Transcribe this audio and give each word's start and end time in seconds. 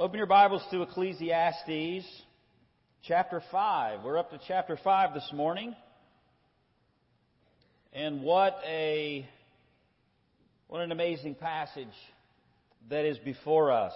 Open 0.00 0.16
your 0.16 0.26
Bibles 0.26 0.62
to 0.70 0.80
Ecclesiastes 0.80 2.06
chapter 3.02 3.42
5. 3.52 4.00
We're 4.02 4.16
up 4.16 4.30
to 4.30 4.40
chapter 4.48 4.78
5 4.82 5.12
this 5.12 5.30
morning. 5.34 5.76
And 7.92 8.22
what 8.22 8.56
a 8.66 9.28
what 10.68 10.80
an 10.80 10.90
amazing 10.90 11.34
passage 11.34 11.92
that 12.88 13.04
is 13.04 13.18
before 13.18 13.72
us. 13.72 13.92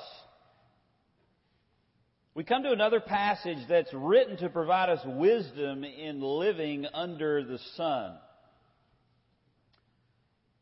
We 2.35 2.45
come 2.45 2.65
to 2.65 2.73
another 2.73 3.01
passage 3.01 3.67
that's 3.67 3.95
written 3.95 4.37
to 4.37 4.51
provide 4.51 4.91
us 4.91 5.01
wisdom 5.07 5.85
in 5.85 6.21
living 6.21 6.85
under 6.93 7.43
the 7.43 7.59
sun. 7.79 8.19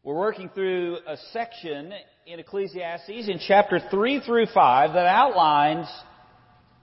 We're 0.04 0.18
working 0.18 0.50
through 0.52 0.98
a 1.06 1.16
section 1.32 1.92
in 2.26 2.40
Ecclesiastes 2.40 3.28
in 3.28 3.38
chapter 3.46 3.78
3 3.88 4.18
through 4.26 4.46
5 4.46 4.94
that 4.94 5.06
outlines 5.06 5.86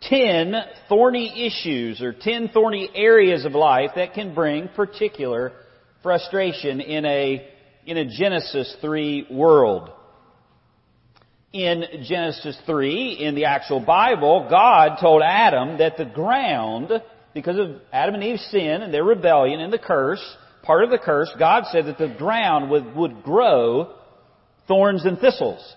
10 0.03 0.53
thorny 0.87 1.45
issues 1.45 2.01
or 2.01 2.13
10 2.13 2.47
thorny 2.53 2.89
areas 2.95 3.43
of 3.43 3.51
life 3.51 3.89
that 3.97 4.13
can 4.13 4.33
bring 4.33 4.69
particular 4.69 5.51
frustration 6.01 6.79
in 6.79 7.03
a, 7.03 7.45
in 7.85 7.97
a 7.97 8.05
Genesis 8.05 8.73
3 8.79 9.27
world. 9.31 9.89
In 11.51 11.83
Genesis 12.07 12.57
3, 12.65 13.17
in 13.19 13.35
the 13.35 13.45
actual 13.45 13.81
Bible, 13.81 14.47
God 14.49 14.95
told 15.01 15.23
Adam 15.25 15.79
that 15.79 15.97
the 15.97 16.05
ground, 16.05 16.89
because 17.33 17.59
of 17.59 17.81
Adam 17.91 18.15
and 18.15 18.23
Eve's 18.23 18.45
sin 18.45 18.81
and 18.81 18.93
their 18.93 19.03
rebellion 19.03 19.59
and 19.59 19.73
the 19.73 19.77
curse, 19.77 20.23
part 20.63 20.83
of 20.83 20.89
the 20.89 20.97
curse, 20.97 21.31
God 21.37 21.65
said 21.71 21.85
that 21.85 21.97
the 21.97 22.15
ground 22.17 22.69
would, 22.69 22.95
would 22.95 23.23
grow 23.23 23.93
thorns 24.67 25.05
and 25.05 25.19
thistles. 25.19 25.75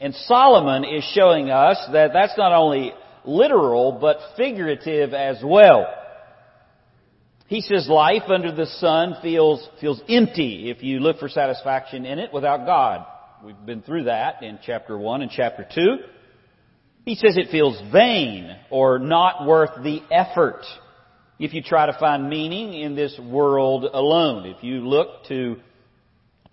And 0.00 0.14
Solomon 0.14 0.84
is 0.84 1.04
showing 1.14 1.50
us 1.50 1.76
that 1.92 2.12
that's 2.12 2.36
not 2.38 2.52
only 2.52 2.92
literal, 3.24 3.98
but 4.00 4.18
figurative 4.36 5.12
as 5.12 5.38
well. 5.44 5.86
He 7.46 7.60
says 7.60 7.88
life 7.88 8.22
under 8.28 8.52
the 8.52 8.66
sun 8.66 9.16
feels, 9.22 9.68
feels 9.80 10.00
empty 10.08 10.70
if 10.70 10.82
you 10.82 11.00
look 11.00 11.18
for 11.18 11.28
satisfaction 11.28 12.06
in 12.06 12.18
it 12.18 12.32
without 12.32 12.64
God. 12.64 13.04
We've 13.44 13.66
been 13.66 13.82
through 13.82 14.04
that 14.04 14.42
in 14.42 14.58
chapter 14.64 14.96
1 14.96 15.22
and 15.22 15.30
chapter 15.30 15.66
2. 15.74 15.96
He 17.04 17.14
says 17.16 17.36
it 17.36 17.50
feels 17.50 17.80
vain 17.92 18.56
or 18.70 18.98
not 18.98 19.46
worth 19.46 19.82
the 19.82 20.00
effort 20.10 20.64
if 21.40 21.54
you 21.54 21.62
try 21.62 21.86
to 21.86 21.96
find 21.98 22.28
meaning 22.28 22.74
in 22.74 22.94
this 22.94 23.18
world 23.18 23.84
alone. 23.84 24.46
If 24.46 24.62
you 24.62 24.86
look 24.86 25.24
to 25.28 25.56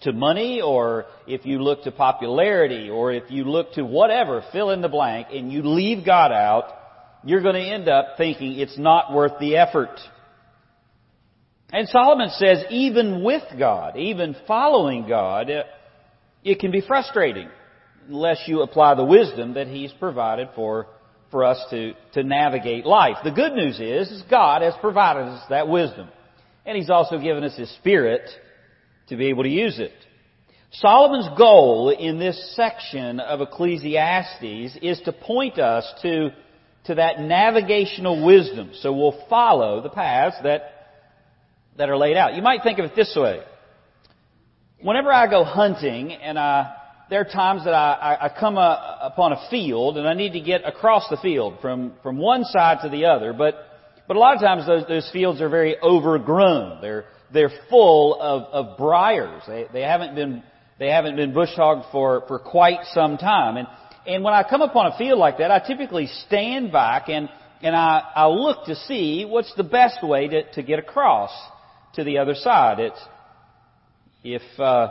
to 0.02 0.14
money 0.14 0.62
or 0.62 1.06
if 1.26 1.46
you 1.46 1.60
look 1.60 1.84
to 1.84 1.92
popularity 1.92 2.90
or 2.90 3.12
if 3.12 3.30
you 3.30 3.44
look 3.44 3.74
to 3.74 3.84
whatever, 3.84 4.44
fill 4.52 4.70
in 4.70 4.82
the 4.82 4.88
blank, 4.88 5.28
and 5.32 5.52
you 5.52 5.64
leave 5.64 6.06
God 6.06 6.32
out, 6.32 6.72
you're 7.24 7.42
going 7.42 7.56
to 7.56 7.62
end 7.62 7.90
up 7.90 8.16
thinking 8.16 8.60
it's 8.60 8.78
not 8.78 9.12
worth 9.12 9.34
the 9.40 9.58
effort. 9.58 10.00
And 11.74 11.90
Solomon 11.90 12.30
says 12.30 12.64
even 12.70 13.24
with 13.24 13.44
God, 13.58 13.98
even 13.98 14.36
following 14.48 15.08
God, 15.08 15.50
it 16.44 16.60
can 16.60 16.72
be 16.72 16.82
frustrating 16.82 17.50
unless 18.08 18.44
you 18.46 18.62
apply 18.62 18.96
the 18.96 19.04
wisdom 19.04 19.56
that 19.56 19.68
He's 19.68 19.92
provided 19.94 20.50
for, 20.56 20.88
for 21.32 21.44
us 21.44 21.64
to, 21.70 21.94
to 22.14 22.24
navigate 22.24 22.86
life. 22.86 23.18
The 23.24 23.32
good 23.32 23.54
news 23.54 23.80
is, 23.80 24.10
is 24.12 24.24
God 24.30 24.62
has 24.62 24.74
provided 24.80 25.24
us 25.24 25.44
that 25.50 25.68
wisdom. 25.68 26.10
And 26.66 26.78
He's 26.78 26.90
also 26.90 27.20
given 27.20 27.44
us 27.44 27.56
His 27.56 27.74
Spirit 27.76 28.30
to 29.10 29.18
be 29.18 29.28
able 29.28 29.44
to 29.44 29.50
use 29.50 29.80
it. 29.80 29.94
Solomon's 30.72 31.30
goal 31.38 31.90
in 31.90 32.20
this 32.20 32.56
section 32.56 33.20
of 33.20 33.42
Ecclesiastes 33.42 34.78
is 34.82 35.00
to 35.06 35.14
point 35.14 35.60
us 35.60 35.90
to, 36.02 36.30
to 36.86 36.96
that 36.96 37.20
navigational 37.20 38.26
wisdom. 38.26 38.72
So 38.82 38.94
we'll 38.94 39.26
follow 39.30 39.82
the 39.82 39.90
paths 39.90 40.36
that, 40.44 40.62
that 41.78 41.90
are 41.90 41.98
laid 41.98 42.18
out. 42.18 42.36
You 42.36 42.42
might 42.42 42.64
think 42.64 42.80
of 42.80 42.86
it 42.86 42.96
this 42.96 43.14
way. 43.16 43.40
Whenever 44.82 45.12
I 45.12 45.30
go 45.30 45.44
hunting 45.44 46.12
and 46.12 46.38
I, 46.38 46.74
there 47.10 47.22
are 47.22 47.26
times 47.26 47.64
that 47.64 47.74
I, 47.74 48.18
I 48.22 48.40
come 48.40 48.58
a, 48.58 49.00
upon 49.02 49.32
a 49.32 49.48
field 49.50 49.98
and 49.98 50.08
I 50.08 50.14
need 50.14 50.34
to 50.34 50.42
get 50.42 50.66
across 50.66 51.08
the 51.10 51.18
field 51.18 51.60
from, 51.62 51.94
from 52.04 52.18
one 52.18 52.44
side 52.44 52.80
to 52.84 52.90
the 52.90 53.06
other, 53.06 53.34
but, 53.34 53.56
but 54.08 54.18
a 54.18 54.20
lot 54.20 54.36
of 54.36 54.42
times 54.42 54.68
those, 54.68 54.86
those 54.88 55.10
fields 55.14 55.42
are 55.42 55.50
very 55.50 55.78
overgrown. 55.82 56.82
They're, 56.82 57.06
they're 57.34 57.52
full 57.70 58.20
of, 58.20 58.44
of 58.52 58.78
briars. 58.78 59.42
They, 59.48 59.68
they 59.72 59.82
haven't 59.82 60.16
been, 60.16 60.44
they 60.80 60.90
haven't 60.90 61.16
been 61.16 61.34
bush 61.34 61.50
hogged 61.56 61.86
for, 61.92 62.24
for 62.28 62.40
quite 62.40 62.80
some 62.94 63.18
time. 63.18 63.58
And, 63.58 63.68
and 64.06 64.24
when 64.24 64.34
I 64.34 64.44
come 64.48 64.62
upon 64.62 64.92
a 64.92 64.98
field 64.98 65.20
like 65.20 65.38
that, 65.38 65.50
I 65.50 65.60
typically 65.60 66.08
stand 66.28 66.74
back 66.74 67.08
and, 67.08 67.30
and 67.62 67.76
I, 67.76 68.04
I 68.16 68.28
look 68.28 68.66
to 68.66 68.76
see 68.76 69.26
what's 69.26 69.54
the 69.56 69.64
best 69.64 70.04
way 70.04 70.28
to, 70.28 70.52
to 70.54 70.64
get 70.64 70.80
across 70.80 71.32
to 71.96 72.04
the 72.04 72.18
other 72.18 72.36
side. 72.36 72.80
It's, 72.80 73.00
if, 74.24 74.60
uh, 74.60 74.90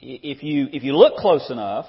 if 0.00 0.42
you, 0.42 0.68
if 0.72 0.82
you 0.82 0.96
look 0.96 1.16
close 1.16 1.50
enough, 1.50 1.86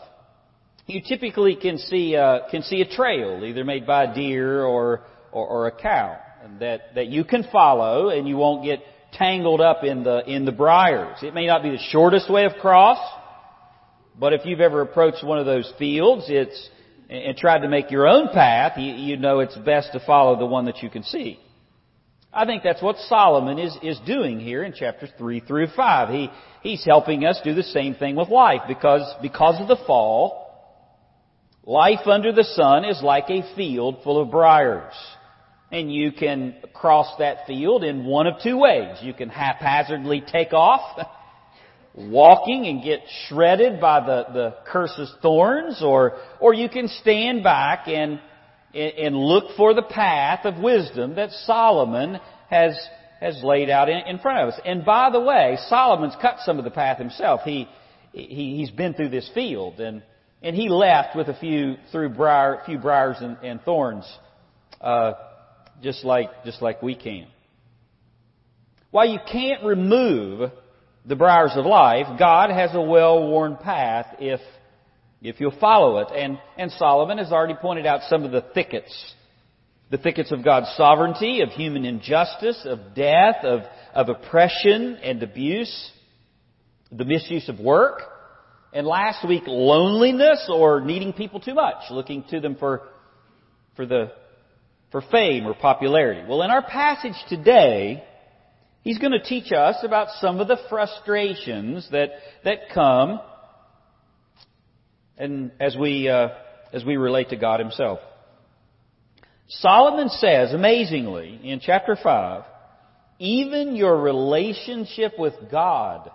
you 0.88 1.02
typically 1.06 1.56
can 1.56 1.78
see, 1.78 2.16
uh, 2.16 2.50
can 2.52 2.62
see 2.62 2.82
a 2.82 2.88
trail, 2.88 3.44
either 3.44 3.64
made 3.64 3.88
by 3.88 4.04
a 4.04 4.16
deer 4.16 4.64
or, 4.64 5.02
or, 5.32 5.48
or 5.48 5.68
a 5.68 5.72
cow, 5.72 6.18
that, 6.60 6.96
that 6.96 7.08
you 7.08 7.24
can 7.24 7.44
follow 7.52 8.10
and 8.10 8.28
you 8.28 8.38
won't 8.38 8.64
get 8.64 8.80
tangled 9.14 9.62
up 9.62 9.84
in 9.84 10.04
the, 10.04 10.24
in 10.30 10.46
the 10.46 10.52
briars. 10.52 11.18
It 11.24 11.34
may 11.34 11.48
not 11.48 11.64
be 11.64 11.72
the 11.72 11.84
shortest 11.90 12.30
way 12.30 12.46
across, 12.46 13.00
but 14.20 14.34
if 14.34 14.46
you've 14.46 14.62
ever 14.62 14.82
approached 14.82 15.24
one 15.24 15.40
of 15.40 15.46
those 15.46 15.72
fields, 15.80 16.26
it's, 16.28 16.70
and 17.10 17.36
tried 17.38 17.60
to 17.60 17.68
make 17.68 17.92
your 17.92 18.08
own 18.08 18.30
path, 18.30 18.78
you, 18.78 18.94
you 18.94 19.18
know 19.18 19.40
it's 19.40 19.56
best 19.58 19.90
to 19.94 20.00
follow 20.06 20.38
the 20.38 20.46
one 20.46 20.66
that 20.66 20.82
you 20.84 20.90
can 20.90 21.04
see. 21.04 21.40
I 22.35 22.46
think 22.46 22.63
that's 22.63 22.81
what 22.81 22.97
Solomon 23.07 23.57
is, 23.57 23.78
is 23.81 23.97
doing 24.06 24.41
here 24.41 24.63
in 24.63 24.73
chapters 24.73 25.09
3 25.18 25.40
through 25.40 25.68
5. 25.73 26.09
He, 26.09 26.29
he's 26.62 26.84
helping 26.84 27.23
us 27.23 27.40
do 27.46 27.53
the 27.53 27.63
same 27.63 27.96
thing 27.96 28.18
with 28.18 28.28
life 28.28 28.62
because, 28.68 29.09
because 29.22 29.62
of 29.62 29.69
the 29.69 29.81
fall, 29.88 30.45
life 31.63 32.06
under 32.06 32.34
the 32.34 32.44
sun 32.44 32.84
is 32.84 33.01
like 33.01 33.29
a 33.29 33.56
field 33.56 34.00
full 34.03 34.22
of 34.22 34.31
briars. 34.31 34.94
And 35.72 35.94
you 35.94 36.12
can 36.12 36.56
cross 36.74 37.07
that 37.19 37.47
field 37.47 37.85
in 37.85 38.06
one 38.06 38.28
of 38.28 38.35
two 38.44 38.57
ways. 38.57 38.97
You 39.01 39.13
can 39.13 39.29
haphazardly 39.29 40.22
take 40.29 40.51
off, 40.51 41.07
walking 41.95 42.68
and 42.68 42.84
get 42.84 43.00
shredded 43.28 43.79
by 43.79 44.01
the, 44.01 44.25
the 44.34 44.56
curse's 44.68 45.13
thorns, 45.22 45.81
or, 45.81 46.18
or 46.41 46.53
you 46.53 46.68
can 46.68 46.90
stand 46.90 47.44
back 47.44 47.88
and, 47.88 48.19
and 48.75 49.16
look 49.16 49.56
for 49.56 49.74
the 49.74 49.81
path 49.84 50.46
of 50.46 50.58
wisdom 50.62 51.16
that 51.16 51.31
Solomon 51.31 52.19
has, 52.50 52.78
has 53.22 53.41
laid 53.44 53.69
out 53.69 53.90
in, 53.90 53.97
in 54.08 54.19
front 54.19 54.40
of 54.40 54.53
us. 54.53 54.59
And 54.66 54.84
by 54.84 55.09
the 55.12 55.19
way, 55.19 55.58
Solomon's 55.69 56.16
cut 56.22 56.38
some 56.44 56.58
of 56.58 56.66
the 56.66 56.72
path 56.72 56.97
himself. 56.97 57.41
He, 57.46 57.68
he, 58.12 58.58
he's 58.58 58.72
been 58.72 58.94
through 58.94 59.09
this 59.09 59.30
field 59.34 59.80
and, 59.80 60.03
and 60.41 60.56
he 60.56 60.69
left 60.69 61.16
with 61.16 61.30
a 61.30 61.36
few, 61.36 61.75
through 61.91 62.09
briar, 62.09 62.62
few 62.66 62.78
briars 62.78 63.18
and, 63.22 63.38
and 63.44 63.62
thorns, 63.62 64.06
uh, 64.81 65.13
just 65.81 66.03
like, 66.03 66.30
just 66.44 66.62
like 66.62 66.81
we 66.81 66.96
can. 66.96 67.28
While 68.92 69.07
you 69.07 69.19
can't 69.31 69.63
remove 69.63 70.52
the 71.06 71.16
briars 71.16 71.52
of 71.56 71.66
life, 71.66 72.07
God 72.19 72.50
has 72.50 72.72
a 72.74 72.81
well-worn 72.81 73.57
path 73.57 74.16
if, 74.19 74.42
if 75.30 75.40
you'll 75.40 75.58
follow 75.59 76.00
it. 76.00 76.08
And, 76.16 76.38
and 76.58 76.72
Solomon 76.72 77.18
has 77.18 77.31
already 77.31 77.56
pointed 77.56 77.86
out 77.86 78.02
some 78.09 78.24
of 78.24 78.31
the 78.31 78.41
thickets. 78.53 79.13
The 79.91 79.97
thickets 79.97 80.31
of 80.31 80.44
God's 80.44 80.74
sovereignty, 80.75 81.41
of 81.41 81.50
human 81.50 81.86
injustice, 81.86 82.66
of 82.66 82.96
death, 82.96 83.38
of, 83.44 83.62
of 83.94 84.09
oppression 84.09 84.97
and 85.03 85.22
abuse, 85.22 85.91
the 86.91 87.06
misuse 87.06 87.50
of 87.50 87.59
work, 87.59 88.02
and 88.74 88.86
last 88.86 89.28
week, 89.28 89.44
loneliness 89.47 90.50
or 90.52 90.81
needing 90.81 91.13
people 91.13 91.40
too 91.40 91.53
much, 91.53 91.92
looking 91.92 92.24
to 92.30 92.40
them 92.40 92.56
for, 92.56 92.81
for 93.75 93.86
the 93.86 94.12
for 94.92 95.01
fame 95.12 95.45
or 95.45 95.54
popularity. 95.54 96.22
Well, 96.27 96.42
in 96.42 96.51
our 96.51 96.62
passage 96.62 97.16
today, 97.27 98.04
he's 98.81 98.98
going 98.98 99.12
to 99.12 99.22
teach 99.22 99.51
us 99.51 99.75
about 99.83 100.07
some 100.22 100.39
of 100.39 100.48
the 100.48 100.57
frustrations 100.69 101.89
that, 101.92 102.12
that 102.44 102.69
come 102.74 103.19
and 105.17 105.51
as 105.59 105.75
we, 105.75 106.09
uh, 106.09 106.29
as 106.73 106.83
we 106.83 106.97
relate 106.97 107.29
to 107.29 107.35
God 107.35 107.59
himself. 107.59 108.00
Solomon 109.47 110.09
says, 110.09 110.53
amazingly, 110.53 111.39
in 111.44 111.59
chapter 111.59 111.95
5, 112.01 112.44
even 113.19 113.75
your 113.75 114.01
relationship 114.01 115.13
with 115.17 115.33
God 115.51 116.09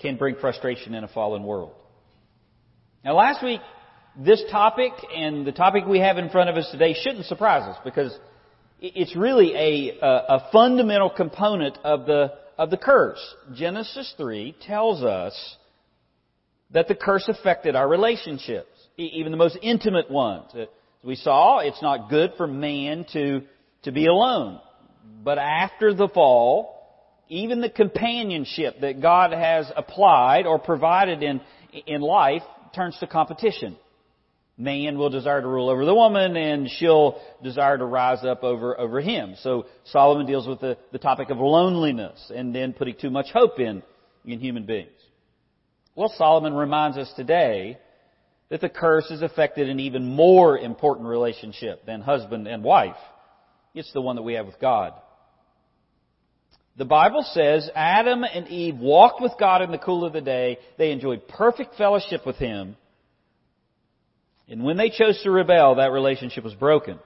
can 0.00 0.16
bring 0.16 0.36
frustration 0.36 0.94
in 0.94 1.04
a 1.04 1.08
fallen 1.08 1.42
world. 1.42 1.72
Now 3.04 3.16
last 3.16 3.42
week, 3.42 3.60
this 4.16 4.42
topic 4.50 4.92
and 5.14 5.46
the 5.46 5.52
topic 5.52 5.84
we 5.86 5.98
have 5.98 6.18
in 6.18 6.30
front 6.30 6.48
of 6.48 6.56
us 6.56 6.68
today 6.70 6.94
shouldn't 6.94 7.26
surprise 7.26 7.68
us 7.68 7.76
because 7.84 8.16
it's 8.80 9.16
really 9.16 9.54
a, 9.54 9.98
a, 10.00 10.48
fundamental 10.52 11.10
component 11.10 11.76
of 11.84 12.06
the, 12.06 12.32
of 12.56 12.70
the 12.70 12.76
curse. 12.76 13.20
Genesis 13.54 14.14
3 14.16 14.54
tells 14.66 15.02
us 15.02 15.56
that 16.74 16.88
the 16.88 16.94
curse 16.94 17.26
affected 17.28 17.74
our 17.76 17.88
relationships. 17.88 18.68
even 18.98 19.32
the 19.32 19.38
most 19.38 19.56
intimate 19.62 20.10
ones. 20.10 20.50
As 20.54 20.68
we 21.02 21.16
saw, 21.16 21.60
it's 21.60 21.80
not 21.80 22.10
good 22.10 22.32
for 22.36 22.46
man 22.46 23.06
to, 23.12 23.42
to 23.84 23.92
be 23.92 24.06
alone. 24.06 24.60
But 25.22 25.38
after 25.38 25.94
the 25.94 26.08
fall, 26.08 26.74
even 27.28 27.60
the 27.60 27.70
companionship 27.70 28.80
that 28.80 29.00
God 29.00 29.32
has 29.32 29.70
applied 29.76 30.46
or 30.46 30.58
provided 30.58 31.22
in, 31.22 31.40
in 31.86 32.00
life 32.00 32.42
turns 32.74 32.96
to 32.98 33.06
competition. 33.06 33.76
Man 34.56 34.98
will 34.98 35.10
desire 35.10 35.40
to 35.40 35.48
rule 35.48 35.68
over 35.68 35.84
the 35.84 35.94
woman 35.94 36.36
and 36.36 36.68
she'll 36.70 37.20
desire 37.42 37.76
to 37.78 37.84
rise 37.84 38.24
up 38.24 38.44
over, 38.44 38.78
over 38.78 39.00
him. 39.00 39.34
So 39.40 39.66
Solomon 39.84 40.26
deals 40.26 40.46
with 40.46 40.60
the, 40.60 40.76
the 40.92 40.98
topic 40.98 41.30
of 41.30 41.38
loneliness 41.38 42.30
and 42.34 42.54
then 42.54 42.72
putting 42.72 42.96
too 43.00 43.10
much 43.10 43.26
hope 43.32 43.58
in, 43.58 43.82
in 44.24 44.38
human 44.38 44.64
beings. 44.64 44.90
Well, 45.94 46.12
Solomon 46.16 46.54
reminds 46.54 46.96
us 46.96 47.12
today 47.14 47.78
that 48.48 48.60
the 48.60 48.68
curse 48.68 49.08
has 49.10 49.22
affected 49.22 49.68
an 49.68 49.80
even 49.80 50.04
more 50.04 50.58
important 50.58 51.08
relationship 51.08 51.86
than 51.86 52.00
husband 52.00 52.46
and 52.46 52.64
wife. 52.64 52.96
It's 53.74 53.92
the 53.92 54.00
one 54.00 54.16
that 54.16 54.22
we 54.22 54.34
have 54.34 54.46
with 54.46 54.60
God. 54.60 54.92
The 56.76 56.84
Bible 56.84 57.24
says 57.32 57.70
Adam 57.74 58.24
and 58.24 58.48
Eve 58.48 58.76
walked 58.78 59.20
with 59.22 59.32
God 59.38 59.62
in 59.62 59.70
the 59.70 59.78
cool 59.78 60.04
of 60.04 60.12
the 60.12 60.20
day. 60.20 60.58
They 60.76 60.90
enjoyed 60.90 61.28
perfect 61.28 61.76
fellowship 61.76 62.26
with 62.26 62.36
Him. 62.36 62.76
And 64.48 64.64
when 64.64 64.76
they 64.76 64.90
chose 64.90 65.20
to 65.22 65.30
rebel, 65.30 65.76
that 65.76 65.92
relationship 65.92 66.42
was 66.42 66.54
broken. 66.54 66.98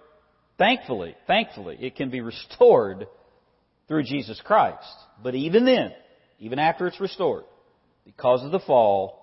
Thankfully, 0.57 1.15
thankfully, 1.27 1.77
it 1.81 1.97
can 1.97 2.11
be 2.11 2.21
restored 2.21 3.07
through 3.87 4.03
Jesus 4.05 4.41
Christ. 4.45 4.89
But 5.23 5.35
even 5.35 5.65
then, 5.67 5.93
even 6.41 6.59
after 6.59 6.87
it's 6.87 7.01
restored, 7.01 7.45
because 8.17 8.43
of 8.43 8.53
the 8.53 8.59
fall, 8.61 9.21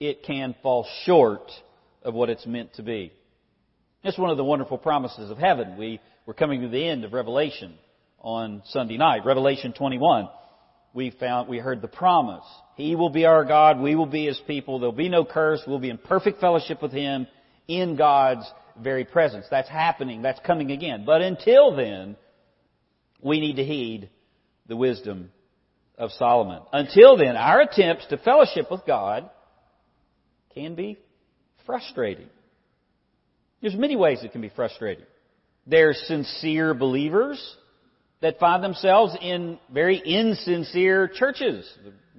it 0.00 0.24
can 0.24 0.56
fall 0.64 0.84
short 1.04 1.48
of 2.02 2.12
what 2.12 2.28
it's 2.28 2.44
meant 2.44 2.74
to 2.74 2.82
be. 2.82 3.12
It's 4.02 4.18
one 4.18 4.30
of 4.30 4.36
the 4.36 4.42
wonderful 4.42 4.78
promises 4.78 5.30
of 5.30 5.38
heaven. 5.38 5.76
We, 5.78 6.00
we're 6.26 6.34
coming 6.34 6.62
to 6.62 6.68
the 6.68 6.84
end 6.88 7.04
of 7.04 7.12
Revelation 7.12 7.74
on 8.18 8.62
Sunday 8.66 8.96
night. 8.96 9.24
Revelation 9.24 9.72
21. 9.72 10.28
We 10.92 11.12
found, 11.12 11.48
we 11.48 11.58
heard 11.58 11.82
the 11.82 11.88
promise. 11.88 12.44
He 12.74 12.96
will 12.96 13.10
be 13.10 13.26
our 13.26 13.44
God. 13.44 13.78
We 13.78 13.94
will 13.94 14.06
be 14.06 14.26
His 14.26 14.40
people. 14.44 14.80
There'll 14.80 14.92
be 14.92 15.08
no 15.08 15.24
curse. 15.24 15.62
We'll 15.64 15.78
be 15.78 15.90
in 15.90 15.98
perfect 15.98 16.40
fellowship 16.40 16.82
with 16.82 16.92
Him 16.92 17.28
in 17.68 17.94
God's 17.94 18.50
very 18.82 19.04
presence. 19.04 19.46
That's 19.52 19.68
happening. 19.68 20.22
That's 20.22 20.40
coming 20.44 20.72
again. 20.72 21.04
But 21.06 21.20
until 21.20 21.76
then, 21.76 22.16
we 23.22 23.38
need 23.38 23.56
to 23.56 23.64
heed 23.64 24.10
the 24.66 24.76
wisdom 24.76 25.30
of 26.00 26.10
Solomon. 26.12 26.62
Until 26.72 27.16
then, 27.18 27.36
our 27.36 27.60
attempts 27.60 28.06
to 28.06 28.16
fellowship 28.16 28.70
with 28.70 28.80
God 28.86 29.28
can 30.54 30.74
be 30.74 30.98
frustrating. 31.66 32.28
There's 33.60 33.76
many 33.76 33.96
ways 33.96 34.20
it 34.24 34.32
can 34.32 34.40
be 34.40 34.48
frustrating. 34.48 35.04
There's 35.66 36.02
sincere 36.06 36.72
believers 36.72 37.38
that 38.22 38.38
find 38.38 38.64
themselves 38.64 39.14
in 39.20 39.58
very 39.72 39.98
insincere 39.98 41.06
churches. 41.06 41.70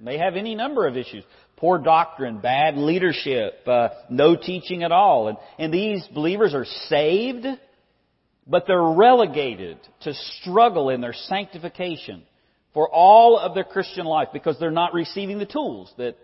They 0.02 0.18
have 0.18 0.36
any 0.36 0.54
number 0.54 0.86
of 0.86 0.96
issues. 0.96 1.24
Poor 1.56 1.78
doctrine, 1.78 2.38
bad 2.38 2.76
leadership, 2.76 3.66
uh, 3.66 3.88
no 4.08 4.36
teaching 4.36 4.84
at 4.84 4.92
all. 4.92 5.28
And, 5.28 5.38
and 5.58 5.74
these 5.74 6.06
believers 6.14 6.54
are 6.54 6.66
saved, 6.88 7.46
but 8.46 8.64
they're 8.68 8.80
relegated 8.80 9.78
to 10.02 10.14
struggle 10.40 10.88
in 10.88 11.00
their 11.00 11.12
sanctification 11.12 12.22
for 12.74 12.88
all 12.88 13.38
of 13.38 13.54
their 13.54 13.64
Christian 13.64 14.06
life 14.06 14.28
because 14.32 14.58
they're 14.58 14.70
not 14.70 14.94
receiving 14.94 15.38
the 15.38 15.46
tools 15.46 15.92
that 15.98 16.16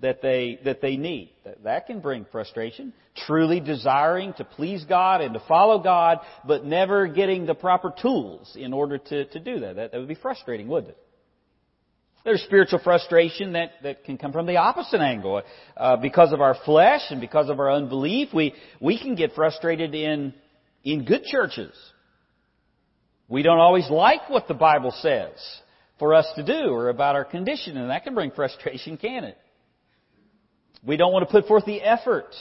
that 0.00 0.20
they, 0.20 0.58
that 0.64 0.80
they 0.80 0.96
need. 0.96 1.32
That, 1.44 1.64
that 1.64 1.86
can 1.86 2.00
bring 2.00 2.26
frustration. 2.30 2.92
Truly 3.26 3.60
desiring 3.60 4.34
to 4.34 4.44
please 4.44 4.84
God 4.84 5.20
and 5.20 5.34
to 5.34 5.42
follow 5.48 5.82
God, 5.82 6.18
but 6.46 6.64
never 6.64 7.06
getting 7.06 7.46
the 7.46 7.54
proper 7.54 7.92
tools 8.02 8.54
in 8.54 8.72
order 8.72 8.98
to, 8.98 9.24
to 9.24 9.40
do 9.40 9.60
that. 9.60 9.76
that. 9.76 9.92
That 9.92 9.98
would 9.98 10.08
be 10.08 10.14
frustrating, 10.14 10.68
wouldn't 10.68 10.90
it? 10.90 10.98
There's 12.24 12.42
spiritual 12.42 12.80
frustration 12.82 13.52
that, 13.52 13.72
that 13.82 14.04
can 14.04 14.16
come 14.16 14.32
from 14.32 14.46
the 14.46 14.56
opposite 14.56 15.00
angle. 15.00 15.42
Uh, 15.76 15.96
because 15.96 16.32
of 16.32 16.40
our 16.40 16.56
flesh 16.64 17.02
and 17.10 17.20
because 17.20 17.50
of 17.50 17.60
our 17.60 17.70
unbelief, 17.70 18.28
we, 18.34 18.54
we 18.80 18.98
can 18.98 19.14
get 19.14 19.32
frustrated 19.34 19.94
in, 19.94 20.32
in 20.82 21.04
good 21.04 21.24
churches. 21.24 21.74
We 23.28 23.42
don't 23.42 23.58
always 23.58 23.88
like 23.90 24.28
what 24.28 24.48
the 24.48 24.54
Bible 24.54 24.92
says 25.00 25.32
for 25.98 26.14
us 26.14 26.26
to 26.36 26.44
do 26.44 26.70
or 26.70 26.88
about 26.88 27.14
our 27.14 27.24
condition, 27.24 27.76
and 27.76 27.90
that 27.90 28.04
can 28.04 28.14
bring 28.14 28.30
frustration, 28.30 28.96
can 28.96 29.24
it? 29.24 29.38
We 30.86 30.96
don't 30.96 31.12
want 31.12 31.26
to 31.26 31.32
put 31.32 31.46
forth 31.46 31.64
the 31.64 31.80
effort 31.80 32.34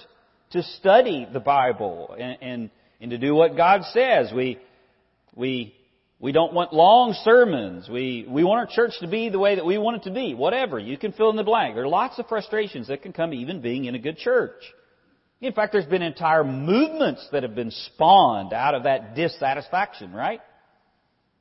to 0.52 0.64
study 0.64 1.28
the 1.32 1.40
Bible 1.40 2.16
and, 2.20 2.38
and, 2.42 2.70
and 3.00 3.12
to 3.12 3.18
do 3.18 3.34
what 3.34 3.56
God 3.56 3.84
says. 3.92 4.32
We, 4.34 4.60
we, 5.36 5.76
we 6.20 6.32
don't 6.32 6.54
want 6.54 6.74
long 6.74 7.14
sermons. 7.24 7.88
We, 7.90 8.26
we 8.30 8.44
want 8.44 8.60
our 8.60 8.76
church 8.76 8.94
to 9.00 9.08
be 9.08 9.30
the 9.30 9.40
way 9.40 9.56
that 9.56 9.66
we 9.66 9.78
want 9.78 9.98
it 9.98 10.04
to 10.04 10.12
be. 10.12 10.34
Whatever. 10.34 10.80
You 10.80 10.98
can 10.98 11.14
fill 11.14 11.30
in 11.30 11.36
the 11.36 11.44
blank. 11.44 11.76
There 11.76 11.84
are 11.84 11.88
lots 11.88 12.20
of 12.20 12.28
frustrations 12.28 12.88
that 12.88 13.02
can 13.02 13.14
come 13.14 13.34
even 13.34 13.62
being 13.62 13.86
in 13.86 13.96
a 13.96 14.00
good 14.00 14.18
church. 14.18 14.62
In 15.42 15.54
fact, 15.54 15.74
there's 15.74 15.86
been 15.86 16.02
entire 16.02 16.44
movements 16.44 17.28
that 17.32 17.44
have 17.44 17.56
been 17.56 17.72
spawned 17.72 18.54
out 18.54 18.76
of 18.76 18.84
that 18.84 19.16
dissatisfaction, 19.16 20.14
right? 20.14 20.40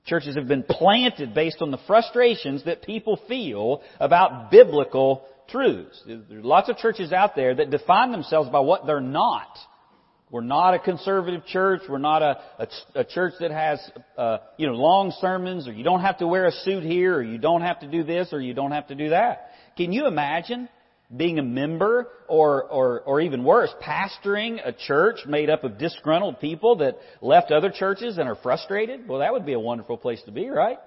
Churches 0.07 0.35
have 0.35 0.49
been 0.49 0.65
planted 0.65 1.33
based 1.35 1.63
on 1.63 1.71
the 1.71 1.79
frustrations 1.87 2.65
that 2.65 2.83
people 2.83 3.21
feel 3.29 3.83
about 4.01 4.51
biblical 4.51 5.25
truths. 5.49 6.03
There's 6.07 6.45
lots 6.45 6.69
of 6.69 6.77
churches 6.77 7.13
out 7.13 7.37
there 7.37 7.55
that 7.55 7.71
define 7.71 8.11
themselves 8.11 8.51
by 8.51 8.61
what 8.61 8.87
they're 8.87 9.01
not. 9.01 9.57
We're 10.31 10.41
not 10.41 10.73
a 10.73 10.79
conservative 10.79 11.45
church. 11.45 11.83
We're 11.89 11.99
not 11.99 12.23
a, 12.23 12.41
a, 12.59 12.69
a 13.01 13.05
church 13.05 13.35
that 13.41 13.51
has, 13.51 13.79
uh, 14.17 14.39
you 14.57 14.67
know, 14.67 14.73
long 14.73 15.13
sermons, 15.21 15.69
or 15.69 15.73
you 15.73 15.85
don't 15.85 16.01
have 16.01 16.19
to 16.19 16.27
wear 16.27 16.47
a 16.47 16.53
suit 16.53 16.83
here, 16.83 17.15
or 17.15 17.23
you 17.23 17.37
don't 17.37 17.61
have 17.61 17.81
to 17.81 17.87
do 17.87 18.03
this, 18.03 18.33
or 18.33 18.41
you 18.41 18.55
don't 18.55 18.73
have 18.73 18.89
to 18.89 18.95
do 18.95 19.11
that. 19.11 19.51
Can 19.77 19.93
you 19.93 20.07
imagine 20.07 20.71
being 21.15 21.39
a 21.39 21.43
member, 21.43 22.09
or, 22.29 22.65
or, 22.65 23.01
or 23.03 23.21
even 23.21 23.45
worse, 23.45 23.71
pastoring 23.83 24.59
a 24.65 24.73
church 24.73 25.21
made 25.27 25.51
up 25.51 25.65
of 25.65 25.79
disgruntled 25.79 26.41
people 26.41 26.77
that 26.77 26.99
left 27.21 27.51
other 27.51 27.71
churches 27.71 28.19
and 28.19 28.29
are 28.29 28.37
frustrated? 28.37 29.07
Well, 29.07 29.21
that 29.21 29.33
would 29.33 29.45
be 29.45 29.53
a 29.53 29.61
wonderful 29.61 29.99
place 29.99 30.23
to 30.27 30.33
be, 30.33 30.49
right? 30.49 30.79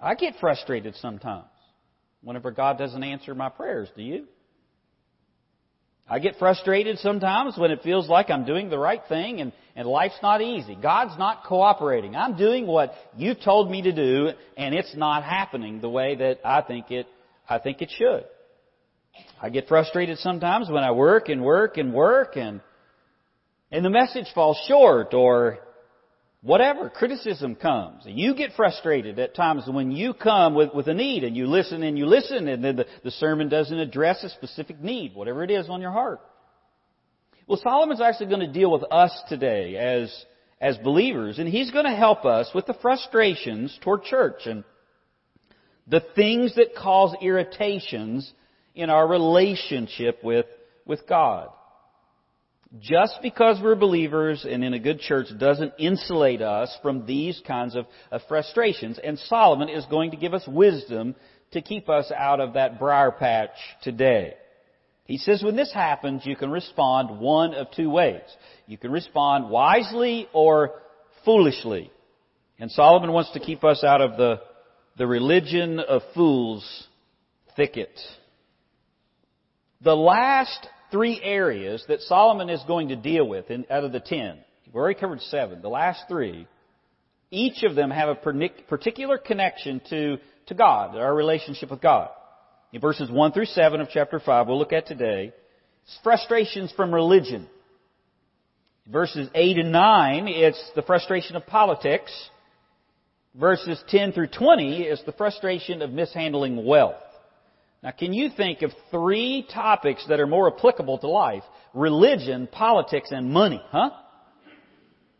I 0.00 0.14
get 0.14 0.34
frustrated 0.40 0.96
sometimes 0.96 1.46
whenever 2.22 2.50
God 2.50 2.78
doesn't 2.78 3.02
answer 3.02 3.34
my 3.34 3.48
prayers. 3.48 3.88
Do 3.96 4.02
you? 4.02 4.26
I 6.08 6.18
get 6.18 6.36
frustrated 6.38 6.98
sometimes 6.98 7.56
when 7.56 7.70
it 7.70 7.82
feels 7.82 8.08
like 8.08 8.28
I'm 8.28 8.44
doing 8.44 8.68
the 8.68 8.78
right 8.78 9.02
thing 9.08 9.40
and, 9.40 9.52
and 9.76 9.86
life's 9.86 10.18
not 10.22 10.42
easy. 10.42 10.76
God's 10.80 11.16
not 11.18 11.44
cooperating. 11.44 12.16
I'm 12.16 12.36
doing 12.36 12.66
what 12.66 12.92
you 13.16 13.34
told 13.34 13.70
me 13.70 13.82
to 13.82 13.92
do 13.92 14.30
and 14.56 14.74
it's 14.74 14.94
not 14.96 15.22
happening 15.22 15.80
the 15.80 15.88
way 15.88 16.16
that 16.16 16.40
I 16.44 16.62
think 16.62 16.90
it, 16.90 17.06
I 17.48 17.58
think 17.58 17.80
it 17.80 17.90
should. 17.96 18.24
I 19.40 19.50
get 19.50 19.68
frustrated 19.68 20.18
sometimes 20.18 20.70
when 20.70 20.82
I 20.82 20.90
work 20.90 21.28
and 21.28 21.42
work 21.42 21.76
and 21.76 21.92
work 21.94 22.36
and, 22.36 22.60
and 23.70 23.84
the 23.84 23.90
message 23.90 24.26
falls 24.34 24.60
short 24.68 25.14
or 25.14 25.58
whatever 26.42 26.90
criticism 26.90 27.54
comes. 27.54 28.04
And 28.04 28.18
you 28.18 28.34
get 28.34 28.52
frustrated 28.56 29.18
at 29.18 29.34
times 29.34 29.64
when 29.66 29.90
you 29.90 30.12
come 30.12 30.54
with, 30.54 30.74
with 30.74 30.88
a 30.88 30.94
need 30.94 31.24
and 31.24 31.36
you 31.36 31.46
listen 31.46 31.82
and 31.82 31.96
you 31.96 32.06
listen 32.06 32.48
and 32.48 32.62
then 32.62 32.76
the, 32.76 32.86
the 33.04 33.10
sermon 33.12 33.48
doesn't 33.48 33.78
address 33.78 34.22
a 34.24 34.28
specific 34.28 34.80
need, 34.80 35.14
whatever 35.14 35.42
it 35.44 35.50
is 35.50 35.68
on 35.68 35.80
your 35.80 35.92
heart. 35.92 36.20
Well, 37.46 37.60
Solomon's 37.62 38.00
actually 38.00 38.26
going 38.26 38.46
to 38.46 38.52
deal 38.52 38.70
with 38.70 38.84
us 38.90 39.18
today 39.28 39.76
as, 39.76 40.24
as 40.60 40.76
believers 40.78 41.38
and 41.38 41.48
he's 41.48 41.70
going 41.70 41.86
to 41.86 41.94
help 41.94 42.24
us 42.24 42.50
with 42.54 42.66
the 42.66 42.74
frustrations 42.74 43.76
toward 43.82 44.02
church 44.02 44.42
and 44.46 44.64
the 45.86 46.02
things 46.14 46.54
that 46.56 46.74
cause 46.76 47.14
irritations 47.20 48.32
in 48.74 48.90
our 48.90 49.06
relationship 49.06 50.22
with, 50.22 50.46
with 50.86 51.06
God. 51.08 51.48
Just 52.80 53.18
because 53.20 53.60
we're 53.62 53.74
believers 53.74 54.46
and 54.48 54.64
in 54.64 54.72
a 54.72 54.78
good 54.78 55.00
church 55.00 55.26
doesn't 55.38 55.74
insulate 55.78 56.40
us 56.40 56.74
from 56.80 57.04
these 57.04 57.40
kinds 57.46 57.76
of, 57.76 57.84
of 58.10 58.22
frustrations. 58.28 58.98
And 59.02 59.18
Solomon 59.18 59.68
is 59.68 59.84
going 59.86 60.12
to 60.12 60.16
give 60.16 60.32
us 60.32 60.46
wisdom 60.48 61.14
to 61.52 61.60
keep 61.60 61.90
us 61.90 62.10
out 62.16 62.40
of 62.40 62.54
that 62.54 62.78
briar 62.78 63.12
patch 63.12 63.50
today. 63.82 64.34
He 65.04 65.18
says 65.18 65.42
when 65.42 65.56
this 65.56 65.72
happens, 65.72 66.24
you 66.24 66.34
can 66.34 66.50
respond 66.50 67.20
one 67.20 67.52
of 67.52 67.66
two 67.76 67.90
ways. 67.90 68.22
You 68.66 68.78
can 68.78 68.90
respond 68.90 69.50
wisely 69.50 70.28
or 70.32 70.70
foolishly. 71.26 71.90
And 72.58 72.70
Solomon 72.70 73.12
wants 73.12 73.32
to 73.32 73.40
keep 73.40 73.64
us 73.64 73.84
out 73.84 74.00
of 74.00 74.16
the, 74.16 74.40
the 74.96 75.06
religion 75.06 75.78
of 75.78 76.00
fools 76.14 76.86
thicket. 77.54 77.90
The 79.82 79.96
last 79.96 80.68
three 80.92 81.20
areas 81.22 81.84
that 81.88 82.02
Solomon 82.02 82.48
is 82.48 82.62
going 82.68 82.88
to 82.88 82.96
deal 82.96 83.26
with 83.26 83.50
in, 83.50 83.66
out 83.70 83.82
of 83.82 83.90
the 83.90 84.00
ten. 84.00 84.38
We've 84.66 84.76
already 84.76 85.00
covered 85.00 85.20
seven. 85.22 85.60
The 85.60 85.68
last 85.68 86.04
three, 86.08 86.46
each 87.30 87.64
of 87.64 87.74
them 87.74 87.90
have 87.90 88.10
a 88.10 88.14
particular 88.68 89.18
connection 89.18 89.80
to, 89.90 90.18
to 90.46 90.54
God, 90.54 90.96
our 90.96 91.14
relationship 91.14 91.70
with 91.70 91.80
God. 91.80 92.10
in 92.72 92.80
verses 92.80 93.10
1 93.10 93.32
through 93.32 93.46
7 93.46 93.80
of 93.80 93.88
chapter 93.90 94.20
5, 94.20 94.46
we'll 94.46 94.58
look 94.58 94.72
at 94.72 94.86
today, 94.86 95.32
frustrations 96.04 96.72
from 96.76 96.94
religion. 96.94 97.48
Verses 98.86 99.28
8 99.34 99.58
and 99.58 99.72
9, 99.72 100.28
it's 100.28 100.70
the 100.74 100.82
frustration 100.82 101.36
of 101.36 101.46
politics. 101.46 102.12
Verses 103.34 103.82
10 103.88 104.12
through 104.12 104.26
20 104.28 104.82
is 104.82 105.00
the 105.06 105.12
frustration 105.12 105.80
of 105.82 105.90
mishandling 105.90 106.64
wealth. 106.66 106.96
Now, 107.82 107.90
can 107.90 108.12
you 108.12 108.30
think 108.30 108.62
of 108.62 108.70
three 108.92 109.46
topics 109.52 110.06
that 110.08 110.20
are 110.20 110.26
more 110.26 110.54
applicable 110.56 110.98
to 110.98 111.08
life? 111.08 111.42
Religion, 111.74 112.46
politics, 112.46 113.08
and 113.10 113.30
money, 113.30 113.60
huh? 113.70 113.90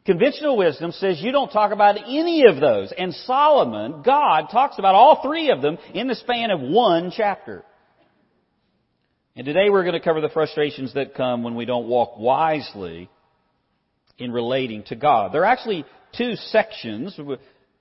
Conventional 0.05 0.57
wisdom 0.57 0.93
says 0.93 1.21
you 1.21 1.33
don't 1.33 1.51
talk 1.51 1.73
about 1.73 1.97
any 1.97 2.45
of 2.47 2.61
those. 2.61 2.93
And 2.97 3.15
Solomon, 3.15 4.03
God, 4.05 4.47
talks 4.51 4.79
about 4.79 4.95
all 4.95 5.23
three 5.23 5.51
of 5.51 5.63
them 5.63 5.79
in 5.95 6.07
the 6.07 6.15
span 6.15 6.51
of 6.51 6.61
one 6.61 7.13
chapter. 7.17 7.65
And 9.35 9.45
today 9.45 9.71
we're 9.71 9.85
going 9.85 9.95
to 9.95 10.01
cover 10.01 10.21
the 10.21 10.29
frustrations 10.29 10.95
that 10.95 11.15
come 11.15 11.43
when 11.43 11.55
we 11.55 11.65
don't 11.65 11.89
walk 11.89 12.19
wisely 12.19 13.09
in 14.19 14.31
relating 14.31 14.83
to 14.85 14.97
God. 14.97 15.33
There 15.33 15.43
are 15.43 15.53
actually 15.53 15.85
two 16.17 16.35
sections. 16.37 17.19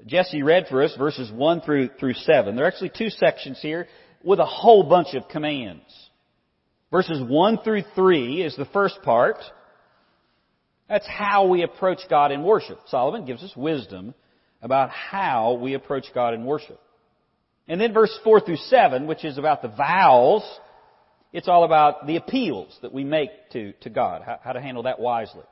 Jesse 0.05 0.43
read 0.43 0.67
for 0.69 0.83
us 0.83 0.95
verses 0.97 1.31
1 1.31 1.61
through, 1.61 1.89
through 1.99 2.13
7. 2.13 2.55
There 2.55 2.65
are 2.65 2.67
actually 2.67 2.91
two 2.95 3.09
sections 3.09 3.59
here 3.61 3.87
with 4.23 4.39
a 4.39 4.45
whole 4.45 4.83
bunch 4.83 5.13
of 5.13 5.27
commands. 5.27 5.83
Verses 6.91 7.21
1 7.21 7.59
through 7.63 7.83
3 7.95 8.43
is 8.43 8.55
the 8.55 8.65
first 8.65 9.01
part. 9.03 9.37
That's 10.89 11.07
how 11.07 11.47
we 11.47 11.63
approach 11.63 11.99
God 12.09 12.31
in 12.31 12.43
worship. 12.43 12.79
Solomon 12.87 13.25
gives 13.25 13.43
us 13.43 13.55
wisdom 13.55 14.13
about 14.61 14.89
how 14.89 15.53
we 15.53 15.73
approach 15.73 16.05
God 16.13 16.33
in 16.33 16.45
worship. 16.45 16.79
And 17.67 17.79
then 17.79 17.93
verse 17.93 18.17
4 18.23 18.41
through 18.41 18.57
7, 18.57 19.07
which 19.07 19.23
is 19.23 19.37
about 19.37 19.61
the 19.61 19.69
vows, 19.69 20.43
it's 21.31 21.47
all 21.47 21.63
about 21.63 22.07
the 22.07 22.17
appeals 22.17 22.77
that 22.81 22.93
we 22.93 23.05
make 23.05 23.29
to, 23.51 23.71
to 23.81 23.89
God, 23.89 24.23
how, 24.25 24.39
how 24.43 24.51
to 24.53 24.61
handle 24.61 24.83
that 24.83 24.99
wisely. 24.99 25.43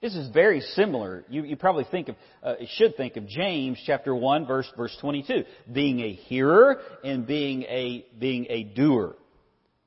This 0.00 0.14
is 0.14 0.30
very 0.30 0.62
similar. 0.62 1.24
You, 1.28 1.44
you 1.44 1.56
probably 1.56 1.84
think 1.90 2.08
of, 2.08 2.16
uh, 2.42 2.54
should 2.76 2.96
think 2.96 3.16
of 3.16 3.26
James 3.26 3.78
chapter 3.84 4.14
1 4.14 4.46
verse, 4.46 4.70
verse 4.74 4.96
22. 5.00 5.44
Being 5.70 6.00
a 6.00 6.12
hearer 6.12 6.80
and 7.04 7.26
being 7.26 7.62
a, 7.64 8.06
being 8.18 8.46
a 8.48 8.64
doer. 8.64 9.14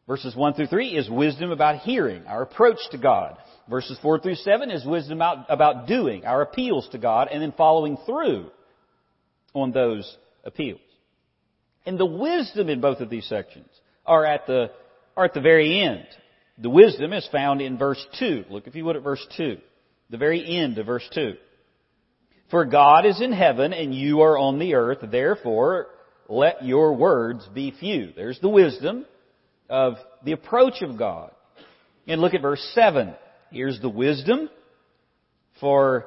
Verses 0.07 0.35
1 0.35 0.53
through 0.53 0.67
3 0.67 0.89
is 0.89 1.09
wisdom 1.09 1.49
about 1.49 1.79
hearing, 1.79 2.27
our 2.27 2.43
approach 2.43 2.77
to 2.91 2.97
God. 2.97 3.37
Verses 3.69 3.97
4 4.01 4.19
through 4.19 4.35
7 4.35 4.69
is 4.69 4.85
wisdom 4.85 5.17
about, 5.17 5.45
about 5.49 5.87
doing, 5.87 6.25
our 6.25 6.41
appeals 6.41 6.87
to 6.91 6.97
God, 6.99 7.29
and 7.31 7.41
then 7.41 7.53
following 7.57 7.97
through 8.05 8.51
on 9.55 9.71
those 9.71 10.17
appeals. 10.43 10.81
And 11.85 11.97
the 11.97 12.05
wisdom 12.05 12.69
in 12.69 12.81
both 12.81 12.99
of 12.99 13.09
these 13.09 13.25
sections 13.27 13.69
are 14.05 14.25
at 14.25 14.45
the, 14.45 14.71
are 15.17 15.25
at 15.25 15.33
the 15.33 15.41
very 15.41 15.79
end. 15.79 16.05
The 16.59 16.69
wisdom 16.69 17.13
is 17.13 17.27
found 17.31 17.61
in 17.61 17.77
verse 17.79 18.05
2. 18.19 18.45
Look 18.49 18.67
if 18.67 18.75
you 18.75 18.85
would 18.85 18.97
at 18.97 19.03
verse 19.03 19.25
2 19.37 19.57
the 20.09 20.17
very 20.17 20.57
end 20.57 20.77
of 20.77 20.85
verse 20.85 21.07
2. 21.13 21.33
For 22.51 22.65
God 22.65 23.05
is 23.05 23.19
in 23.21 23.31
heaven 23.31 23.73
and 23.73 23.95
you 23.95 24.21
are 24.21 24.37
on 24.37 24.59
the 24.59 24.75
earth, 24.75 24.99
therefore 25.01 25.87
let 26.29 26.63
your 26.63 26.93
words 26.93 27.47
be 27.53 27.73
few. 27.79 28.11
There's 28.15 28.39
the 28.39 28.49
wisdom 28.49 29.05
of 29.69 29.95
the 30.23 30.33
approach 30.33 30.81
of 30.81 30.97
God. 30.97 31.31
And 32.07 32.21
look 32.21 32.33
at 32.33 32.41
verse 32.41 32.63
7. 32.75 33.15
Here's 33.51 33.79
the 33.81 33.89
wisdom 33.89 34.49
for, 35.59 36.05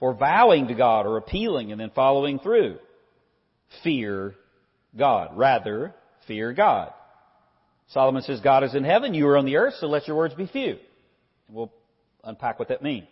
for 0.00 0.14
vowing 0.14 0.68
to 0.68 0.74
God 0.74 1.06
or 1.06 1.18
appealing 1.18 1.72
and 1.72 1.80
then 1.80 1.90
following 1.94 2.38
through. 2.38 2.78
Fear 3.82 4.34
God. 4.96 5.36
Rather, 5.36 5.94
fear 6.26 6.52
God. 6.52 6.92
Solomon 7.88 8.22
says, 8.22 8.40
God 8.40 8.64
is 8.64 8.74
in 8.74 8.84
heaven, 8.84 9.12
you 9.12 9.26
are 9.28 9.36
on 9.36 9.44
the 9.44 9.56
earth, 9.56 9.74
so 9.78 9.86
let 9.86 10.06
your 10.06 10.16
words 10.16 10.34
be 10.34 10.46
few. 10.46 10.78
We'll 11.48 11.72
unpack 12.24 12.58
what 12.58 12.68
that 12.68 12.82
means. 12.82 13.06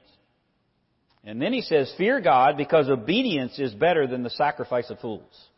And 1.25 1.41
then 1.41 1.53
he 1.53 1.63
says, 1.63 1.93
Fear 1.99 2.21
God 2.21 2.57
because 2.57 2.89
obedience 2.89 3.59
is 3.59 3.73
better 3.75 4.07
than 4.07 4.23
the 4.23 4.31
sacrifice 4.31 4.89
of 4.91 5.01
fools. 5.01 5.49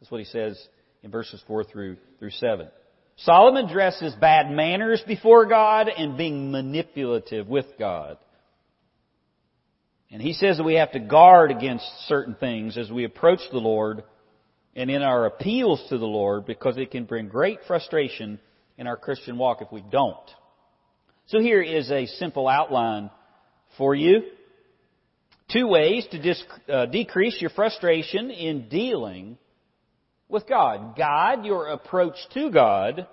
That's 0.00 0.10
what 0.10 0.20
he 0.20 0.26
says 0.26 0.60
in 1.02 1.10
verses 1.10 1.42
4 1.46 1.64
through, 1.64 1.96
through 2.18 2.30
7. 2.30 2.68
Solomon 3.16 3.66
addresses 3.66 4.14
bad 4.14 4.50
manners 4.50 5.02
before 5.06 5.46
God 5.46 5.88
and 5.88 6.16
being 6.16 6.52
manipulative 6.52 7.48
with 7.48 7.66
God. 7.78 8.16
And 10.10 10.22
he 10.22 10.32
says 10.32 10.56
that 10.56 10.64
we 10.64 10.74
have 10.74 10.92
to 10.92 11.00
guard 11.00 11.50
against 11.50 11.84
certain 12.06 12.34
things 12.34 12.78
as 12.78 12.90
we 12.90 13.04
approach 13.04 13.40
the 13.50 13.58
Lord 13.58 14.04
and 14.74 14.90
in 14.90 15.02
our 15.02 15.26
appeals 15.26 15.84
to 15.88 15.98
the 15.98 16.06
Lord 16.06 16.46
because 16.46 16.76
it 16.76 16.92
can 16.92 17.04
bring 17.04 17.28
great 17.28 17.58
frustration 17.66 18.38
in 18.78 18.86
our 18.86 18.96
Christian 18.96 19.36
walk 19.36 19.60
if 19.60 19.72
we 19.72 19.82
don't. 19.82 20.16
So 21.28 21.40
here 21.40 21.60
is 21.60 21.90
a 21.90 22.06
simple 22.06 22.48
outline 22.48 23.10
for 23.76 23.94
you. 23.94 24.22
Two 25.52 25.66
ways 25.66 26.06
to 26.10 26.72
uh, 26.72 26.86
decrease 26.86 27.38
your 27.38 27.50
frustration 27.50 28.30
in 28.30 28.70
dealing 28.70 29.36
with 30.28 30.48
God. 30.48 30.96
Guide 30.96 31.44
your 31.44 31.68
approach 31.68 32.16
to 32.32 32.50
God 32.50 33.06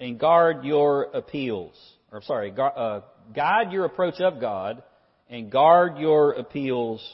and 0.00 0.18
guard 0.18 0.64
your 0.64 1.04
appeals. 1.14 1.74
Or 2.10 2.22
sorry, 2.22 2.50
gu- 2.50 2.62
uh, 2.62 3.02
guide 3.36 3.72
your 3.72 3.84
approach 3.84 4.20
of 4.20 4.40
God 4.40 4.82
and 5.28 5.52
guard 5.52 5.98
your 5.98 6.32
appeals 6.32 7.06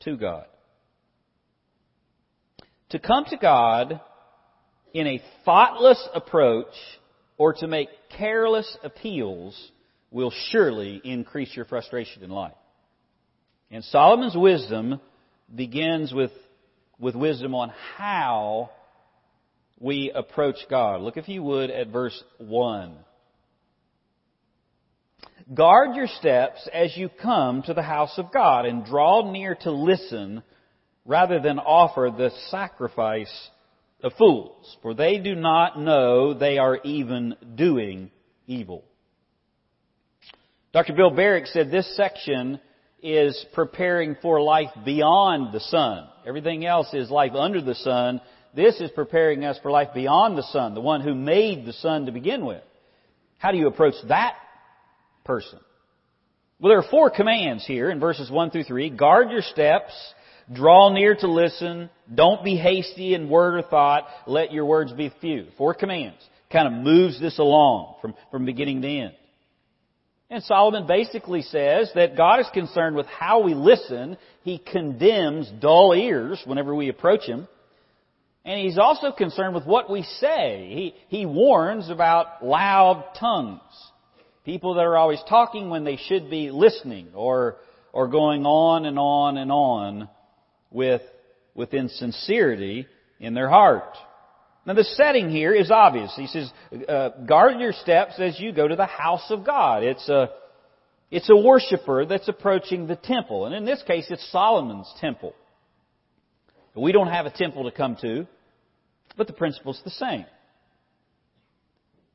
to 0.00 0.18
God. 0.18 0.44
To 2.90 2.98
come 2.98 3.24
to 3.30 3.38
God 3.38 4.02
in 4.92 5.06
a 5.06 5.22
thoughtless 5.46 6.08
approach 6.14 6.74
or 7.38 7.52
to 7.54 7.66
make 7.66 7.88
careless 8.16 8.76
appeals 8.82 9.70
will 10.10 10.32
surely 10.50 11.00
increase 11.04 11.54
your 11.54 11.64
frustration 11.64 12.22
in 12.22 12.30
life. 12.30 12.54
And 13.70 13.84
Solomon's 13.84 14.36
wisdom 14.36 15.00
begins 15.54 16.12
with, 16.12 16.30
with 16.98 17.14
wisdom 17.14 17.54
on 17.54 17.72
how 17.96 18.70
we 19.78 20.10
approach 20.14 20.56
God. 20.70 21.00
Look, 21.00 21.16
if 21.16 21.28
you 21.28 21.42
would, 21.42 21.70
at 21.70 21.88
verse 21.88 22.22
1. 22.38 22.96
Guard 25.52 25.94
your 25.94 26.08
steps 26.08 26.68
as 26.72 26.96
you 26.96 27.08
come 27.08 27.62
to 27.62 27.74
the 27.74 27.82
house 27.82 28.14
of 28.16 28.32
God 28.32 28.66
and 28.66 28.84
draw 28.84 29.30
near 29.30 29.56
to 29.60 29.70
listen 29.70 30.42
rather 31.04 31.40
than 31.40 31.58
offer 31.58 32.10
the 32.16 32.30
sacrifice 32.50 33.50
of 34.02 34.12
fools, 34.18 34.76
for 34.82 34.94
they 34.94 35.18
do 35.18 35.34
not 35.34 35.78
know 35.78 36.34
they 36.34 36.58
are 36.58 36.78
even 36.84 37.34
doing 37.54 38.10
evil. 38.46 38.84
Dr. 40.72 40.92
Bill 40.92 41.10
Barrick 41.10 41.46
said 41.46 41.70
this 41.70 41.96
section 41.96 42.60
is 43.02 43.46
preparing 43.54 44.16
for 44.20 44.42
life 44.42 44.70
beyond 44.84 45.54
the 45.54 45.60
sun. 45.60 46.08
Everything 46.26 46.66
else 46.66 46.92
is 46.92 47.10
life 47.10 47.32
under 47.34 47.60
the 47.60 47.74
sun. 47.74 48.20
This 48.54 48.80
is 48.80 48.90
preparing 48.90 49.44
us 49.44 49.58
for 49.62 49.70
life 49.70 49.88
beyond 49.94 50.36
the 50.36 50.42
sun, 50.42 50.74
the 50.74 50.80
one 50.80 51.00
who 51.00 51.14
made 51.14 51.64
the 51.64 51.72
sun 51.72 52.06
to 52.06 52.12
begin 52.12 52.44
with. 52.44 52.62
How 53.38 53.52
do 53.52 53.58
you 53.58 53.68
approach 53.68 53.94
that 54.08 54.34
person? 55.24 55.60
Well, 56.58 56.70
there 56.70 56.78
are 56.78 56.90
four 56.90 57.10
commands 57.10 57.66
here 57.66 57.90
in 57.90 58.00
verses 58.00 58.30
1 58.30 58.50
through 58.50 58.64
3. 58.64 58.90
Guard 58.90 59.30
your 59.30 59.42
steps, 59.42 59.92
Draw 60.52 60.92
near 60.92 61.16
to 61.16 61.26
listen. 61.26 61.90
Don't 62.12 62.44
be 62.44 62.56
hasty 62.56 63.14
in 63.14 63.28
word 63.28 63.54
or 63.58 63.62
thought. 63.62 64.06
Let 64.26 64.52
your 64.52 64.64
words 64.64 64.92
be 64.92 65.12
few. 65.20 65.46
Four 65.58 65.74
commands. 65.74 66.22
Kind 66.52 66.68
of 66.68 66.84
moves 66.84 67.20
this 67.20 67.38
along 67.38 67.96
from, 68.00 68.14
from 68.30 68.46
beginning 68.46 68.82
to 68.82 68.88
end. 68.88 69.14
And 70.30 70.42
Solomon 70.44 70.86
basically 70.86 71.42
says 71.42 71.90
that 71.94 72.16
God 72.16 72.40
is 72.40 72.48
concerned 72.52 72.96
with 72.96 73.06
how 73.06 73.42
we 73.42 73.54
listen. 73.54 74.16
He 74.42 74.58
condemns 74.58 75.50
dull 75.60 75.92
ears 75.92 76.40
whenever 76.44 76.74
we 76.74 76.88
approach 76.88 77.24
Him. 77.24 77.46
And 78.44 78.60
He's 78.60 78.78
also 78.78 79.10
concerned 79.10 79.54
with 79.54 79.66
what 79.66 79.90
we 79.90 80.02
say. 80.02 80.68
He, 81.08 81.16
he 81.16 81.26
warns 81.26 81.90
about 81.90 82.44
loud 82.44 83.04
tongues. 83.18 83.60
People 84.44 84.74
that 84.74 84.84
are 84.84 84.96
always 84.96 85.20
talking 85.28 85.70
when 85.70 85.82
they 85.82 85.96
should 85.96 86.30
be 86.30 86.50
listening 86.52 87.08
or, 87.14 87.56
or 87.92 88.06
going 88.06 88.46
on 88.46 88.84
and 88.84 88.98
on 88.98 89.36
and 89.36 89.50
on 89.50 90.08
with, 90.70 91.02
with 91.54 91.74
insincerity 91.74 92.86
in 93.20 93.34
their 93.34 93.48
heart. 93.48 93.96
Now 94.66 94.74
the 94.74 94.84
setting 94.84 95.30
here 95.30 95.54
is 95.54 95.70
obvious. 95.70 96.12
He 96.16 96.26
says, 96.26 96.52
uh, 96.88 97.10
guard 97.26 97.60
your 97.60 97.72
steps 97.72 98.14
as 98.18 98.38
you 98.40 98.52
go 98.52 98.66
to 98.66 98.76
the 98.76 98.86
house 98.86 99.26
of 99.30 99.44
God. 99.44 99.84
It's 99.84 100.08
a, 100.08 100.30
it's 101.10 101.30
a 101.30 101.36
worshiper 101.36 102.04
that's 102.04 102.28
approaching 102.28 102.86
the 102.86 102.96
temple. 102.96 103.46
And 103.46 103.54
in 103.54 103.64
this 103.64 103.82
case, 103.86 104.06
it's 104.10 104.28
Solomon's 104.32 104.92
temple. 105.00 105.34
We 106.74 106.92
don't 106.92 107.08
have 107.08 107.26
a 107.26 107.30
temple 107.30 107.64
to 107.64 107.70
come 107.70 107.96
to, 108.02 108.26
but 109.16 109.28
the 109.28 109.32
principle's 109.32 109.80
the 109.84 109.90
same. 109.90 110.26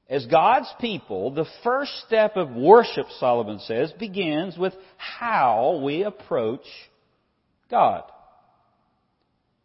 As 0.08 0.26
God's 0.26 0.68
people, 0.82 1.32
the 1.32 1.48
first 1.64 1.94
step 2.06 2.36
of 2.36 2.52
worship, 2.52 3.06
Solomon 3.18 3.60
says, 3.60 3.94
begins 3.94 4.58
with 4.58 4.74
how 4.98 5.82
we 5.84 6.04
approach 6.04 6.66
God. 7.72 8.04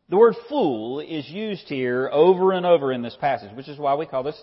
The 0.08 0.16
word 0.16 0.36
fool 0.48 1.00
is 1.00 1.28
used 1.28 1.68
here 1.68 2.08
over 2.12 2.52
and 2.52 2.64
over 2.64 2.92
in 2.92 3.02
this 3.02 3.16
passage, 3.20 3.54
which 3.56 3.68
is 3.68 3.78
why 3.78 3.94
we 3.96 4.06
call 4.06 4.22
this 4.22 4.40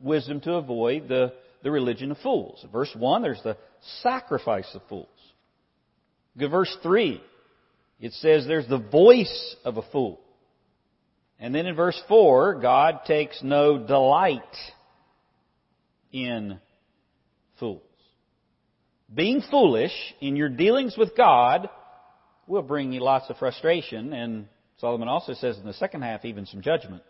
wisdom 0.00 0.40
to 0.42 0.54
avoid 0.54 1.08
the, 1.08 1.34
the 1.62 1.70
religion 1.70 2.10
of 2.10 2.18
fools. 2.18 2.64
Verse 2.72 2.90
1, 2.96 3.22
there's 3.22 3.42
the 3.42 3.58
sacrifice 4.02 4.68
of 4.74 4.82
fools. 4.88 5.08
Verse 6.36 6.74
3, 6.82 7.20
it 8.00 8.12
says 8.14 8.46
there's 8.46 8.68
the 8.68 8.78
voice 8.78 9.56
of 9.64 9.76
a 9.76 9.82
fool. 9.92 10.20
And 11.38 11.54
then 11.54 11.66
in 11.66 11.74
verse 11.74 12.00
4, 12.08 12.60
God 12.60 13.00
takes 13.06 13.42
no 13.42 13.78
delight 13.78 14.40
in 16.10 16.58
fools. 17.58 17.82
Being 19.12 19.42
foolish 19.50 19.92
in 20.20 20.36
your 20.36 20.48
dealings 20.48 20.96
with 20.96 21.16
God 21.16 21.68
will 22.46 22.62
bring 22.62 22.92
you 22.92 23.00
lots 23.00 23.28
of 23.30 23.36
frustration, 23.36 24.12
and 24.12 24.46
Solomon 24.78 25.08
also 25.08 25.34
says 25.34 25.56
in 25.58 25.64
the 25.64 25.72
second 25.74 26.02
half, 26.02 26.24
even 26.24 26.46
some 26.46 26.62
judgment. 26.62 27.02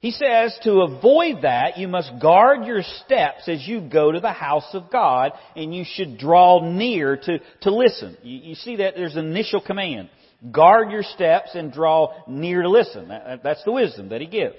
He 0.00 0.10
says 0.10 0.58
to 0.64 0.82
avoid 0.82 1.42
that, 1.44 1.78
you 1.78 1.88
must 1.88 2.20
guard 2.20 2.66
your 2.66 2.82
steps 2.82 3.48
as 3.48 3.66
you 3.66 3.80
go 3.80 4.12
to 4.12 4.20
the 4.20 4.32
house 4.32 4.68
of 4.74 4.90
God, 4.90 5.32
and 5.56 5.74
you 5.74 5.84
should 5.86 6.18
draw 6.18 6.60
near 6.62 7.16
to, 7.16 7.38
to 7.62 7.74
listen. 7.74 8.18
You, 8.22 8.50
you 8.50 8.54
see 8.54 8.76
that 8.76 8.96
there's 8.96 9.16
an 9.16 9.26
initial 9.26 9.62
command. 9.62 10.10
Guard 10.52 10.90
your 10.90 11.04
steps 11.04 11.54
and 11.54 11.72
draw 11.72 12.12
near 12.28 12.60
to 12.60 12.68
listen. 12.68 13.08
That, 13.08 13.42
that's 13.42 13.64
the 13.64 13.72
wisdom 13.72 14.10
that 14.10 14.20
he 14.20 14.26
gives. 14.26 14.58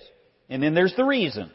And 0.49 0.63
then 0.63 0.73
there's 0.73 0.95
the 0.95 1.05
reason 1.05 1.51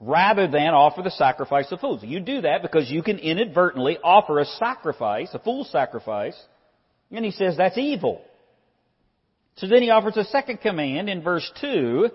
rather 0.00 0.48
than 0.48 0.68
offer 0.68 1.02
the 1.02 1.10
sacrifice 1.10 1.70
of 1.70 1.80
fools. 1.80 2.02
You 2.02 2.20
do 2.20 2.40
that 2.40 2.62
because 2.62 2.90
you 2.90 3.02
can 3.02 3.18
inadvertently 3.18 3.98
offer 4.02 4.38
a 4.40 4.44
sacrifice, 4.44 5.28
a 5.32 5.38
fool's 5.38 5.70
sacrifice, 5.70 6.40
and 7.12 7.24
he 7.24 7.30
says 7.30 7.56
that's 7.56 7.78
evil. 7.78 8.22
So 9.56 9.66
then 9.66 9.82
he 9.82 9.90
offers 9.90 10.16
a 10.16 10.24
second 10.24 10.60
command 10.60 11.08
in 11.08 11.22
verse 11.22 11.50
2 11.60 12.08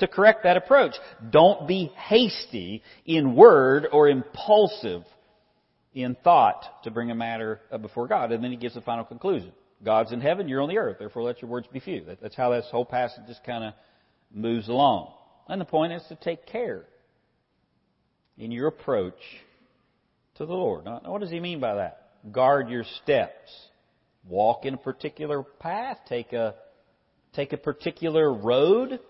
to 0.00 0.08
correct 0.08 0.44
that 0.44 0.56
approach. 0.56 0.94
Don't 1.30 1.68
be 1.68 1.92
hasty 1.96 2.82
in 3.04 3.34
word 3.36 3.86
or 3.92 4.08
impulsive 4.08 5.02
in 5.92 6.16
thought 6.22 6.64
to 6.84 6.90
bring 6.90 7.10
a 7.10 7.14
matter 7.14 7.60
before 7.82 8.06
God. 8.06 8.32
And 8.32 8.42
then 8.42 8.50
he 8.50 8.56
gives 8.56 8.74
the 8.74 8.80
final 8.80 9.04
conclusion. 9.04 9.52
God's 9.84 10.12
in 10.12 10.20
heaven, 10.20 10.48
you're 10.48 10.62
on 10.62 10.68
the 10.68 10.78
earth, 10.78 10.96
therefore 10.98 11.22
let 11.22 11.40
your 11.40 11.50
words 11.50 11.68
be 11.72 11.78
few. 11.78 12.04
That's 12.20 12.34
how 12.34 12.50
this 12.50 12.66
whole 12.70 12.84
passage 12.84 13.22
just 13.28 13.44
kind 13.44 13.64
of 13.64 13.74
moves 14.32 14.68
along. 14.68 15.12
And 15.48 15.60
the 15.60 15.64
point 15.64 15.92
is 15.92 16.02
to 16.08 16.16
take 16.16 16.46
care 16.46 16.84
in 18.36 18.50
your 18.50 18.68
approach 18.68 19.14
to 20.36 20.46
the 20.46 20.52
Lord. 20.52 20.84
Now, 20.84 21.00
what 21.06 21.20
does 21.20 21.30
he 21.30 21.40
mean 21.40 21.60
by 21.60 21.76
that? 21.76 22.10
Guard 22.32 22.68
your 22.68 22.84
steps. 23.02 23.50
Walk 24.26 24.64
in 24.64 24.74
a 24.74 24.78
particular 24.78 25.42
path. 25.42 25.98
Take 26.08 26.32
a, 26.32 26.54
take 27.34 27.52
a 27.52 27.56
particular 27.56 28.32
road. 28.32 29.00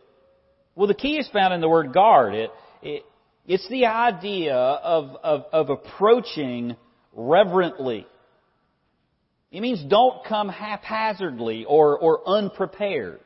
Well, 0.75 0.88
the 0.88 0.95
key 0.95 1.17
is 1.17 1.29
found 1.33 1.55
in 1.55 1.61
the 1.61 1.69
word 1.69 1.93
guard. 1.93 2.35
It, 2.35 2.50
it, 2.83 3.03
it's 3.47 3.69
the 3.69 3.87
idea 3.87 4.55
of, 4.55 5.17
of, 5.23 5.45
of 5.53 5.71
approaching 5.71 6.77
reverently. 7.12 8.07
It 9.50 9.61
means 9.61 9.83
don't 9.83 10.25
come 10.27 10.49
haphazardly 10.49 11.65
or, 11.65 11.99
or 11.99 12.29
unprepared. 12.29 13.21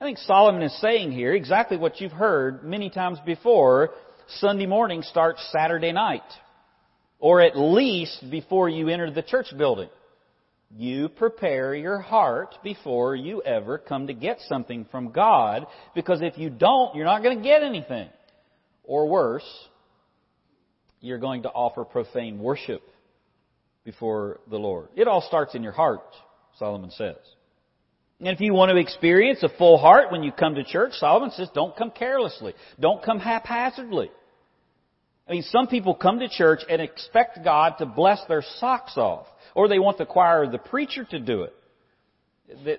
I 0.00 0.04
think 0.04 0.16
Solomon 0.18 0.62
is 0.62 0.80
saying 0.80 1.12
here 1.12 1.34
exactly 1.34 1.76
what 1.76 2.00
you've 2.00 2.12
heard 2.12 2.64
many 2.64 2.88
times 2.88 3.18
before 3.26 3.90
Sunday 4.38 4.64
morning 4.64 5.02
starts 5.02 5.46
Saturday 5.52 5.92
night. 5.92 6.22
Or 7.18 7.42
at 7.42 7.58
least 7.58 8.24
before 8.30 8.70
you 8.70 8.88
enter 8.88 9.10
the 9.10 9.22
church 9.22 9.48
building. 9.58 9.90
You 10.76 11.08
prepare 11.08 11.74
your 11.74 11.98
heart 11.98 12.54
before 12.62 13.16
you 13.16 13.42
ever 13.42 13.76
come 13.76 14.06
to 14.06 14.14
get 14.14 14.38
something 14.48 14.86
from 14.90 15.10
God, 15.10 15.66
because 15.94 16.22
if 16.22 16.38
you 16.38 16.48
don't, 16.48 16.94
you're 16.94 17.04
not 17.04 17.22
going 17.22 17.38
to 17.38 17.44
get 17.44 17.62
anything. 17.62 18.08
Or 18.84 19.08
worse, 19.08 19.48
you're 21.00 21.18
going 21.18 21.42
to 21.42 21.48
offer 21.48 21.84
profane 21.84 22.38
worship 22.38 22.82
before 23.84 24.40
the 24.48 24.58
Lord. 24.58 24.88
It 24.96 25.08
all 25.08 25.22
starts 25.22 25.54
in 25.54 25.62
your 25.62 25.72
heart, 25.72 26.02
Solomon 26.58 26.90
says. 26.90 27.16
And 28.20 28.28
if 28.28 28.40
you 28.40 28.52
want 28.52 28.70
to 28.70 28.76
experience 28.76 29.42
a 29.42 29.48
full 29.56 29.78
heart 29.78 30.12
when 30.12 30.22
you 30.22 30.30
come 30.30 30.54
to 30.54 30.64
church, 30.64 30.92
Solomon 30.94 31.30
says 31.30 31.48
don't 31.54 31.74
come 31.74 31.90
carelessly. 31.90 32.54
Don't 32.78 33.02
come 33.02 33.18
haphazardly. 33.18 34.10
I 35.26 35.32
mean, 35.32 35.42
some 35.44 35.68
people 35.68 35.94
come 35.94 36.18
to 36.18 36.28
church 36.28 36.60
and 36.68 36.82
expect 36.82 37.42
God 37.42 37.76
to 37.78 37.86
bless 37.86 38.20
their 38.28 38.44
socks 38.58 38.96
off, 38.96 39.26
or 39.54 39.68
they 39.68 39.78
want 39.78 39.98
the 39.98 40.06
choir 40.06 40.42
or 40.42 40.48
the 40.48 40.58
preacher 40.58 41.04
to 41.04 41.18
do 41.18 41.42
it. 41.42 41.54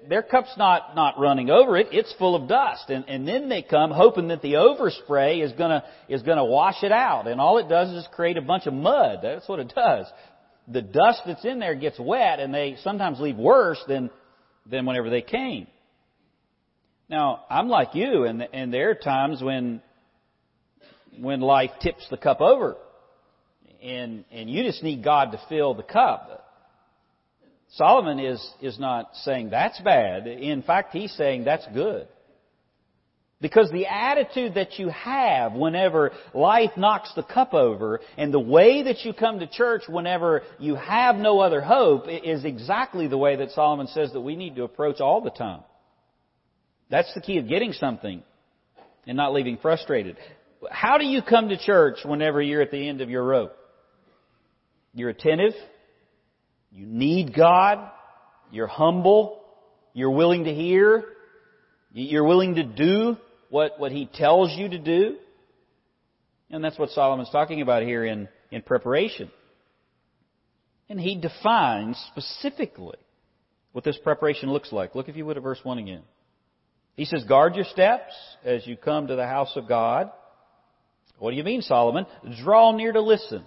Their 0.09 0.21
cup's 0.21 0.53
not, 0.57 0.95
not 0.95 1.17
running 1.17 1.49
over 1.49 1.77
it, 1.77 1.87
it's 1.91 2.13
full 2.19 2.35
of 2.35 2.49
dust. 2.49 2.89
And, 2.89 3.05
and 3.07 3.25
then 3.25 3.47
they 3.47 3.61
come 3.61 3.91
hoping 3.91 4.27
that 4.27 4.41
the 4.41 4.53
overspray 4.53 5.43
is 5.43 5.53
gonna, 5.53 5.83
is 6.09 6.23
gonna 6.23 6.43
wash 6.43 6.83
it 6.83 6.91
out. 6.91 7.27
And 7.27 7.39
all 7.39 7.57
it 7.57 7.69
does 7.69 7.89
is 7.89 8.05
create 8.13 8.35
a 8.35 8.41
bunch 8.41 8.67
of 8.67 8.73
mud. 8.73 9.19
That's 9.23 9.47
what 9.47 9.59
it 9.59 9.71
does. 9.73 10.07
The 10.67 10.81
dust 10.81 11.21
that's 11.25 11.45
in 11.45 11.59
there 11.59 11.75
gets 11.75 11.97
wet 11.99 12.39
and 12.39 12.53
they 12.53 12.75
sometimes 12.83 13.19
leave 13.19 13.37
worse 13.37 13.81
than, 13.87 14.09
than 14.69 14.85
whenever 14.85 15.09
they 15.09 15.21
came. 15.21 15.67
Now, 17.09 17.45
I'm 17.49 17.67
like 17.69 17.93
you, 17.93 18.23
and, 18.25 18.41
and 18.53 18.73
there 18.73 18.89
are 18.89 18.95
times 18.95 19.41
when 19.41 19.81
when 21.19 21.41
life 21.41 21.71
tips 21.81 22.05
the 22.09 22.17
cup 22.17 22.41
over. 22.41 22.77
And, 23.83 24.25
and 24.31 24.49
you 24.49 24.63
just 24.63 24.83
need 24.83 25.03
God 25.03 25.31
to 25.31 25.41
fill 25.49 25.73
the 25.73 25.83
cup. 25.83 26.50
Solomon 27.75 28.19
is, 28.19 28.53
is 28.61 28.77
not 28.79 29.15
saying 29.23 29.49
that's 29.49 29.79
bad. 29.81 30.27
In 30.27 30.61
fact, 30.61 30.93
he's 30.93 31.13
saying 31.13 31.45
that's 31.45 31.65
good. 31.73 32.07
Because 33.39 33.71
the 33.71 33.87
attitude 33.87 34.53
that 34.53 34.77
you 34.77 34.89
have 34.89 35.53
whenever 35.53 36.11
life 36.33 36.71
knocks 36.77 37.11
the 37.15 37.23
cup 37.23 37.55
over 37.55 37.99
and 38.15 38.31
the 38.31 38.39
way 38.39 38.83
that 38.83 39.03
you 39.03 39.13
come 39.13 39.39
to 39.39 39.47
church 39.47 39.83
whenever 39.87 40.43
you 40.59 40.75
have 40.75 41.15
no 41.15 41.39
other 41.39 41.59
hope 41.59 42.05
is 42.07 42.45
exactly 42.45 43.07
the 43.07 43.17
way 43.17 43.37
that 43.37 43.51
Solomon 43.51 43.87
says 43.87 44.11
that 44.13 44.21
we 44.21 44.35
need 44.35 44.57
to 44.57 44.63
approach 44.63 44.99
all 44.99 45.21
the 45.21 45.31
time. 45.31 45.61
That's 46.91 47.11
the 47.15 47.21
key 47.21 47.37
of 47.37 47.47
getting 47.47 47.73
something 47.73 48.21
and 49.07 49.17
not 49.17 49.33
leaving 49.33 49.57
frustrated. 49.57 50.17
How 50.69 50.99
do 50.99 51.05
you 51.05 51.23
come 51.23 51.49
to 51.49 51.57
church 51.57 51.99
whenever 52.05 52.41
you're 52.41 52.61
at 52.61 52.69
the 52.69 52.87
end 52.87 53.01
of 53.01 53.09
your 53.09 53.23
rope? 53.23 53.55
You're 54.93 55.09
attentive. 55.09 55.53
You 56.71 56.85
need 56.85 57.35
God. 57.35 57.89
You're 58.51 58.67
humble. 58.67 59.41
You're 59.93 60.11
willing 60.11 60.45
to 60.45 60.53
hear. 60.53 61.03
You're 61.91 62.23
willing 62.23 62.55
to 62.55 62.63
do 62.63 63.17
what, 63.49 63.79
what 63.79 63.91
He 63.91 64.09
tells 64.13 64.51
you 64.57 64.69
to 64.69 64.79
do. 64.79 65.17
And 66.49 66.63
that's 66.63 66.77
what 66.77 66.89
Solomon's 66.89 67.29
talking 67.31 67.61
about 67.61 67.83
here 67.83 68.05
in, 68.05 68.27
in 68.51 68.61
preparation. 68.61 69.31
And 70.89 70.99
he 70.99 71.15
defines 71.15 71.97
specifically 72.11 72.97
what 73.71 73.85
this 73.85 73.97
preparation 74.03 74.51
looks 74.51 74.73
like. 74.73 74.93
Look, 74.93 75.07
if 75.07 75.15
you 75.15 75.25
would, 75.25 75.37
at 75.37 75.43
verse 75.43 75.59
1 75.63 75.77
again. 75.77 76.01
He 76.95 77.05
says, 77.05 77.23
Guard 77.23 77.55
your 77.55 77.63
steps 77.63 78.13
as 78.43 78.67
you 78.67 78.75
come 78.75 79.07
to 79.07 79.15
the 79.15 79.25
house 79.25 79.53
of 79.55 79.69
God. 79.69 80.11
What 81.17 81.31
do 81.31 81.37
you 81.37 81.45
mean, 81.45 81.61
Solomon? 81.61 82.05
Draw 82.43 82.75
near 82.75 82.91
to 82.91 83.01
listen. 83.01 83.45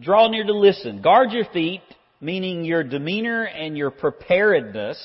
Draw 0.00 0.28
near 0.28 0.44
to 0.44 0.54
listen. 0.54 1.02
Guard 1.02 1.32
your 1.32 1.46
feet, 1.46 1.82
meaning 2.20 2.64
your 2.64 2.84
demeanor 2.84 3.44
and 3.44 3.76
your 3.76 3.90
preparedness. 3.90 4.98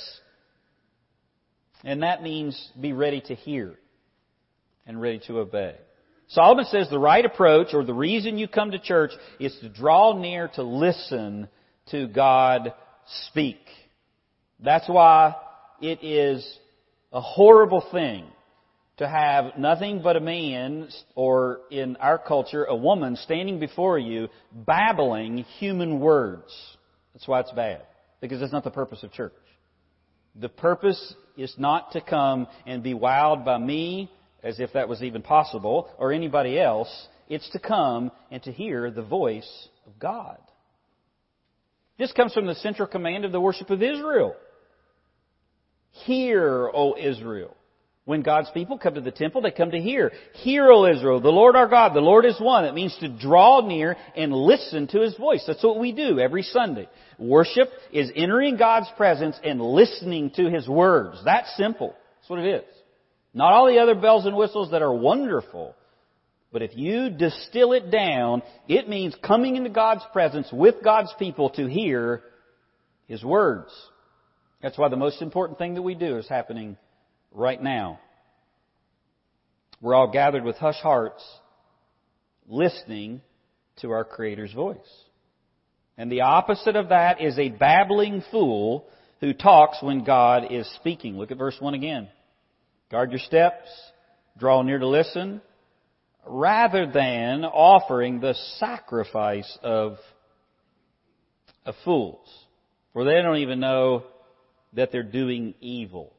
And 1.83 2.03
that 2.03 2.21
means 2.21 2.71
be 2.79 2.93
ready 2.93 3.21
to 3.21 3.35
hear 3.35 3.75
and 4.85 5.01
ready 5.01 5.19
to 5.27 5.39
obey. 5.39 5.75
Solomon 6.27 6.65
says 6.65 6.89
the 6.89 6.99
right 6.99 7.25
approach 7.25 7.73
or 7.73 7.83
the 7.83 7.93
reason 7.93 8.37
you 8.37 8.47
come 8.47 8.71
to 8.71 8.79
church 8.79 9.11
is 9.39 9.55
to 9.61 9.69
draw 9.69 10.17
near 10.17 10.49
to 10.55 10.63
listen 10.63 11.47
to 11.91 12.07
God 12.07 12.73
speak. 13.27 13.59
That's 14.59 14.87
why 14.87 15.35
it 15.81 16.03
is 16.03 16.57
a 17.11 17.21
horrible 17.21 17.83
thing 17.91 18.25
to 18.97 19.07
have 19.07 19.57
nothing 19.57 20.01
but 20.03 20.15
a 20.15 20.19
man, 20.19 20.87
or 21.15 21.61
in 21.71 21.95
our 21.95 22.19
culture, 22.19 22.65
a 22.65 22.75
woman 22.75 23.15
standing 23.15 23.59
before 23.59 23.97
you 23.97 24.29
babbling 24.51 25.39
human 25.59 25.99
words. 25.99 26.53
That's 27.13 27.27
why 27.27 27.39
it's 27.39 27.51
bad. 27.51 27.81
Because 28.21 28.39
that's 28.39 28.53
not 28.53 28.63
the 28.63 28.71
purpose 28.71 29.01
of 29.03 29.11
church. 29.11 29.33
The 30.35 30.49
purpose 30.49 31.15
is 31.37 31.53
not 31.57 31.91
to 31.93 32.01
come 32.01 32.47
and 32.65 32.83
be 32.83 32.93
wowed 32.93 33.43
by 33.43 33.57
me, 33.57 34.11
as 34.43 34.59
if 34.59 34.73
that 34.73 34.87
was 34.87 35.01
even 35.01 35.21
possible, 35.21 35.89
or 35.97 36.11
anybody 36.11 36.59
else. 36.59 37.07
It's 37.29 37.49
to 37.51 37.59
come 37.59 38.11
and 38.29 38.43
to 38.43 38.51
hear 38.51 38.91
the 38.91 39.01
voice 39.01 39.67
of 39.87 39.97
God. 39.99 40.37
This 41.97 42.11
comes 42.11 42.33
from 42.33 42.45
the 42.45 42.55
central 42.55 42.87
command 42.87 43.25
of 43.25 43.31
the 43.31 43.41
worship 43.41 43.69
of 43.69 43.81
Israel. 43.81 44.35
Hear, 46.05 46.69
O 46.73 46.95
Israel. 46.97 47.55
When 48.05 48.21
God's 48.21 48.49
people 48.51 48.77
come 48.77 48.95
to 48.95 49.01
the 49.01 49.11
temple, 49.11 49.41
they 49.41 49.51
come 49.51 49.71
to 49.71 49.79
hear. 49.79 50.11
Hear, 50.33 50.69
O 50.69 50.85
Israel, 50.85 51.21
the 51.21 51.29
Lord 51.29 51.55
our 51.55 51.69
God, 51.69 51.93
the 51.93 52.01
Lord 52.01 52.25
is 52.25 52.39
one. 52.39 52.65
It 52.65 52.73
means 52.73 52.95
to 52.99 53.07
draw 53.07 53.65
near 53.65 53.95
and 54.15 54.33
listen 54.33 54.87
to 54.87 54.99
His 54.99 55.15
voice. 55.15 55.43
That's 55.47 55.63
what 55.63 55.79
we 55.79 55.93
do 55.93 56.19
every 56.19 56.43
Sunday. 56.43 56.89
Worship 57.17 57.69
is 57.93 58.11
entering 58.13 58.57
God's 58.57 58.89
presence 58.97 59.39
and 59.41 59.61
listening 59.61 60.31
to 60.31 60.49
His 60.49 60.67
words. 60.67 61.17
That's 61.23 61.55
simple. 61.55 61.95
That's 62.19 62.29
what 62.29 62.39
it 62.39 62.55
is. 62.55 62.75
Not 63.33 63.53
all 63.53 63.67
the 63.67 63.79
other 63.79 63.95
bells 63.95 64.25
and 64.25 64.35
whistles 64.35 64.71
that 64.71 64.81
are 64.81 64.93
wonderful. 64.93 65.73
But 66.51 66.61
if 66.61 66.75
you 66.75 67.09
distill 67.09 67.71
it 67.71 67.89
down, 67.89 68.43
it 68.67 68.89
means 68.89 69.15
coming 69.23 69.55
into 69.55 69.69
God's 69.69 70.03
presence 70.11 70.49
with 70.51 70.75
God's 70.83 71.13
people 71.17 71.51
to 71.51 71.67
hear 71.67 72.21
His 73.07 73.23
words. 73.23 73.71
That's 74.61 74.77
why 74.77 74.89
the 74.89 74.97
most 74.97 75.21
important 75.21 75.57
thing 75.57 75.75
that 75.75 75.81
we 75.81 75.95
do 75.95 76.17
is 76.17 76.27
happening 76.27 76.77
right 77.33 77.61
now. 77.61 77.99
We're 79.81 79.95
all 79.95 80.11
gathered 80.11 80.43
with 80.43 80.55
hush 80.57 80.79
hearts, 80.79 81.23
listening 82.47 83.21
to 83.81 83.91
our 83.91 84.05
Creator's 84.05 84.53
voice. 84.53 84.77
And 85.97 86.11
the 86.11 86.21
opposite 86.21 86.75
of 86.75 86.89
that 86.89 87.21
is 87.21 87.37
a 87.37 87.49
babbling 87.49 88.23
fool 88.31 88.87
who 89.19 89.33
talks 89.33 89.81
when 89.81 90.03
God 90.03 90.51
is 90.51 90.69
speaking. 90.75 91.17
Look 91.17 91.31
at 91.31 91.37
verse 91.37 91.55
1 91.59 91.73
again. 91.73 92.07
Guard 92.89 93.11
your 93.11 93.19
steps, 93.19 93.69
draw 94.37 94.61
near 94.61 94.79
to 94.79 94.87
listen, 94.87 95.41
rather 96.25 96.85
than 96.91 97.43
offering 97.43 98.19
the 98.19 98.33
sacrifice 98.57 99.57
of, 99.63 99.97
of 101.65 101.75
fools. 101.83 102.27
For 102.93 103.03
they 103.03 103.21
don't 103.21 103.37
even 103.37 103.59
know 103.59 104.03
that 104.73 104.91
they're 104.91 105.03
doing 105.03 105.55
evil. 105.59 106.13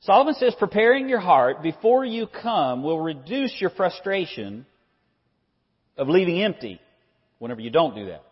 Solomon 0.00 0.34
says 0.34 0.54
preparing 0.58 1.08
your 1.08 1.20
heart 1.20 1.62
before 1.62 2.04
you 2.04 2.26
come 2.26 2.82
will 2.82 3.00
reduce 3.00 3.54
your 3.60 3.70
frustration 3.70 4.64
of 5.96 6.08
leaving 6.08 6.40
empty 6.42 6.80
whenever 7.38 7.60
you 7.60 7.70
don't 7.70 7.94
do 7.94 8.06
that. 8.06 8.22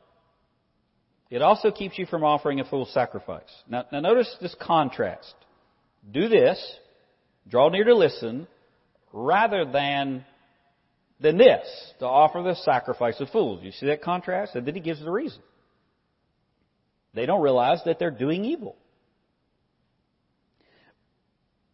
It 1.29 1.43
also 1.43 1.73
keeps 1.73 1.99
you 1.99 2.07
from 2.07 2.23
offering 2.23 2.61
a 2.61 2.65
full 2.65 2.87
sacrifice. 2.87 3.51
Now, 3.69 3.85
now 3.91 4.01
notice 4.01 4.35
this 4.41 4.55
contrast. 4.61 5.35
Do 6.09 6.29
this, 6.29 6.59
draw 7.49 7.69
near 7.69 7.83
to 7.85 7.97
listen, 7.97 8.47
rather 9.13 9.65
than 9.65 10.25
than 11.19 11.39
this, 11.39 11.67
to 11.99 12.07
offer 12.07 12.43
the 12.43 12.55
sacrifice 12.57 13.19
of 13.21 13.31
fools. 13.31 13.61
You 13.63 13.73
see 13.73 13.87
that 13.87 14.03
contrast? 14.03 14.55
And 14.55 14.67
then 14.67 14.75
he 14.75 14.81
gives 14.81 15.01
the 15.01 15.11
reason. 15.11 15.41
They 17.15 17.25
don't 17.25 17.41
realize 17.41 17.81
that 17.87 17.99
they're 17.99 18.11
doing 18.11 18.45
evil. 18.45 18.77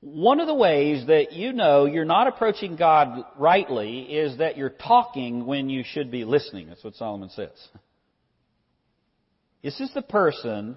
One 0.02 0.40
of 0.40 0.48
the 0.48 0.54
ways 0.54 1.06
that 1.06 1.32
you 1.32 1.52
know 1.52 1.84
you're 1.86 2.04
not 2.04 2.26
approaching 2.26 2.74
God 2.74 3.24
rightly 3.38 4.00
is 4.00 4.38
that 4.38 4.56
you're 4.56 4.68
talking 4.68 5.46
when 5.46 5.70
you 5.70 5.84
should 5.86 6.10
be 6.10 6.24
listening. 6.24 6.68
That's 6.68 6.82
what 6.82 6.96
Solomon 6.96 7.30
says. 7.30 7.68
This 9.62 9.80
is 9.80 9.94
the 9.94 10.02
person 10.02 10.76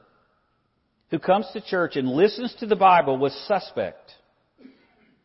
who 1.09 1.17
comes 1.17 1.47
to 1.53 1.61
church 1.61 1.95
and 1.95 2.07
listens 2.07 2.53
to 2.59 2.67
the 2.67 2.75
Bible 2.75 3.17
with 3.17 3.33
suspect, 3.47 4.11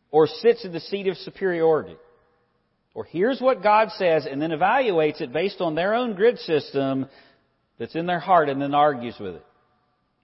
or 0.09 0.25
sits 0.25 0.65
in 0.65 0.73
the 0.73 0.79
seat 0.79 1.05
of 1.05 1.15
superiority, 1.17 1.95
or 2.95 3.03
hears 3.03 3.39
what 3.39 3.61
God 3.61 3.91
says 3.91 4.25
and 4.25 4.41
then 4.41 4.49
evaluates 4.49 5.21
it 5.21 5.31
based 5.31 5.61
on 5.61 5.75
their 5.75 5.93
own 5.93 6.15
grid 6.15 6.39
system 6.39 7.05
that's 7.77 7.95
in 7.95 8.07
their 8.07 8.19
heart 8.19 8.49
and 8.49 8.59
then 8.59 8.73
argues 8.73 9.17
with 9.19 9.35
it. 9.35 9.45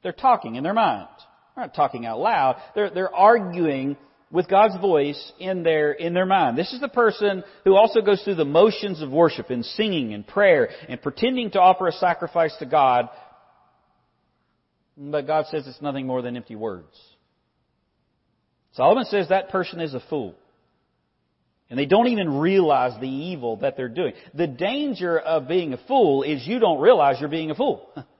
They're 0.02 0.14
talking 0.14 0.56
in 0.56 0.64
their 0.64 0.74
mind. 0.74 1.10
They're 1.58 1.66
not 1.66 1.74
talking 1.74 2.06
out 2.06 2.20
loud. 2.20 2.62
They're, 2.76 2.92
they're 2.92 3.16
arguing 3.16 3.98
with 4.32 4.48
God's 4.48 4.80
voice 4.80 5.32
in 5.40 5.64
their, 5.64 5.92
in 5.92 6.14
their 6.14 6.28
mind. 6.28 6.56
This 6.56 6.72
is 6.72 6.80
the 6.80 6.88
person 6.88 7.44
who 7.64 7.76
also 7.76 8.02
goes 8.02 8.22
through 8.22 8.36
the 8.36 8.46
motions 8.46 9.02
of 9.02 9.10
worship 9.10 9.50
and 9.50 9.66
singing 9.66 10.14
and 10.14 10.26
prayer 10.26 10.70
and 10.88 11.02
pretending 11.02 11.50
to 11.52 11.60
offer 11.60 11.88
a 11.88 11.94
sacrifice 11.94 12.56
to 12.60 12.68
God. 12.68 13.10
But 14.96 15.26
God 15.26 15.46
says 15.50 15.66
it's 15.66 15.82
nothing 15.82 16.06
more 16.06 16.22
than 16.22 16.36
empty 16.36 16.56
words. 16.56 16.96
Solomon 18.74 19.06
says 19.06 19.30
that 19.30 19.50
person 19.50 19.82
is 19.82 19.96
a 19.96 20.02
fool. 20.12 20.36
And 21.72 21.80
they 21.80 21.88
don't 21.88 22.08
even 22.08 22.38
realize 22.38 23.00
the 23.02 23.10
evil 23.10 23.58
that 23.58 23.76
they're 23.76 23.90
doing. 23.90 24.14
The 24.36 24.48
danger 24.48 25.18
of 25.18 25.48
being 25.48 25.74
a 25.74 25.80
fool 25.88 26.22
is 26.22 26.46
you 26.46 26.60
don't 26.60 26.80
realize 26.80 27.16
you're 27.20 27.30
being 27.30 27.50
a 27.50 27.56
fool. 27.56 27.90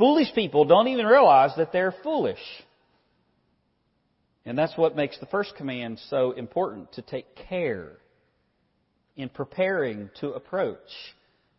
Foolish 0.00 0.34
people 0.34 0.64
don't 0.64 0.88
even 0.88 1.04
realize 1.04 1.50
that 1.58 1.72
they're 1.72 1.94
foolish. 2.02 2.40
And 4.46 4.56
that's 4.56 4.74
what 4.74 4.96
makes 4.96 5.18
the 5.20 5.26
first 5.26 5.54
command 5.56 6.00
so 6.08 6.30
important 6.30 6.90
to 6.94 7.02
take 7.02 7.36
care 7.36 7.98
in 9.14 9.28
preparing 9.28 10.08
to 10.20 10.30
approach. 10.30 10.78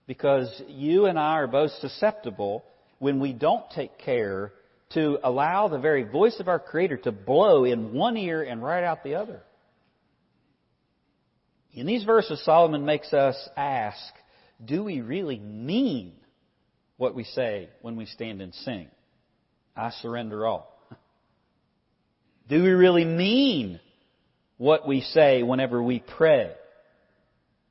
Because 0.07 0.49
you 0.67 1.05
and 1.05 1.19
I 1.19 1.33
are 1.33 1.45
both 1.45 1.69
susceptible 1.81 2.63
when 2.97 3.19
we 3.19 3.31
don't 3.31 3.69
take 3.75 3.99
care 3.99 4.53
to 4.93 5.19
allow 5.23 5.67
the 5.67 5.77
very 5.77 6.03
voice 6.03 6.39
of 6.39 6.47
our 6.47 6.57
Creator 6.57 6.97
to 6.97 7.11
blow 7.11 7.63
in 7.63 7.93
one 7.93 8.17
ear 8.17 8.41
and 8.41 8.63
right 8.63 8.83
out 8.83 9.03
the 9.03 9.15
other. 9.15 9.43
In 11.73 11.85
these 11.85 12.05
verses, 12.05 12.43
Solomon 12.43 12.85
makes 12.85 13.13
us 13.13 13.37
ask, 13.55 14.01
do 14.65 14.83
we 14.83 15.01
really 15.01 15.37
mean 15.37 16.13
what 17.01 17.15
we 17.15 17.23
say 17.23 17.67
when 17.81 17.95
we 17.95 18.05
stand 18.05 18.43
and 18.43 18.53
sing. 18.53 18.87
I 19.75 19.89
surrender 19.89 20.45
all. 20.45 20.71
Do 22.47 22.61
we 22.61 22.69
really 22.69 23.05
mean 23.05 23.79
what 24.57 24.87
we 24.87 25.01
say 25.01 25.41
whenever 25.41 25.81
we 25.81 26.03
pray? 26.15 26.51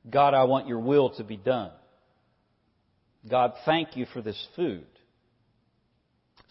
God, 0.09 0.33
I 0.33 0.43
want 0.43 0.67
your 0.67 0.79
will 0.79 1.11
to 1.11 1.23
be 1.23 1.37
done. 1.37 1.71
God, 3.29 3.53
thank 3.63 3.95
you 3.95 4.05
for 4.11 4.21
this 4.21 4.35
food. 4.57 4.85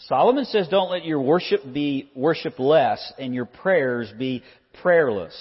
Solomon 0.06 0.46
says, 0.46 0.66
don't 0.68 0.90
let 0.90 1.04
your 1.04 1.20
worship 1.20 1.60
be 1.70 2.10
worshipless 2.16 2.96
and 3.18 3.34
your 3.34 3.44
prayers 3.44 4.10
be 4.18 4.42
prayerless. 4.80 5.36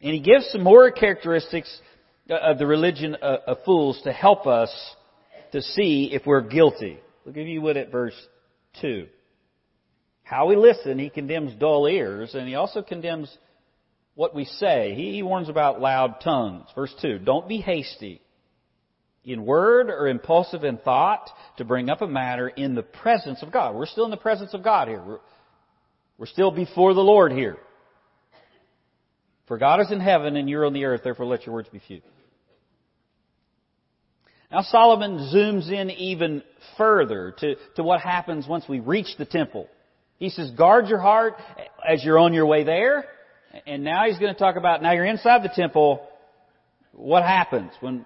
And 0.00 0.14
he 0.14 0.20
gives 0.20 0.48
some 0.52 0.62
more 0.62 0.92
characteristics 0.92 1.76
of 2.28 2.58
the 2.58 2.68
religion 2.68 3.16
of 3.16 3.56
fools 3.64 4.00
to 4.04 4.12
help 4.12 4.46
us 4.46 4.70
to 5.52 5.62
see 5.62 6.10
if 6.12 6.26
we're 6.26 6.42
guilty. 6.42 6.98
Look 7.24 7.36
if 7.36 7.46
you 7.46 7.62
would 7.62 7.76
at 7.76 7.92
verse 7.92 8.14
2. 8.80 9.06
How 10.22 10.46
we 10.46 10.56
listen, 10.56 10.98
he 10.98 11.10
condemns 11.10 11.54
dull 11.58 11.86
ears, 11.86 12.34
and 12.34 12.46
he 12.46 12.54
also 12.54 12.82
condemns 12.82 13.36
what 14.14 14.34
we 14.34 14.44
say. 14.44 14.94
He, 14.94 15.12
he 15.12 15.22
warns 15.22 15.48
about 15.48 15.80
loud 15.80 16.20
tongues. 16.22 16.66
Verse 16.74 16.94
2. 17.00 17.18
Don't 17.18 17.48
be 17.48 17.58
hasty 17.60 18.20
in 19.24 19.44
word 19.44 19.90
or 19.90 20.08
impulsive 20.08 20.64
in 20.64 20.78
thought 20.78 21.28
to 21.58 21.64
bring 21.64 21.90
up 21.90 22.00
a 22.00 22.06
matter 22.06 22.48
in 22.48 22.74
the 22.74 22.82
presence 22.82 23.42
of 23.42 23.52
God. 23.52 23.74
We're 23.74 23.86
still 23.86 24.04
in 24.04 24.10
the 24.10 24.16
presence 24.16 24.54
of 24.54 24.62
God 24.62 24.88
here. 24.88 25.02
We're, 25.02 25.18
we're 26.18 26.26
still 26.26 26.50
before 26.50 26.94
the 26.94 27.00
Lord 27.00 27.32
here. 27.32 27.56
For 29.46 29.58
God 29.58 29.80
is 29.80 29.90
in 29.90 30.00
heaven 30.00 30.36
and 30.36 30.48
you're 30.48 30.64
on 30.64 30.72
the 30.72 30.84
earth, 30.84 31.02
therefore 31.02 31.26
let 31.26 31.44
your 31.44 31.54
words 31.54 31.68
be 31.68 31.80
few. 31.86 32.00
Now 34.50 34.62
Solomon 34.62 35.30
zooms 35.32 35.70
in 35.70 35.90
even 35.90 36.42
further 36.76 37.34
to, 37.38 37.54
to 37.76 37.82
what 37.82 38.00
happens 38.00 38.48
once 38.48 38.64
we 38.68 38.80
reach 38.80 39.16
the 39.16 39.24
temple. 39.24 39.68
He 40.18 40.28
says, 40.28 40.50
guard 40.50 40.88
your 40.88 40.98
heart 40.98 41.34
as 41.88 42.04
you're 42.04 42.18
on 42.18 42.34
your 42.34 42.46
way 42.46 42.64
there. 42.64 43.04
And 43.66 43.84
now 43.84 44.06
he's 44.06 44.18
going 44.18 44.32
to 44.32 44.38
talk 44.38 44.56
about, 44.56 44.82
now 44.82 44.92
you're 44.92 45.04
inside 45.04 45.42
the 45.42 45.52
temple, 45.54 46.06
what 46.92 47.22
happens 47.22 47.72
when, 47.80 48.04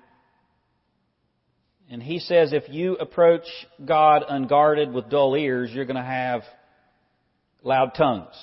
and 1.91 2.03
he 2.03 2.19
says 2.19 2.53
if 2.53 2.69
you 2.69 2.97
approach 2.97 3.45
God 3.85 4.25
unguarded 4.29 4.93
with 4.93 5.11
dull 5.11 5.35
ears, 5.35 5.71
you're 5.73 5.85
going 5.85 5.97
to 5.97 6.03
have 6.03 6.43
loud 7.63 7.95
tongues. 7.97 8.35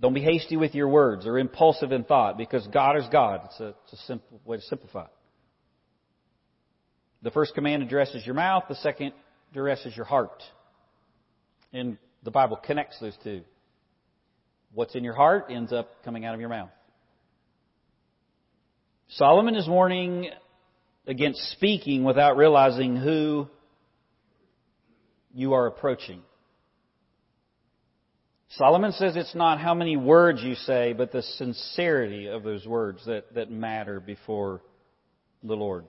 Don't 0.00 0.14
be 0.14 0.20
hasty 0.20 0.56
with 0.56 0.74
your 0.74 0.88
words 0.88 1.26
or 1.26 1.38
impulsive 1.38 1.90
in 1.90 2.04
thought 2.04 2.38
because 2.38 2.66
God 2.68 2.96
is 2.98 3.04
God. 3.10 3.42
It's 3.46 3.60
a, 3.60 3.74
it's 3.84 3.94
a 3.94 4.06
simple 4.06 4.40
way 4.44 4.58
to 4.58 4.62
simplify. 4.62 5.06
The 7.22 7.30
first 7.30 7.54
command 7.54 7.82
addresses 7.82 8.24
your 8.24 8.34
mouth, 8.34 8.64
the 8.68 8.76
second 8.76 9.12
addresses 9.50 9.96
your 9.96 10.06
heart. 10.06 10.42
And 11.72 11.98
the 12.22 12.30
Bible 12.30 12.56
connects 12.56 12.98
those 13.00 13.16
two. 13.24 13.42
What's 14.72 14.94
in 14.94 15.04
your 15.04 15.14
heart 15.14 15.46
ends 15.50 15.72
up 15.72 16.04
coming 16.04 16.24
out 16.24 16.34
of 16.34 16.40
your 16.40 16.48
mouth. 16.48 16.70
Solomon 19.08 19.54
is 19.54 19.66
warning 19.66 20.30
against 21.06 21.40
speaking 21.52 22.04
without 22.04 22.36
realizing 22.36 22.96
who 22.96 23.48
you 25.34 25.54
are 25.54 25.66
approaching. 25.66 26.20
Solomon 28.50 28.92
says 28.92 29.16
it's 29.16 29.34
not 29.34 29.60
how 29.60 29.74
many 29.74 29.96
words 29.96 30.42
you 30.42 30.54
say, 30.54 30.92
but 30.92 31.12
the 31.12 31.22
sincerity 31.22 32.28
of 32.28 32.42
those 32.42 32.66
words 32.66 33.04
that, 33.06 33.34
that 33.34 33.50
matter 33.50 34.00
before 34.00 34.62
the 35.42 35.54
Lord. 35.54 35.84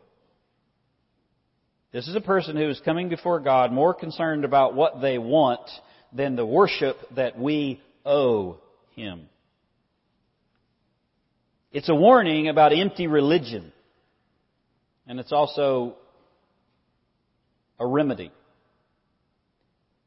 This 1.92 2.08
is 2.08 2.16
a 2.16 2.22
person 2.22 2.56
who 2.56 2.70
is 2.70 2.80
coming 2.86 3.10
before 3.10 3.40
God 3.40 3.72
more 3.72 3.94
concerned 3.94 4.46
about 4.46 4.76
what 4.76 5.02
they 5.02 5.18
want 5.18 5.68
than 6.14 6.36
the 6.36 6.46
worship 6.46 6.98
that 7.16 7.38
we 7.38 7.82
owe 8.06 8.58
Him. 8.96 9.28
It's 11.72 11.90
a 11.90 11.96
warning 11.96 12.48
about 12.48 12.74
empty 12.74 13.08
religion. 13.08 13.72
And 15.08 15.20
it's 15.20 15.32
also 15.32 15.96
a 17.80 17.88
remedy. 17.88 18.32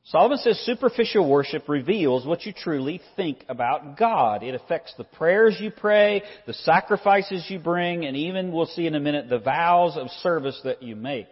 Solomon 0.05 0.39
says 0.39 0.59
superficial 0.67 1.29
worship 1.29 1.69
reveals 1.69 2.27
what 2.27 2.45
you 2.45 2.53
truly 2.53 3.01
think 3.17 3.45
about 3.49 3.97
God. 3.97 4.43
It 4.43 4.55
affects 4.55 4.95
the 4.97 5.05
prayers 5.05 5.57
you 5.61 5.71
pray, 5.71 6.23
the 6.47 6.55
sacrifices 6.55 7.47
you 7.49 7.59
bring, 7.59 8.05
and 8.05 8.17
even, 8.17 8.53
we'll 8.53 8.67
see 8.67 8.87
in 8.87 8.95
a 8.97 9.01
minute, 9.01 9.29
the 9.29 9.39
vows 9.39 9.97
of 9.97 10.09
service 10.23 10.61
that 10.65 10.83
you 10.83 10.97
make. 10.97 11.27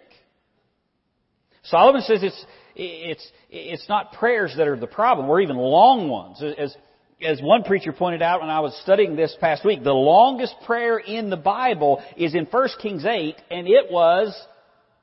Solomon 1.64 2.02
says 2.02 2.22
it's, 2.22 2.46
it's, 2.74 3.32
it's 3.50 3.88
not 3.88 4.12
prayers 4.12 4.54
that 4.56 4.68
are 4.68 4.76
the 4.76 4.86
problem, 4.86 5.28
or 5.28 5.40
even 5.40 5.56
long 5.56 6.08
ones. 6.08 6.42
As, 6.42 6.76
as 7.22 7.40
one 7.42 7.64
preacher 7.64 7.92
pointed 7.92 8.22
out 8.22 8.40
when 8.40 8.50
I 8.50 8.60
was 8.60 8.78
studying 8.82 9.16
this 9.16 9.36
past 9.40 9.64
week, 9.64 9.82
the 9.82 9.92
longest 9.92 10.54
prayer 10.64 10.98
in 10.98 11.30
the 11.30 11.36
Bible 11.36 12.02
is 12.16 12.34
in 12.34 12.46
1 12.46 12.68
Kings 12.80 13.04
8, 13.04 13.36
and 13.50 13.68
it 13.68 13.90
was 13.90 14.34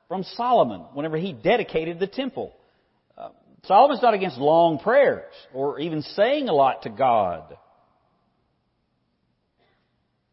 from 0.08 0.24
Solomon, 0.24 0.80
whenever 0.94 1.16
he 1.16 1.32
dedicated 1.32 2.00
the 2.00 2.06
temple. 2.06 2.52
Uh, 3.16 3.28
Solomon's 3.64 4.02
not 4.02 4.14
against 4.14 4.38
long 4.38 4.78
prayers 4.78 5.32
or 5.52 5.78
even 5.78 6.02
saying 6.02 6.48
a 6.48 6.54
lot 6.54 6.82
to 6.82 6.90
God. 6.90 7.56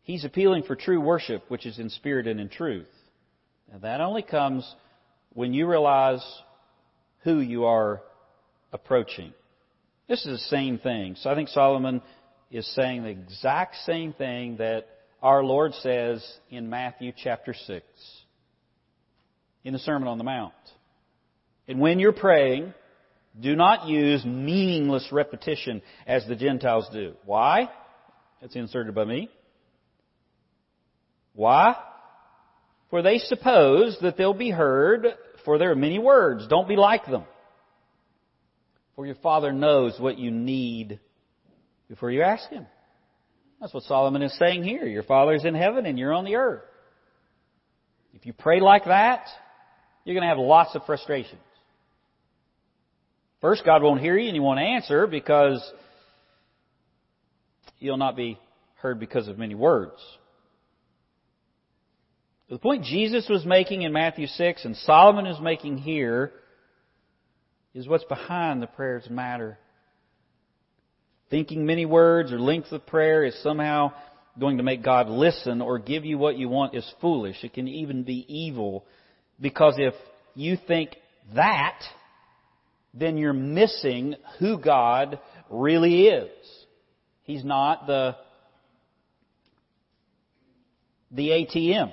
He's 0.02 0.24
appealing 0.24 0.64
for 0.64 0.76
true 0.76 1.02
worship, 1.02 1.44
which 1.50 1.66
is 1.66 1.78
in 1.78 1.90
spirit 1.90 2.28
and 2.28 2.40
in 2.40 2.48
truth. 2.48 2.88
And 3.74 3.82
that 3.82 4.02
only 4.02 4.22
comes 4.22 4.72
when 5.36 5.54
you 5.54 5.68
realize 5.68 6.26
who 7.24 7.40
you 7.40 7.66
are 7.66 8.02
approaching. 8.74 9.34
This 10.08 10.26
is 10.26 10.40
the 10.40 10.50
same 10.50 10.80
thing. 10.80 11.16
So 11.20 11.30
I 11.30 11.36
think 11.36 11.50
Solomon 11.50 12.02
is 12.50 12.68
saying 12.74 13.04
the 13.04 13.10
exact 13.10 13.76
same 13.86 14.14
thing 14.14 14.58
that 14.58 14.88
our 15.22 15.44
Lord 15.44 15.74
says 15.76 16.26
in 16.50 16.70
Matthew 16.70 17.12
chapter 17.16 17.54
6 17.54 17.86
in 19.64 19.74
the 19.74 19.80
Sermon 19.80 20.08
on 20.08 20.18
the 20.18 20.24
Mount. 20.24 20.54
And 21.68 21.80
when 21.80 22.00
you're 22.00 22.14
praying, 22.14 22.74
do 23.40 23.56
not 23.56 23.88
use 23.88 24.24
meaningless 24.24 25.10
repetition 25.12 25.82
as 26.08 26.26
the 26.28 26.36
Gentiles 26.36 26.88
do. 26.94 27.14
Why? 27.26 27.70
It's 28.42 28.56
inserted 28.56 28.96
by 28.96 29.06
me. 29.06 29.30
Why? 31.34 31.76
For 32.96 33.02
they 33.02 33.18
suppose 33.18 33.98
that 34.04 34.16
they'll 34.16 34.34
be 34.34 34.52
heard 34.52 35.06
for 35.44 35.58
their 35.58 35.76
many 35.76 36.00
words. 36.00 36.48
Don't 36.48 36.66
be 36.66 36.78
like 36.78 37.06
them. 37.06 37.26
For 38.96 39.06
your 39.06 39.16
Father 39.16 39.52
knows 39.52 40.00
what 40.00 40.18
you 40.18 40.32
need 40.32 41.02
before 41.90 42.10
you 42.10 42.22
ask 42.22 42.50
Him. 42.50 42.66
That's 43.60 43.74
what 43.74 43.84
Solomon 43.84 44.22
is 44.22 44.34
saying 44.40 44.64
here. 44.64 44.86
Your 44.86 45.04
Father's 45.04 45.44
in 45.44 45.56
heaven 45.56 45.86
and 45.86 46.00
you're 46.00 46.14
on 46.14 46.24
the 46.24 46.38
earth. 46.38 46.64
If 48.14 48.26
you 48.26 48.32
pray 48.32 48.62
like 48.62 48.86
that, 48.86 49.28
you're 50.06 50.16
going 50.16 50.24
to 50.24 50.30
have 50.30 50.38
lots 50.38 50.74
of 50.74 50.86
frustrations. 50.86 51.42
First, 53.42 53.66
God 53.66 53.84
won't 53.84 54.00
hear 54.00 54.18
you 54.18 54.28
and 54.28 54.38
you 54.38 54.42
won't 54.42 54.62
answer 54.62 55.06
because 55.06 55.62
you'll 57.78 57.98
not 57.98 58.16
be 58.16 58.40
heard 58.76 59.02
because 59.02 59.28
of 59.28 59.38
many 59.38 59.54
words. 59.54 60.00
The 62.50 62.60
point 62.60 62.84
Jesus 62.84 63.28
was 63.28 63.44
making 63.46 63.82
in 63.82 63.92
Matthew 63.92 64.28
6 64.28 64.66
and 64.66 64.76
Solomon 64.78 65.26
is 65.26 65.40
making 65.42 65.80
here 65.80 66.32
is 67.74 67.88
what's 67.88 68.04
behind 68.04 68.62
the 68.62 68.68
prayer's 68.68 69.10
matter. 69.10 69.58
Thinking 71.32 71.66
many 71.66 71.86
words 71.88 72.32
or 72.32 72.40
length 72.40 72.72
of 72.72 72.86
prayer 72.86 73.26
is 73.26 73.36
somehow 73.42 73.94
going 74.40 74.58
to 74.58 74.64
make 74.64 74.84
God 74.84 75.10
listen 75.10 75.60
or 75.60 75.80
give 75.80 76.06
you 76.06 76.20
what 76.20 76.38
you 76.38 76.48
want 76.48 76.76
is 76.76 76.90
foolish. 77.02 77.44
It 77.44 77.54
can 77.54 77.68
even 77.68 78.04
be 78.04 78.26
evil 78.28 78.86
because 79.42 79.76
if 79.78 79.96
you 80.36 80.56
think 80.68 80.92
that, 81.34 81.80
then 82.94 83.18
you're 83.18 83.34
missing 83.34 84.16
who 84.38 84.60
God 84.60 85.20
really 85.50 86.08
is. 86.08 86.30
He's 87.24 87.44
not 87.44 87.88
the, 87.88 88.16
the 91.12 91.30
ATM. 91.30 91.92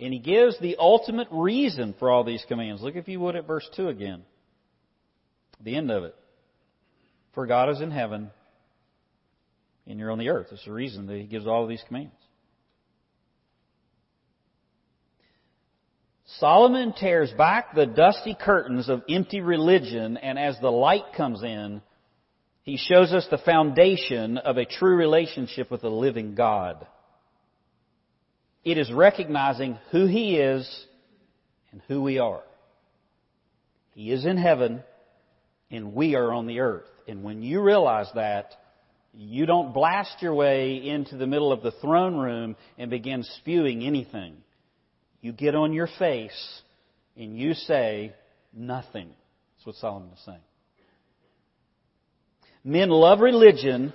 And 0.00 0.14
he 0.14 0.18
gives 0.18 0.58
the 0.58 0.76
ultimate 0.78 1.28
reason 1.30 1.94
for 1.98 2.10
all 2.10 2.24
these 2.24 2.44
commands. 2.48 2.80
Look, 2.80 2.96
if 2.96 3.06
you 3.06 3.20
would, 3.20 3.36
at 3.36 3.46
verse 3.46 3.68
2 3.76 3.88
again. 3.88 4.22
The 5.62 5.76
end 5.76 5.90
of 5.90 6.04
it. 6.04 6.14
For 7.34 7.46
God 7.46 7.68
is 7.68 7.82
in 7.82 7.90
heaven, 7.90 8.30
and 9.86 9.98
you're 9.98 10.10
on 10.10 10.18
the 10.18 10.30
earth. 10.30 10.48
That's 10.50 10.64
the 10.64 10.72
reason 10.72 11.06
that 11.06 11.16
he 11.16 11.24
gives 11.24 11.46
all 11.46 11.62
of 11.62 11.68
these 11.68 11.84
commands. 11.86 12.14
Solomon 16.38 16.94
tears 16.98 17.30
back 17.36 17.74
the 17.74 17.86
dusty 17.86 18.34
curtains 18.40 18.88
of 18.88 19.02
empty 19.08 19.40
religion, 19.40 20.16
and 20.16 20.38
as 20.38 20.56
the 20.60 20.70
light 20.70 21.12
comes 21.16 21.42
in, 21.42 21.82
he 22.62 22.78
shows 22.78 23.12
us 23.12 23.26
the 23.30 23.38
foundation 23.38 24.38
of 24.38 24.56
a 24.56 24.64
true 24.64 24.96
relationship 24.96 25.70
with 25.70 25.82
the 25.82 25.90
living 25.90 26.34
God. 26.34 26.86
It 28.64 28.78
is 28.78 28.92
recognizing 28.92 29.78
who 29.90 30.06
He 30.06 30.36
is 30.36 30.86
and 31.72 31.80
who 31.88 32.02
we 32.02 32.18
are. 32.18 32.42
He 33.92 34.12
is 34.12 34.24
in 34.24 34.36
heaven, 34.36 34.82
and 35.70 35.94
we 35.94 36.14
are 36.14 36.32
on 36.32 36.46
the 36.46 36.60
earth. 36.60 36.88
And 37.08 37.22
when 37.22 37.42
you 37.42 37.62
realize 37.62 38.08
that, 38.14 38.54
you 39.12 39.46
don't 39.46 39.74
blast 39.74 40.22
your 40.22 40.34
way 40.34 40.76
into 40.76 41.16
the 41.16 41.26
middle 41.26 41.52
of 41.52 41.62
the 41.62 41.72
throne 41.72 42.16
room 42.16 42.56
and 42.78 42.90
begin 42.90 43.24
spewing 43.38 43.82
anything. 43.82 44.36
You 45.20 45.32
get 45.32 45.54
on 45.54 45.72
your 45.72 45.88
face 45.98 46.62
and 47.16 47.36
you 47.36 47.54
say 47.54 48.14
nothing. 48.52 49.08
That's 49.56 49.66
what 49.66 49.76
Solomon 49.76 50.10
is 50.12 50.24
saying. 50.24 50.38
Men 52.62 52.90
love 52.90 53.20
religion 53.20 53.92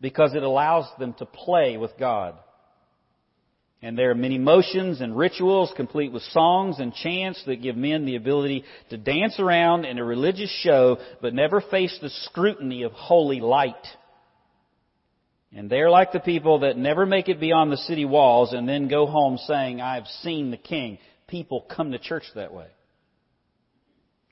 because 0.00 0.34
it 0.34 0.42
allows 0.42 0.86
them 0.98 1.14
to 1.14 1.26
play 1.26 1.76
with 1.76 1.92
God. 1.98 2.34
And 3.82 3.96
there 3.96 4.10
are 4.10 4.14
many 4.14 4.38
motions 4.38 5.00
and 5.00 5.16
rituals 5.16 5.72
complete 5.76 6.10
with 6.10 6.22
songs 6.22 6.78
and 6.78 6.94
chants 6.94 7.42
that 7.46 7.62
give 7.62 7.76
men 7.76 8.06
the 8.06 8.16
ability 8.16 8.64
to 8.90 8.96
dance 8.96 9.38
around 9.38 9.84
in 9.84 9.98
a 9.98 10.04
religious 10.04 10.50
show 10.62 10.98
but 11.20 11.34
never 11.34 11.60
face 11.60 11.96
the 12.00 12.08
scrutiny 12.08 12.82
of 12.82 12.92
holy 12.92 13.40
light. 13.40 13.74
And 15.54 15.70
they're 15.70 15.90
like 15.90 16.12
the 16.12 16.20
people 16.20 16.60
that 16.60 16.76
never 16.76 17.06
make 17.06 17.28
it 17.28 17.38
beyond 17.38 17.70
the 17.70 17.76
city 17.76 18.04
walls 18.04 18.52
and 18.52 18.68
then 18.68 18.88
go 18.88 19.06
home 19.06 19.38
saying, 19.38 19.80
I've 19.80 20.06
seen 20.22 20.50
the 20.50 20.56
king. 20.56 20.98
People 21.28 21.66
come 21.74 21.92
to 21.92 21.98
church 21.98 22.24
that 22.34 22.52
way. 22.52 22.66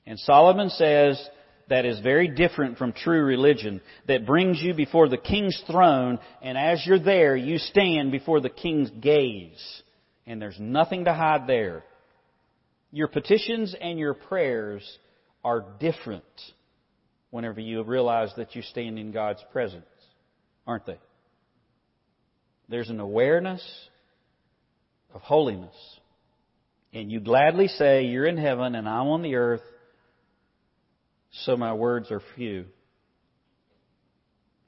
And 0.07 0.19
Solomon 0.19 0.69
says 0.69 1.23
that 1.69 1.85
is 1.85 1.99
very 1.99 2.27
different 2.27 2.77
from 2.77 2.93
true 2.93 3.23
religion 3.23 3.81
that 4.07 4.25
brings 4.25 4.61
you 4.61 4.73
before 4.73 5.09
the 5.09 5.17
king's 5.17 5.61
throne 5.69 6.19
and 6.41 6.57
as 6.57 6.83
you're 6.85 6.99
there, 6.99 7.35
you 7.35 7.57
stand 7.57 8.11
before 8.11 8.39
the 8.39 8.49
king's 8.49 8.89
gaze. 8.89 9.81
And 10.27 10.41
there's 10.41 10.59
nothing 10.59 11.05
to 11.05 11.13
hide 11.13 11.47
there. 11.47 11.83
Your 12.91 13.07
petitions 13.07 13.75
and 13.79 13.99
your 13.99 14.13
prayers 14.13 14.83
are 15.43 15.65
different 15.79 16.23
whenever 17.29 17.59
you 17.59 17.83
realize 17.83 18.31
that 18.37 18.55
you 18.55 18.61
stand 18.61 18.97
in 18.97 19.11
God's 19.11 19.43
presence, 19.51 19.85
aren't 20.65 20.85
they? 20.85 20.97
There's 22.69 22.89
an 22.89 22.99
awareness 22.99 23.61
of 25.13 25.21
holiness. 25.21 25.75
And 26.93 27.11
you 27.11 27.19
gladly 27.19 27.67
say, 27.67 28.05
You're 28.05 28.25
in 28.25 28.37
heaven 28.37 28.75
and 28.75 28.87
I'm 28.87 29.07
on 29.07 29.21
the 29.21 29.35
earth, 29.35 29.61
so 31.43 31.57
my 31.57 31.73
words 31.73 32.11
are 32.11 32.21
few. 32.35 32.65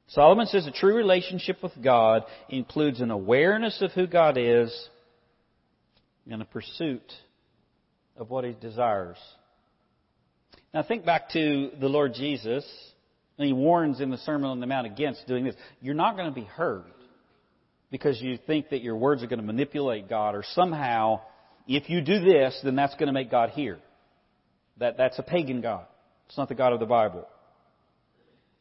Solomon 0.09 0.47
says 0.47 0.65
a 0.67 0.71
true 0.71 0.95
relationship 0.95 1.61
with 1.61 1.73
God 1.83 2.23
includes 2.49 3.01
an 3.01 3.11
awareness 3.11 3.81
of 3.81 3.91
who 3.91 4.07
God 4.07 4.37
is 4.37 4.89
and 6.29 6.41
a 6.41 6.45
pursuit 6.45 7.11
of 8.15 8.29
what 8.29 8.45
He 8.45 8.53
desires. 8.53 9.17
Now 10.73 10.83
think 10.83 11.05
back 11.05 11.29
to 11.31 11.71
the 11.79 11.87
Lord 11.87 12.13
Jesus, 12.13 12.65
and 13.37 13.47
He 13.47 13.53
warns 13.53 13.99
in 13.99 14.09
the 14.09 14.17
Sermon 14.17 14.49
on 14.49 14.59
the 14.59 14.67
Mount 14.67 14.87
against 14.87 15.27
doing 15.27 15.43
this. 15.43 15.55
You're 15.81 15.93
not 15.93 16.15
going 16.15 16.29
to 16.29 16.35
be 16.35 16.45
heard 16.45 16.85
because 17.91 18.21
you 18.21 18.37
think 18.47 18.69
that 18.69 18.81
your 18.81 18.95
words 18.95 19.23
are 19.23 19.27
going 19.27 19.39
to 19.39 19.45
manipulate 19.45 20.09
God 20.09 20.35
or 20.35 20.43
somehow 20.53 21.21
if 21.67 21.89
you 21.89 22.01
do 22.01 22.19
this, 22.19 22.57
then 22.63 22.75
that's 22.75 22.95
going 22.95 23.07
to 23.07 23.13
make 23.13 23.29
God 23.29 23.49
hear. 23.49 23.77
That, 24.77 24.97
that's 24.97 25.19
a 25.19 25.23
pagan 25.23 25.61
God. 25.61 25.85
It's 26.27 26.37
not 26.37 26.49
the 26.49 26.55
God 26.55 26.73
of 26.73 26.79
the 26.79 26.85
Bible. 26.85 27.27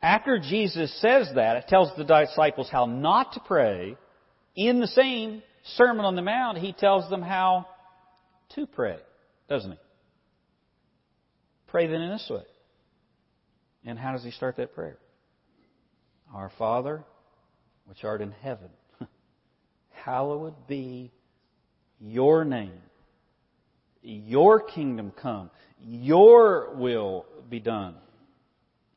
After 0.02 0.38
Jesus 0.38 0.94
says 1.00 1.28
that, 1.34 1.56
it 1.56 1.64
tells 1.68 1.90
the 1.96 2.04
disciples 2.04 2.68
how 2.70 2.86
not 2.86 3.32
to 3.32 3.40
pray. 3.40 3.96
In 4.54 4.80
the 4.80 4.86
same 4.86 5.42
Sermon 5.74 6.04
on 6.04 6.14
the 6.14 6.22
Mount, 6.22 6.58
he 6.58 6.72
tells 6.72 7.10
them 7.10 7.22
how 7.22 7.66
to 8.54 8.66
pray, 8.66 8.98
doesn't 9.48 9.72
he? 9.72 9.78
Pray 11.66 11.86
then 11.88 12.00
in 12.00 12.10
this 12.10 12.26
way. 12.30 12.44
And 13.84 13.98
how 13.98 14.12
does 14.12 14.22
he 14.22 14.30
start 14.30 14.56
that 14.56 14.74
prayer? 14.74 14.98
Our 16.32 16.50
Father, 16.58 17.04
which 17.86 18.04
art 18.04 18.20
in 18.20 18.32
heaven, 18.32 18.68
hallowed 19.90 20.54
be 20.68 21.12
your 22.00 22.44
name. 22.44 22.80
Your 24.02 24.60
kingdom 24.60 25.12
come. 25.20 25.50
Your 25.80 26.74
will 26.74 27.26
be 27.48 27.60
done 27.60 27.94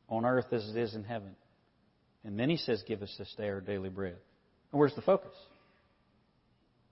on 0.08 0.24
earth 0.24 0.52
as 0.52 0.68
it 0.68 0.76
is 0.76 0.94
in 0.94 1.04
heaven. 1.04 1.36
And 2.24 2.38
then 2.38 2.50
he 2.50 2.56
says, 2.56 2.82
Give 2.86 3.02
us 3.02 3.14
this 3.18 3.32
day 3.36 3.48
our 3.48 3.60
daily 3.60 3.88
bread. 3.88 4.16
And 4.72 4.78
where's 4.78 4.94
the 4.94 5.02
focus? 5.02 5.32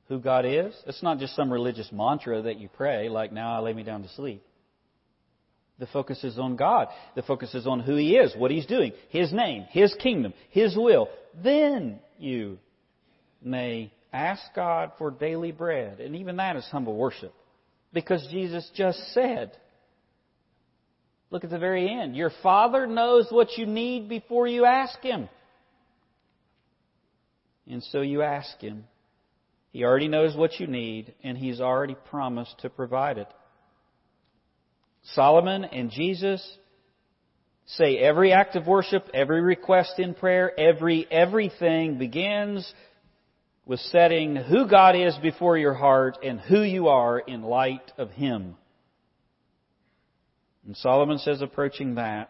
Who 0.09 0.18
God 0.18 0.46
is? 0.46 0.74
It's 0.87 1.03
not 1.03 1.18
just 1.18 1.37
some 1.37 1.53
religious 1.53 1.90
mantra 1.92 2.42
that 2.42 2.59
you 2.59 2.68
pray, 2.68 3.09
like, 3.09 3.31
now 3.31 3.55
I 3.55 3.61
lay 3.61 3.74
me 3.74 3.83
down 3.83 4.03
to 4.03 4.09
sleep. 4.11 4.42
The 5.79 5.87
focus 5.87 6.24
is 6.24 6.38
on 6.38 6.57
God. 6.57 6.88
The 7.14 7.22
focus 7.22 7.55
is 7.55 7.66
on 7.66 7.81
who 7.81 7.94
He 7.94 8.16
is, 8.16 8.35
what 8.37 8.51
He's 8.51 8.66
doing, 8.66 8.92
His 9.11 9.33
name, 9.33 9.66
His 9.70 9.94
kingdom, 10.03 10.33
His 10.51 10.77
will. 10.77 11.09
Then 11.42 12.01
you 12.18 12.59
may 13.42 13.92
ask 14.12 14.42
God 14.57 14.92
for 14.98 15.11
daily 15.11 15.53
bread. 15.53 16.01
And 16.01 16.16
even 16.16 16.37
that 16.37 16.57
is 16.57 16.64
humble 16.64 16.96
worship. 16.96 17.35
Because 17.92 18.27
Jesus 18.31 18.68
just 18.74 18.98
said, 19.12 19.53
look 21.31 21.45
at 21.45 21.51
the 21.51 21.59
very 21.59 21.91
end, 21.91 22.17
your 22.17 22.33
Father 22.43 22.87
knows 22.87 23.27
what 23.31 23.57
you 23.57 23.67
need 23.67 24.09
before 24.09 24.47
you 24.47 24.64
ask 24.64 25.01
Him. 25.01 25.29
And 27.71 27.83
so 27.85 28.01
you 28.01 28.23
ask 28.23 28.61
Him. 28.61 28.85
He 29.71 29.85
already 29.85 30.09
knows 30.09 30.35
what 30.35 30.59
you 30.59 30.67
need, 30.67 31.14
and 31.23 31.37
He's 31.37 31.61
already 31.61 31.97
promised 32.11 32.59
to 32.61 32.71
provide 32.71 33.19
it. 33.19 33.29
Solomon 35.14 35.64
and 35.64 35.91
Jesus 35.91 36.47
say 37.67 37.99
every 37.99 38.33
act 38.33 38.57
of 38.57 38.67
worship, 38.67 39.09
every 39.12 39.43
request 39.43 39.99
in 39.99 40.14
prayer, 40.14 40.59
every 40.59 41.07
everything 41.11 41.99
begins 41.99 42.71
with 43.67 43.81
setting 43.81 44.35
who 44.35 44.67
God 44.67 44.97
is 44.97 45.14
before 45.23 45.59
your 45.59 45.75
heart 45.75 46.19
and 46.25 46.41
who 46.41 46.62
you 46.62 46.88
are 46.88 47.19
in 47.19 47.43
light 47.43 47.93
of 47.99 48.11
Him. 48.11 48.57
And 50.68 50.76
Solomon 50.76 51.16
says 51.16 51.40
approaching 51.40 51.94
that 51.94 52.28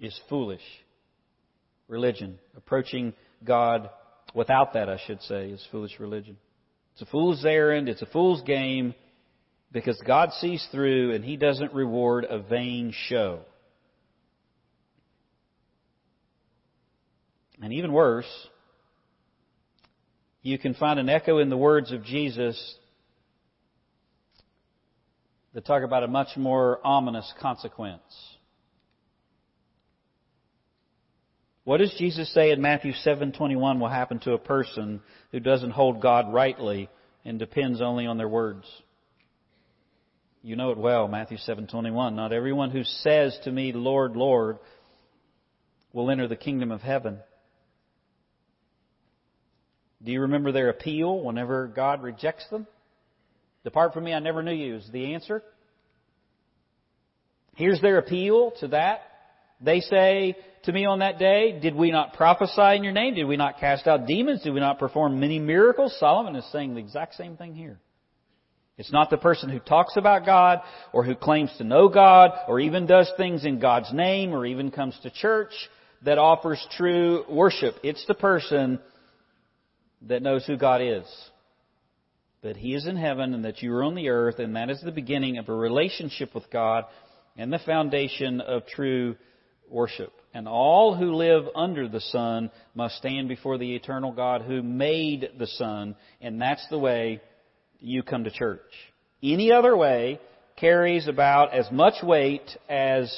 is 0.00 0.18
foolish 0.30 0.62
religion. 1.86 2.38
Approaching 2.56 3.12
God 3.44 3.90
without 4.34 4.72
that, 4.72 4.88
I 4.88 4.98
should 5.06 5.20
say, 5.20 5.50
is 5.50 5.68
foolish 5.70 6.00
religion. 6.00 6.38
It's 6.94 7.02
a 7.02 7.06
fool's 7.06 7.44
errand, 7.44 7.90
it's 7.90 8.00
a 8.00 8.06
fool's 8.06 8.40
game, 8.40 8.94
because 9.70 10.00
God 10.06 10.30
sees 10.40 10.66
through 10.72 11.14
and 11.14 11.22
He 11.22 11.36
doesn't 11.36 11.74
reward 11.74 12.24
a 12.24 12.38
vain 12.38 12.94
show. 13.08 13.40
And 17.60 17.74
even 17.74 17.92
worse, 17.92 18.48
you 20.40 20.58
can 20.58 20.72
find 20.72 20.98
an 20.98 21.10
echo 21.10 21.36
in 21.36 21.50
the 21.50 21.58
words 21.58 21.92
of 21.92 22.02
Jesus 22.02 22.78
that 25.54 25.64
talk 25.64 25.82
about 25.82 26.02
a 26.02 26.08
much 26.08 26.36
more 26.36 26.80
ominous 26.84 27.32
consequence. 27.40 28.02
What 31.64 31.78
does 31.78 31.94
Jesus 31.96 32.32
say 32.34 32.50
in 32.50 32.60
Matthew 32.60 32.92
7:21 32.92 33.80
will 33.80 33.88
happen 33.88 34.18
to 34.20 34.34
a 34.34 34.38
person 34.38 35.00
who 35.32 35.40
doesn't 35.40 35.70
hold 35.70 36.00
God 36.00 36.32
rightly 36.32 36.90
and 37.24 37.38
depends 37.38 37.80
only 37.80 38.06
on 38.06 38.18
their 38.18 38.28
words? 38.28 38.66
You 40.42 40.56
know 40.56 40.72
it 40.72 40.76
well, 40.76 41.08
Matthew 41.08 41.38
7:21. 41.38 42.14
Not 42.14 42.32
everyone 42.32 42.70
who 42.70 42.84
says 42.84 43.38
to 43.44 43.50
me, 43.50 43.72
"Lord, 43.72 44.14
Lord," 44.14 44.58
will 45.94 46.10
enter 46.10 46.28
the 46.28 46.36
kingdom 46.36 46.70
of 46.70 46.82
heaven 46.82 47.20
do 50.04 50.12
you 50.12 50.20
remember 50.20 50.52
their 50.52 50.68
appeal 50.68 51.18
whenever 51.20 51.66
God 51.66 52.02
rejects 52.02 52.46
them? 52.50 52.66
Depart 53.64 53.94
from 53.94 54.04
me, 54.04 54.12
I 54.12 54.20
never 54.20 54.42
knew 54.42 54.52
you 54.52 54.76
is 54.76 54.88
the 54.92 55.14
answer. 55.14 55.42
Here's 57.56 57.80
their 57.80 57.98
appeal 57.98 58.52
to 58.60 58.68
that. 58.68 59.00
They 59.60 59.80
say 59.80 60.36
to 60.64 60.72
me 60.72 60.84
on 60.84 60.98
that 60.98 61.18
day, 61.18 61.58
Did 61.60 61.74
we 61.74 61.90
not 61.90 62.14
prophesy 62.14 62.76
in 62.76 62.84
your 62.84 62.92
name? 62.92 63.14
Did 63.14 63.24
we 63.24 63.36
not 63.36 63.58
cast 63.58 63.86
out 63.86 64.06
demons? 64.06 64.42
Did 64.42 64.52
we 64.52 64.60
not 64.60 64.78
perform 64.78 65.20
many 65.20 65.38
miracles? 65.38 65.96
Solomon 65.98 66.36
is 66.36 66.44
saying 66.52 66.74
the 66.74 66.80
exact 66.80 67.14
same 67.14 67.36
thing 67.36 67.54
here. 67.54 67.78
It's 68.76 68.92
not 68.92 69.08
the 69.08 69.16
person 69.16 69.50
who 69.50 69.60
talks 69.60 69.96
about 69.96 70.26
God 70.26 70.60
or 70.92 71.04
who 71.04 71.14
claims 71.14 71.52
to 71.58 71.64
know 71.64 71.88
God 71.88 72.32
or 72.48 72.58
even 72.58 72.86
does 72.86 73.10
things 73.16 73.44
in 73.44 73.60
God's 73.60 73.92
name 73.92 74.34
or 74.34 74.44
even 74.44 74.72
comes 74.72 74.98
to 75.04 75.10
church 75.10 75.52
that 76.02 76.18
offers 76.18 76.64
true 76.76 77.24
worship. 77.30 77.76
It's 77.84 78.04
the 78.06 78.14
person 78.14 78.80
that 80.02 80.22
knows 80.22 80.44
who 80.44 80.56
God 80.56 80.82
is. 80.82 81.04
That 82.44 82.58
He 82.58 82.74
is 82.74 82.86
in 82.86 82.96
heaven 82.96 83.32
and 83.32 83.46
that 83.46 83.62
you 83.62 83.74
are 83.74 83.82
on 83.82 83.94
the 83.94 84.10
earth, 84.10 84.38
and 84.38 84.54
that 84.54 84.68
is 84.68 84.80
the 84.82 84.92
beginning 84.92 85.38
of 85.38 85.48
a 85.48 85.54
relationship 85.54 86.34
with 86.34 86.50
God 86.50 86.84
and 87.38 87.50
the 87.50 87.58
foundation 87.58 88.42
of 88.42 88.66
true 88.66 89.16
worship. 89.70 90.12
And 90.34 90.46
all 90.46 90.94
who 90.94 91.14
live 91.14 91.44
under 91.56 91.88
the 91.88 92.02
sun 92.02 92.50
must 92.74 92.96
stand 92.98 93.28
before 93.28 93.56
the 93.56 93.74
eternal 93.74 94.12
God 94.12 94.42
who 94.42 94.62
made 94.62 95.30
the 95.38 95.46
sun, 95.46 95.96
and 96.20 96.38
that's 96.38 96.66
the 96.68 96.78
way 96.78 97.22
you 97.80 98.02
come 98.02 98.24
to 98.24 98.30
church. 98.30 98.60
Any 99.22 99.50
other 99.50 99.74
way 99.74 100.20
carries 100.56 101.08
about 101.08 101.54
as 101.54 101.70
much 101.72 102.02
weight 102.02 102.50
as 102.68 103.10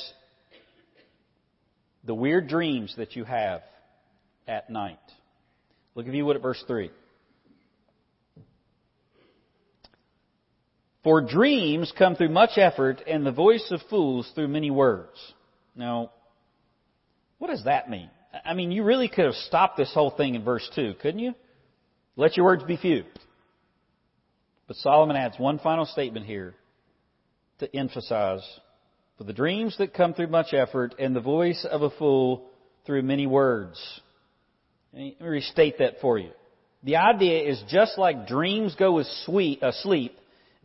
the 2.05 2.15
weird 2.15 2.47
dreams 2.47 2.95
that 2.97 3.17
you 3.17 3.25
have 3.25 3.62
at 4.47 4.71
night. 4.71 5.01
Look, 5.97 6.07
if 6.07 6.15
you 6.15 6.25
would, 6.25 6.37
at 6.37 6.43
verse 6.43 6.62
3. 6.69 6.91
For 11.07 11.21
dreams 11.21 11.92
come 11.97 12.16
through 12.16 12.31
much 12.31 12.59
effort, 12.59 13.01
and 13.07 13.25
the 13.25 13.31
voice 13.31 13.69
of 13.71 13.81
fools 13.88 14.29
through 14.35 14.49
many 14.49 14.73
words. 14.73 15.16
Now, 15.77 16.11
what 17.38 17.47
does 17.47 17.62
that 17.62 17.88
mean? 17.88 18.11
I 18.45 18.55
mean, 18.55 18.73
you 18.73 18.83
really 18.83 19.07
could 19.07 19.27
have 19.27 19.35
stopped 19.35 19.77
this 19.77 19.95
whole 19.95 20.11
thing 20.11 20.35
in 20.35 20.42
verse 20.42 20.69
2, 20.75 20.95
couldn't 21.01 21.21
you? 21.21 21.33
Let 22.16 22.37
your 22.37 22.45
words 22.45 22.64
be 22.64 22.77
few. 22.77 23.05
But 24.66 24.79
Solomon 24.79 25.14
adds 25.14 25.38
one 25.38 25.61
final 25.61 25.87
statement 25.87 26.27
here 26.27 26.55
to 27.61 27.77
emphasize 27.77 28.42
for 29.16 29.23
the 29.23 29.33
dreams 29.33 29.79
that 29.79 29.95
come 29.95 30.12
through 30.12 30.27
much 30.27 30.53
effort 30.53 30.97
and 30.99 31.14
the 31.14 31.21
voice 31.21 31.64
of 31.71 31.83
a 31.83 31.90
fool 31.90 32.49
through 32.85 33.03
many 33.03 33.29
words. 33.29 33.81
Let 34.92 34.99
me 34.99 35.16
restate 35.21 35.79
that 35.79 36.01
for 36.01 36.19
you. 36.19 36.31
The 36.83 36.97
idea 36.97 37.49
is 37.49 37.62
just 37.69 37.97
like 37.97 38.27
dreams 38.27 38.75
go 38.75 38.95
with 38.95 39.07
sleep, 39.25 39.62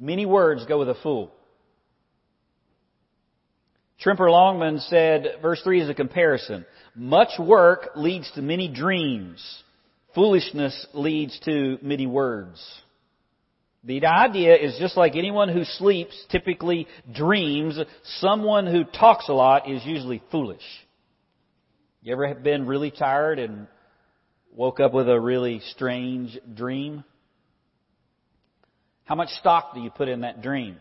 many 0.02 0.26
words 0.26 0.66
go 0.66 0.80
with 0.80 0.90
a 0.90 0.96
fool. 0.96 1.32
Tremper 4.04 4.32
Longman 4.32 4.80
said, 4.80 5.36
verse 5.42 5.62
3 5.64 5.84
is 5.84 5.90
a 5.90 5.94
comparison. 5.94 6.66
Much 6.96 7.40
work 7.40 7.92
leads 7.96 8.30
to 8.32 8.42
many 8.42 8.68
dreams. 8.68 9.64
Foolishness 10.16 10.88
leads 10.94 11.40
to 11.42 11.78
many 11.84 12.08
words. 12.08 12.60
The 13.84 14.06
idea 14.06 14.56
is 14.58 14.78
just 14.80 14.98
like 14.98 15.16
anyone 15.16 15.50
who 15.50 15.64
sleeps 15.64 16.26
typically 16.30 16.88
dreams, 17.14 17.80
someone 18.20 18.68
who 18.68 18.84
talks 18.84 19.30
a 19.30 19.34
lot 19.34 19.70
is 19.70 19.86
usually 19.86 20.22
foolish. 20.32 20.64
You 22.02 22.14
ever 22.14 22.34
been 22.36 22.66
really 22.66 22.92
tired 22.92 23.38
and 23.40 23.68
woke 24.52 24.80
up 24.80 24.94
with 24.94 25.08
a 25.08 25.20
really 25.20 25.62
strange 25.72 26.38
dream? 26.54 27.04
How 29.06 29.16
much 29.16 29.30
stock 29.30 29.74
do 29.74 29.82
you 29.82 29.90
put 29.90 30.08
in 30.08 30.22
that 30.22 30.42
dream? 30.42 30.78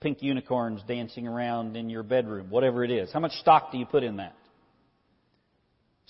Pink 0.00 0.22
unicorns 0.22 0.80
dancing 0.86 1.26
around 1.26 1.76
in 1.76 1.90
your 1.90 2.02
bedroom, 2.02 2.50
whatever 2.50 2.84
it 2.84 2.90
is. 2.90 3.12
How 3.12 3.20
much 3.20 3.32
stock 3.32 3.72
do 3.72 3.78
you 3.78 3.86
put 3.86 4.04
in 4.04 4.16
that? 4.16 4.34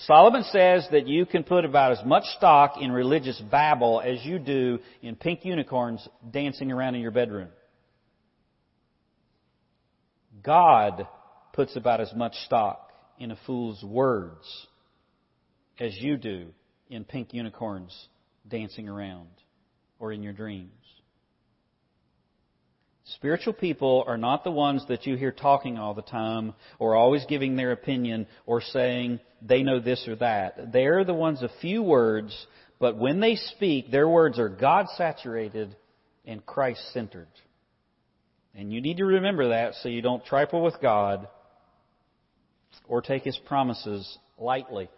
Solomon 0.03 0.45
says 0.45 0.87
that 0.93 1.09
you 1.09 1.27
can 1.27 1.43
put 1.43 1.65
about 1.65 1.93
as 1.93 2.05
much 2.05 2.23
stock 2.37 2.77
in 2.81 2.93
religious 2.93 3.41
babble 3.51 4.01
as 4.01 4.25
you 4.25 4.39
do 4.39 4.79
in 5.03 5.17
pink 5.17 5.45
unicorns 5.45 6.07
dancing 6.31 6.71
around 6.71 6.95
in 6.95 7.01
your 7.01 7.11
bedroom. 7.11 7.49
God 10.43 11.09
puts 11.53 11.75
about 11.75 12.01
as 12.01 12.13
much 12.15 12.35
stock 12.47 12.93
in 13.19 13.33
a 13.33 13.39
fool's 13.45 13.83
words 13.83 14.47
as 15.81 15.97
you 15.97 16.17
do 16.17 16.49
in 16.89 17.05
pink 17.05 17.35
unicorns 17.35 18.09
dancing 18.47 18.89
around 18.89 19.29
or 19.99 20.13
in 20.13 20.23
your 20.23 20.33
dreams. 20.33 20.71
Spiritual 23.15 23.55
people 23.55 24.05
are 24.07 24.19
not 24.19 24.45
the 24.45 24.51
ones 24.51 24.85
that 24.89 25.07
you 25.07 25.17
hear 25.17 25.33
talking 25.33 25.79
all 25.79 25.95
the 25.95 26.03
time 26.03 26.53
or 26.79 26.95
always 26.95 27.25
giving 27.27 27.57
their 27.57 27.73
opinion 27.73 28.27
or 28.45 28.61
saying 28.61 29.19
they 29.41 29.63
know 29.63 29.81
this 29.81 30.07
or 30.07 30.17
that. 30.17 30.73
They're 30.73 31.05
the 31.05 31.15
ones 31.15 31.43
of 31.43 31.51
few 31.63 31.83
words, 31.83 32.47
but 32.79 32.99
when 32.99 33.21
they 33.21 33.37
speak, 33.37 33.91
their 33.91 34.09
words 34.09 34.39
are 34.39 34.51
God 34.51 34.87
saturated 34.97 35.75
and 36.27 36.45
Christ 36.45 36.83
centered. 36.93 37.29
And 38.55 38.73
you 38.73 38.83
need 38.83 38.99
to 38.99 39.07
remember 39.07 39.49
that 39.51 39.75
so 39.77 39.89
you 39.89 40.03
don't 40.03 40.25
trifle 40.25 40.63
with 40.63 40.79
God 40.83 41.29
or 42.87 43.01
take 43.01 43.23
his 43.23 43.39
promises 43.47 44.19
lightly. 44.37 44.91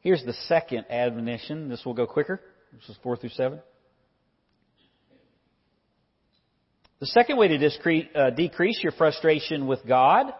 Here's 0.00 0.24
the 0.24 0.32
second 0.48 0.86
admonition. 0.90 1.68
This 1.68 1.84
will 1.84 1.94
go 1.94 2.06
quicker. 2.08 2.40
This 2.72 2.88
is 2.88 2.96
4 3.04 3.16
through 3.16 3.30
7. 3.30 3.60
The 7.02 7.08
second 7.08 7.36
way 7.36 7.48
to 7.48 8.04
uh, 8.14 8.30
decrease 8.30 8.78
your 8.80 8.92
frustration 8.92 9.66
with 9.66 9.84
God 9.84 10.32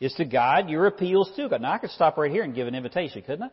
is 0.00 0.10
to 0.14 0.24
guide 0.24 0.70
your 0.70 0.86
appeals 0.86 1.30
to 1.36 1.50
God. 1.50 1.60
Now, 1.60 1.72
I 1.72 1.76
could 1.76 1.90
stop 1.90 2.16
right 2.16 2.30
here 2.30 2.44
and 2.44 2.54
give 2.54 2.66
an 2.66 2.74
invitation, 2.74 3.20
couldn't 3.20 3.42
I? 3.42 3.48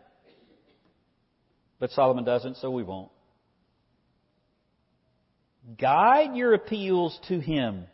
But 1.82 1.92
Solomon 1.92 2.24
doesn't, 2.24 2.56
so 2.56 2.72
we 2.72 2.82
won't. 2.82 3.12
Guide 5.78 6.34
your 6.34 6.54
appeals 6.54 7.20
to 7.28 7.42
Him. 7.42 7.88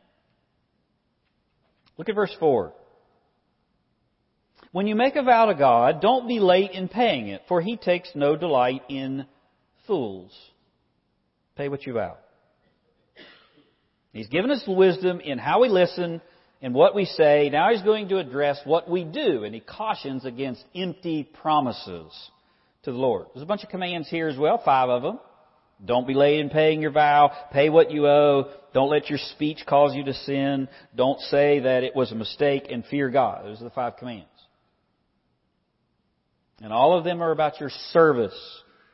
Look 1.98 2.08
at 2.08 2.14
verse 2.14 2.36
4. 2.40 2.72
When 4.72 4.86
you 4.86 4.94
make 4.94 5.16
a 5.16 5.24
vow 5.24 5.46
to 5.46 5.56
God, 5.56 6.02
don't 6.02 6.28
be 6.28 6.40
late 6.40 6.74
in 6.74 6.88
paying 6.88 7.30
it, 7.30 7.42
for 7.48 7.62
He 7.62 7.78
takes 7.78 8.12
no 8.14 8.36
delight 8.36 8.84
in 8.90 9.26
fools. 9.88 10.38
Pay 11.56 11.68
what 11.68 11.84
you 11.88 11.94
vow. 11.94 12.18
He's 14.14 14.28
given 14.28 14.52
us 14.52 14.64
wisdom 14.68 15.20
in 15.20 15.38
how 15.38 15.62
we 15.62 15.70
listen 15.70 16.22
and 16.62 16.74
what 16.74 16.96
we 16.96 17.06
say. 17.06 17.50
Now 17.52 17.72
He's 17.72 17.84
going 17.84 18.10
to 18.10 18.18
address 18.18 18.60
what 18.66 18.90
we 18.90 19.04
do, 19.04 19.44
and 19.44 19.54
He 19.54 19.62
cautions 19.62 20.26
against 20.26 20.64
empty 20.76 21.30
promises 21.42 22.12
to 22.84 22.92
the 22.92 22.98
Lord. 22.98 23.28
There's 23.34 23.44
a 23.44 23.48
bunch 23.48 23.64
of 23.64 23.70
commands 23.70 24.10
here 24.10 24.28
as 24.28 24.38
well, 24.38 24.62
five 24.64 24.90
of 24.90 25.02
them. 25.02 25.20
Don't 25.84 26.08
be 26.08 26.14
late 26.14 26.40
in 26.40 26.50
paying 26.50 26.82
your 26.82 26.92
vow. 26.92 27.32
Pay 27.54 27.70
what 27.70 27.92
you 27.92 28.06
owe. 28.06 28.52
Don't 28.74 28.90
let 28.90 29.10
your 29.10 29.20
speech 29.36 29.60
cause 29.68 29.96
you 29.96 30.04
to 30.04 30.14
sin. 30.14 30.68
Don't 30.94 31.20
say 31.22 31.60
that 31.60 31.84
it 31.84 31.96
was 31.96 32.12
a 32.12 32.16
mistake 32.16 32.68
and 32.70 32.86
fear 32.86 33.10
God. 33.10 33.46
Those 33.46 33.62
are 33.62 33.66
the 33.66 33.70
five 33.70 33.96
commands. 33.96 34.28
And 36.62 36.74
all 36.74 36.98
of 36.98 37.06
them 37.06 37.24
are 37.24 37.32
about 37.32 37.62
your 37.62 37.70
service 37.92 38.38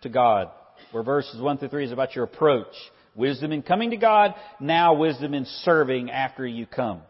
to 0.04 0.10
God. 0.10 0.52
Where 0.92 1.02
verses 1.02 1.42
1 1.42 1.58
through 1.58 1.70
3 1.70 1.86
is 1.86 1.92
about 1.92 2.16
your 2.16 2.26
approach. 2.26 2.74
Wisdom 3.16 3.52
in 3.52 3.62
coming 3.62 3.92
to 3.92 3.98
God, 3.98 4.36
now 4.60 4.94
wisdom 4.94 5.34
in 5.34 5.46
serving 5.64 6.12
after 6.12 6.46
you 6.46 6.66
come. 6.66 7.02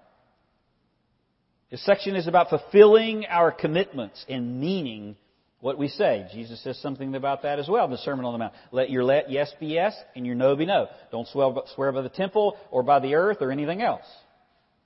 This 1.72 1.84
section 1.84 2.16
is 2.16 2.28
about 2.28 2.50
fulfilling 2.50 3.26
our 3.26 3.52
commitments 3.52 4.24
and 4.30 4.60
meaning 4.62 5.16
what 5.60 5.80
we 5.80 5.88
say. 5.88 6.28
Jesus 6.32 6.64
says 6.64 6.80
something 6.80 7.16
about 7.16 7.42
that 7.42 7.58
as 7.58 7.68
well 7.68 7.86
in 7.86 7.92
the 7.92 7.98
Sermon 7.98 8.24
on 8.24 8.34
the 8.34 8.38
Mount. 8.38 8.54
Let 8.72 8.92
your 8.92 9.04
let 9.04 9.32
yes 9.32 9.52
be 9.60 9.68
yes 9.68 9.96
and 10.16 10.26
your 10.26 10.36
no 10.36 10.56
be 10.56 10.68
no. 10.68 10.88
Don't 11.12 11.28
swear 11.28 11.92
by 11.92 12.02
the 12.02 12.10
temple 12.10 12.56
or 12.70 12.84
by 12.84 13.00
the 13.00 13.16
earth 13.16 13.38
or 13.42 13.52
anything 13.52 13.82
else. 13.82 14.06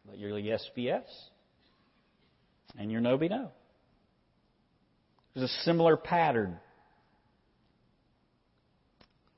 Let 0.07 0.17
your 0.17 0.39
yes 0.39 0.67
be 0.73 0.83
yes 0.83 1.03
and 2.77 2.89
your 2.89 3.01
no 3.01 3.17
be 3.17 3.27
no. 3.27 3.49
There's 5.33 5.49
a 5.49 5.63
similar 5.63 5.97
pattern. 5.97 6.57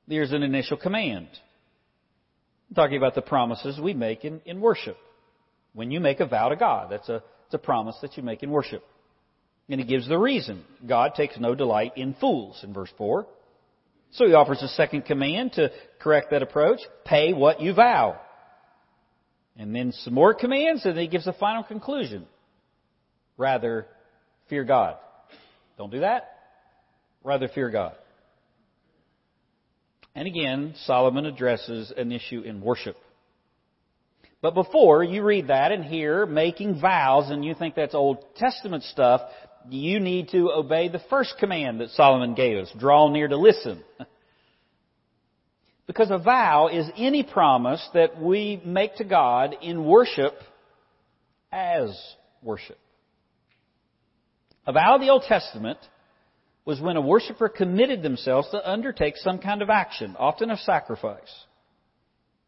There's 0.06 0.32
an 0.32 0.44
initial 0.44 0.76
command. 0.76 1.28
I'm 2.72 2.76
talking 2.76 2.96
about 2.96 3.14
the 3.14 3.20
promises 3.20 3.78
we 3.78 3.92
make 3.92 4.24
in, 4.24 4.40
in 4.46 4.58
worship. 4.58 4.96
When 5.74 5.90
you 5.90 6.00
make 6.00 6.20
a 6.20 6.26
vow 6.26 6.48
to 6.48 6.56
God, 6.56 6.90
that's 6.90 7.06
a, 7.10 7.22
a 7.52 7.58
promise 7.58 7.94
that 8.00 8.16
you 8.16 8.22
make 8.22 8.42
in 8.42 8.50
worship. 8.50 8.82
And 9.68 9.78
he 9.78 9.86
gives 9.86 10.08
the 10.08 10.16
reason. 10.16 10.64
God 10.88 11.12
takes 11.14 11.38
no 11.38 11.54
delight 11.54 11.92
in 11.96 12.14
fools 12.14 12.58
in 12.62 12.72
verse 12.72 12.88
4. 12.96 13.26
So 14.12 14.26
he 14.26 14.32
offers 14.32 14.62
a 14.62 14.68
second 14.68 15.04
command 15.04 15.52
to 15.56 15.70
correct 16.00 16.30
that 16.30 16.42
approach. 16.42 16.78
Pay 17.04 17.34
what 17.34 17.60
you 17.60 17.74
vow. 17.74 18.18
And 19.58 19.76
then 19.76 19.92
some 19.92 20.14
more 20.14 20.32
commands, 20.32 20.86
and 20.86 20.96
then 20.96 21.02
he 21.02 21.08
gives 21.08 21.26
a 21.26 21.34
final 21.34 21.64
conclusion. 21.64 22.24
Rather, 23.36 23.86
fear 24.48 24.64
God. 24.64 24.96
Don't 25.76 25.90
do 25.90 26.00
that. 26.00 26.38
Rather, 27.22 27.48
fear 27.48 27.68
God. 27.68 27.92
And 30.14 30.28
again, 30.28 30.74
Solomon 30.84 31.26
addresses 31.26 31.92
an 31.96 32.12
issue 32.12 32.40
in 32.40 32.60
worship. 32.60 32.96
But 34.42 34.54
before 34.54 35.04
you 35.04 35.22
read 35.22 35.48
that 35.48 35.72
and 35.72 35.84
hear 35.84 36.26
making 36.26 36.80
vows 36.80 37.30
and 37.30 37.44
you 37.44 37.54
think 37.54 37.74
that's 37.74 37.94
Old 37.94 38.24
Testament 38.36 38.82
stuff, 38.84 39.20
you 39.70 40.00
need 40.00 40.30
to 40.30 40.50
obey 40.50 40.88
the 40.88 41.02
first 41.08 41.36
command 41.38 41.80
that 41.80 41.90
Solomon 41.90 42.34
gave 42.34 42.58
us. 42.58 42.70
Draw 42.78 43.10
near 43.10 43.28
to 43.28 43.36
listen. 43.36 43.82
Because 45.84 46.10
a 46.10 46.18
vow 46.18 46.68
is 46.68 46.88
any 46.96 47.22
promise 47.22 47.86
that 47.92 48.18
we 48.20 48.62
make 48.64 48.96
to 48.96 49.04
God 49.04 49.56
in 49.60 49.84
worship 49.84 50.32
as 51.50 51.90
worship. 52.40 52.78
A 54.66 54.72
vow 54.72 54.94
of 54.94 55.00
the 55.00 55.10
Old 55.10 55.24
Testament 55.24 55.78
was 56.64 56.80
when 56.80 56.96
a 56.96 57.00
worshiper 57.00 57.48
committed 57.48 58.02
themselves 58.02 58.48
to 58.50 58.70
undertake 58.70 59.16
some 59.16 59.38
kind 59.38 59.62
of 59.62 59.70
action, 59.70 60.14
often 60.18 60.50
a 60.50 60.56
sacrifice 60.58 61.44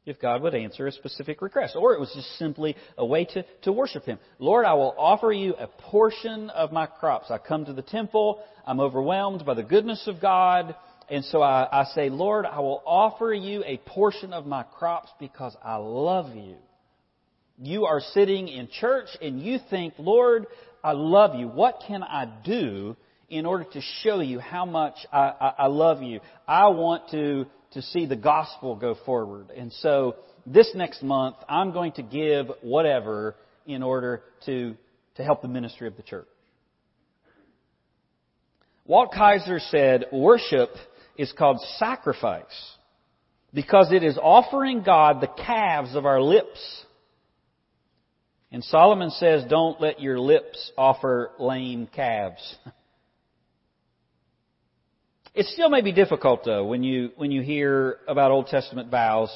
if 0.06 0.20
God 0.20 0.42
would 0.42 0.54
answer 0.54 0.86
a 0.86 0.92
specific 0.92 1.40
request. 1.40 1.76
Or 1.76 1.94
it 1.94 2.00
was 2.00 2.12
just 2.14 2.38
simply 2.38 2.76
a 2.98 3.04
way 3.04 3.24
to, 3.26 3.44
to 3.62 3.72
worship 3.72 4.04
Him. 4.04 4.18
Lord, 4.38 4.66
I 4.66 4.74
will 4.74 4.94
offer 4.98 5.32
you 5.32 5.54
a 5.54 5.66
portion 5.66 6.50
of 6.50 6.72
my 6.72 6.86
crops. 6.86 7.30
I 7.30 7.38
come 7.38 7.64
to 7.64 7.72
the 7.72 7.82
temple, 7.82 8.40
I'm 8.66 8.80
overwhelmed 8.80 9.44
by 9.44 9.54
the 9.54 9.62
goodness 9.62 10.04
of 10.06 10.20
God, 10.20 10.74
and 11.10 11.24
so 11.24 11.42
I, 11.42 11.68
I 11.70 11.84
say, 11.94 12.08
Lord, 12.08 12.46
I 12.46 12.60
will 12.60 12.82
offer 12.86 13.32
you 13.32 13.62
a 13.64 13.78
portion 13.78 14.32
of 14.32 14.46
my 14.46 14.62
crops 14.62 15.10
because 15.18 15.56
I 15.62 15.76
love 15.76 16.34
you. 16.34 16.56
You 17.58 17.84
are 17.84 18.00
sitting 18.00 18.48
in 18.48 18.68
church 18.68 19.08
and 19.22 19.40
you 19.40 19.58
think, 19.70 19.94
Lord, 19.98 20.46
I 20.82 20.92
love 20.92 21.38
you. 21.38 21.46
What 21.46 21.82
can 21.86 22.02
I 22.02 22.26
do 22.44 22.96
in 23.28 23.46
order 23.46 23.64
to 23.72 23.80
show 24.02 24.20
you 24.20 24.38
how 24.38 24.64
much 24.64 24.94
I, 25.12 25.32
I, 25.40 25.54
I 25.58 25.66
love 25.66 26.02
you? 26.02 26.20
I 26.46 26.68
want 26.68 27.10
to 27.10 27.46
to 27.74 27.82
see 27.82 28.06
the 28.06 28.16
gospel 28.16 28.76
go 28.76 28.96
forward. 29.04 29.50
And 29.50 29.72
so 29.72 30.16
this 30.46 30.70
next 30.74 31.02
month, 31.02 31.36
I'm 31.48 31.72
going 31.72 31.92
to 31.92 32.02
give 32.02 32.46
whatever 32.62 33.34
in 33.66 33.82
order 33.82 34.22
to, 34.46 34.76
to 35.16 35.24
help 35.24 35.42
the 35.42 35.48
ministry 35.48 35.88
of 35.88 35.96
the 35.96 36.02
church. 36.02 36.28
Walt 38.86 39.12
Kaiser 39.12 39.58
said, 39.58 40.06
worship 40.12 40.70
is 41.16 41.32
called 41.36 41.60
sacrifice 41.78 42.44
because 43.52 43.90
it 43.92 44.04
is 44.04 44.18
offering 44.22 44.82
God 44.82 45.20
the 45.20 45.42
calves 45.44 45.96
of 45.96 46.06
our 46.06 46.20
lips. 46.20 46.84
And 48.52 48.62
Solomon 48.62 49.10
says, 49.10 49.44
don't 49.48 49.80
let 49.80 50.00
your 50.00 50.20
lips 50.20 50.70
offer 50.78 51.32
lame 51.40 51.88
calves. 51.92 52.56
It 55.34 55.46
still 55.46 55.68
may 55.68 55.80
be 55.80 55.90
difficult 55.90 56.44
though 56.44 56.64
when 56.64 56.84
you 56.84 57.10
when 57.16 57.32
you 57.32 57.42
hear 57.42 57.98
about 58.06 58.30
Old 58.30 58.46
Testament 58.46 58.88
vows. 58.90 59.30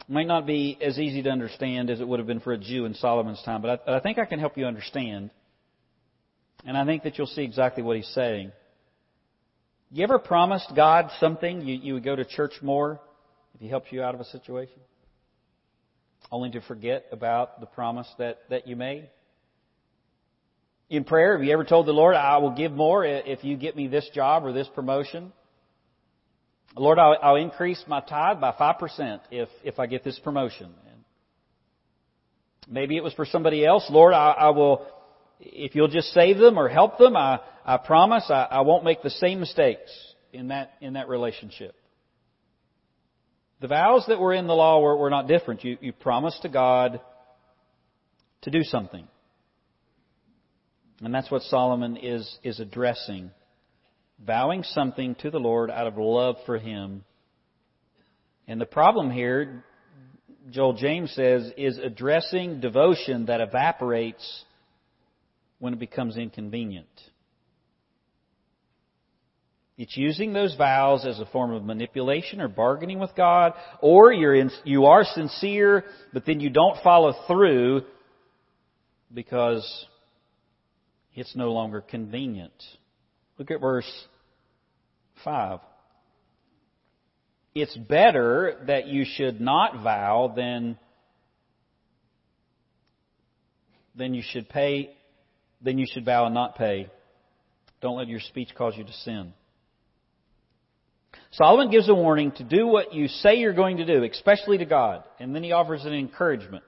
It 0.00 0.12
might 0.12 0.26
not 0.26 0.46
be 0.46 0.76
as 0.80 0.98
easy 0.98 1.22
to 1.22 1.30
understand 1.30 1.88
as 1.88 2.00
it 2.00 2.06
would 2.06 2.20
have 2.20 2.26
been 2.26 2.40
for 2.40 2.52
a 2.52 2.58
Jew 2.58 2.84
in 2.84 2.94
Solomon's 2.94 3.42
time, 3.42 3.62
but 3.62 3.82
I, 3.86 3.96
I 3.96 4.00
think 4.00 4.18
I 4.18 4.26
can 4.26 4.38
help 4.38 4.58
you 4.58 4.66
understand. 4.66 5.30
And 6.64 6.76
I 6.76 6.84
think 6.84 7.04
that 7.04 7.16
you'll 7.16 7.26
see 7.26 7.42
exactly 7.42 7.82
what 7.82 7.96
he's 7.96 8.08
saying. 8.08 8.52
You 9.90 10.04
ever 10.04 10.18
promised 10.18 10.70
God 10.76 11.10
something 11.20 11.62
you, 11.62 11.76
you 11.76 11.94
would 11.94 12.04
go 12.04 12.14
to 12.14 12.24
church 12.24 12.52
more 12.60 13.00
if 13.54 13.60
He 13.60 13.68
helps 13.68 13.90
you 13.90 14.02
out 14.02 14.14
of 14.14 14.20
a 14.20 14.24
situation? 14.26 14.78
Only 16.30 16.50
to 16.50 16.60
forget 16.60 17.06
about 17.12 17.60
the 17.60 17.66
promise 17.66 18.06
that, 18.18 18.40
that 18.50 18.68
you 18.68 18.76
made? 18.76 19.08
In 20.90 21.04
prayer? 21.04 21.36
Have 21.36 21.44
you 21.44 21.52
ever 21.52 21.64
told 21.64 21.86
the 21.86 21.92
Lord, 21.92 22.16
I 22.16 22.36
will 22.38 22.54
give 22.54 22.72
more 22.72 23.04
if 23.04 23.44
you 23.44 23.56
get 23.56 23.76
me 23.76 23.86
this 23.86 24.08
job 24.12 24.44
or 24.44 24.52
this 24.52 24.68
promotion? 24.74 25.32
Lord, 26.76 26.98
I'll, 26.98 27.16
I'll 27.22 27.36
increase 27.36 27.82
my 27.86 28.00
tithe 28.00 28.40
by 28.40 28.52
5% 28.52 29.20
if, 29.30 29.48
if 29.64 29.78
I 29.78 29.86
get 29.86 30.04
this 30.04 30.18
promotion. 30.18 30.72
And 30.90 31.04
maybe 32.68 32.96
it 32.96 33.02
was 33.02 33.14
for 33.14 33.24
somebody 33.24 33.64
else. 33.64 33.86
Lord, 33.88 34.12
I, 34.12 34.30
I 34.32 34.50
will, 34.50 34.86
if 35.40 35.74
you'll 35.74 35.88
just 35.88 36.08
save 36.08 36.38
them 36.38 36.58
or 36.58 36.68
help 36.68 36.98
them, 36.98 37.16
I, 37.16 37.40
I 37.64 37.76
promise 37.76 38.24
I, 38.28 38.46
I 38.50 38.60
won't 38.60 38.84
make 38.84 39.02
the 39.02 39.10
same 39.10 39.40
mistakes 39.40 39.90
in 40.32 40.48
that, 40.48 40.72
in 40.80 40.94
that 40.94 41.08
relationship. 41.08 41.74
The 43.60 43.68
vows 43.68 44.04
that 44.08 44.18
were 44.18 44.32
in 44.32 44.46
the 44.46 44.54
law 44.54 44.80
were, 44.80 44.96
were 44.96 45.10
not 45.10 45.28
different. 45.28 45.64
You, 45.64 45.76
you 45.80 45.92
promised 45.92 46.42
to 46.42 46.48
God 46.48 47.00
to 48.42 48.50
do 48.50 48.62
something. 48.62 49.06
And 51.02 51.14
that's 51.14 51.30
what 51.30 51.42
Solomon 51.42 51.96
is, 51.96 52.38
is 52.42 52.60
addressing. 52.60 53.30
Vowing 54.24 54.62
something 54.62 55.14
to 55.16 55.30
the 55.30 55.38
Lord 55.38 55.70
out 55.70 55.86
of 55.86 55.96
love 55.96 56.36
for 56.44 56.58
Him. 56.58 57.04
And 58.46 58.60
the 58.60 58.66
problem 58.66 59.10
here, 59.10 59.64
Joel 60.50 60.74
James 60.74 61.10
says, 61.12 61.50
is 61.56 61.78
addressing 61.78 62.60
devotion 62.60 63.26
that 63.26 63.40
evaporates 63.40 64.44
when 65.58 65.72
it 65.72 65.78
becomes 65.78 66.16
inconvenient. 66.16 66.88
It's 69.78 69.96
using 69.96 70.34
those 70.34 70.54
vows 70.56 71.06
as 71.06 71.18
a 71.20 71.26
form 71.26 71.52
of 71.52 71.64
manipulation 71.64 72.42
or 72.42 72.48
bargaining 72.48 72.98
with 72.98 73.16
God, 73.16 73.54
or 73.80 74.12
you're 74.12 74.34
in, 74.34 74.50
you 74.64 74.84
are 74.84 75.04
sincere, 75.04 75.84
but 76.12 76.26
then 76.26 76.38
you 76.40 76.50
don't 76.50 76.82
follow 76.82 77.14
through 77.26 77.84
because 79.14 79.86
it's 81.20 81.36
no 81.36 81.52
longer 81.52 81.82
convenient. 81.82 82.52
Look 83.38 83.50
at 83.50 83.60
verse 83.60 83.90
5. 85.22 85.60
It's 87.54 87.76
better 87.76 88.62
that 88.66 88.86
you 88.86 89.04
should 89.04 89.40
not 89.40 89.82
vow 89.82 90.32
than, 90.34 90.78
than 93.94 94.14
you 94.14 94.22
should 94.24 94.48
pay, 94.48 94.96
than 95.60 95.78
you 95.78 95.86
should 95.92 96.04
vow 96.04 96.24
and 96.24 96.34
not 96.34 96.56
pay. 96.56 96.88
Don't 97.82 97.98
let 97.98 98.08
your 98.08 98.20
speech 98.20 98.50
cause 98.56 98.74
you 98.76 98.84
to 98.84 98.92
sin. 98.92 99.32
Solomon 101.32 101.70
gives 101.70 101.88
a 101.88 101.94
warning 101.94 102.32
to 102.32 102.44
do 102.44 102.66
what 102.66 102.94
you 102.94 103.08
say 103.08 103.36
you're 103.36 103.52
going 103.52 103.76
to 103.76 103.86
do, 103.86 104.04
especially 104.04 104.58
to 104.58 104.64
God. 104.64 105.04
And 105.18 105.34
then 105.34 105.42
he 105.42 105.52
offers 105.52 105.84
an 105.84 105.92
encouragement. 105.92 106.64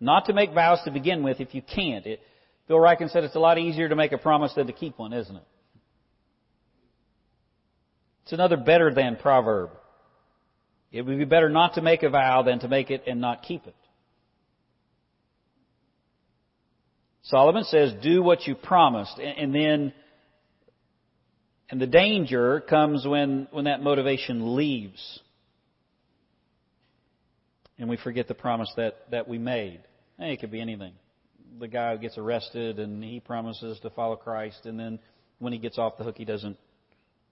Not 0.00 0.26
to 0.26 0.32
make 0.32 0.54
vows 0.54 0.80
to 0.84 0.90
begin 0.90 1.22
with 1.22 1.40
if 1.40 1.54
you 1.54 1.62
can't. 1.62 2.06
It, 2.06 2.20
Phil 2.66 2.76
Ryken 2.76 3.10
said 3.10 3.24
it's 3.24 3.34
a 3.34 3.40
lot 3.40 3.58
easier 3.58 3.88
to 3.88 3.96
make 3.96 4.12
a 4.12 4.18
promise 4.18 4.54
than 4.54 4.66
to 4.66 4.72
keep 4.72 4.98
one, 4.98 5.12
isn't 5.12 5.36
it? 5.36 5.44
It's 8.22 8.32
another 8.32 8.56
better 8.56 8.92
than 8.92 9.16
proverb. 9.16 9.70
It 10.90 11.02
would 11.02 11.18
be 11.18 11.24
better 11.24 11.50
not 11.50 11.74
to 11.74 11.82
make 11.82 12.02
a 12.02 12.08
vow 12.08 12.42
than 12.42 12.60
to 12.60 12.68
make 12.68 12.90
it 12.90 13.02
and 13.06 13.20
not 13.20 13.42
keep 13.42 13.66
it. 13.66 13.74
Solomon 17.24 17.64
says, 17.64 17.92
do 18.02 18.22
what 18.22 18.46
you 18.46 18.54
promised. 18.54 19.18
And 19.18 19.54
then, 19.54 19.92
and 21.70 21.80
the 21.80 21.86
danger 21.86 22.60
comes 22.60 23.06
when, 23.06 23.48
when 23.50 23.64
that 23.64 23.82
motivation 23.82 24.56
leaves. 24.56 25.20
And 27.78 27.88
we 27.88 27.96
forget 27.96 28.28
the 28.28 28.34
promise 28.34 28.72
that, 28.76 28.94
that 29.10 29.26
we 29.26 29.38
made. 29.38 29.80
Hey, 30.18 30.34
it 30.34 30.40
could 30.40 30.50
be 30.50 30.60
anything. 30.60 30.92
The 31.58 31.68
guy 31.68 31.92
who 31.92 31.98
gets 31.98 32.18
arrested 32.18 32.78
and 32.78 33.02
he 33.02 33.20
promises 33.20 33.78
to 33.80 33.90
follow 33.90 34.16
Christ, 34.16 34.66
and 34.66 34.78
then 34.78 34.98
when 35.38 35.52
he 35.52 35.58
gets 35.58 35.78
off 35.78 35.98
the 35.98 36.04
hook, 36.04 36.16
he 36.16 36.24
doesn't 36.24 36.56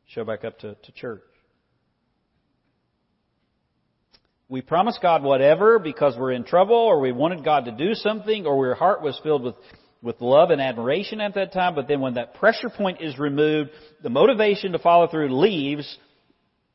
show 0.07 0.25
back 0.25 0.45
up 0.45 0.59
to, 0.61 0.75
to 0.75 0.93
church. 0.93 1.23
We 4.49 4.61
promise 4.61 4.99
God 5.01 5.23
whatever 5.23 5.79
because 5.79 6.15
we're 6.19 6.33
in 6.33 6.45
trouble 6.45 6.77
or 6.77 7.01
we 7.01 7.11
wanted 7.11 7.43
God 7.43 7.65
to 7.65 7.73
do 7.73 7.95
something 7.95 8.47
or 8.47 8.69
our 8.69 8.75
heart 8.75 9.01
was 9.03 9.19
filled 9.23 9.43
with, 9.43 9.55
with 10.03 10.21
love 10.21 10.51
and 10.51 10.61
admiration 10.61 11.23
at 11.23 11.35
that 11.37 11.55
time, 11.55 11.75
but 11.75 11.89
then 11.89 12.01
when 12.01 12.15
that 12.15 12.35
pressure 12.35 12.69
point 12.69 13.01
is 13.01 13.19
removed, 13.19 13.71
the 14.03 14.11
motivation 14.11 14.73
to 14.73 14.79
follow 14.79 15.07
through 15.07 15.35
leaves 15.41 15.99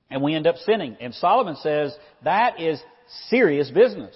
and 0.09 0.23
we 0.23 0.33
end 0.33 0.47
up 0.47 0.55
sinning. 0.57 0.97
And 0.99 1.13
Solomon 1.13 1.55
says 1.57 1.95
that 2.23 2.59
is 2.59 2.81
serious 3.29 3.69
business. 3.69 4.15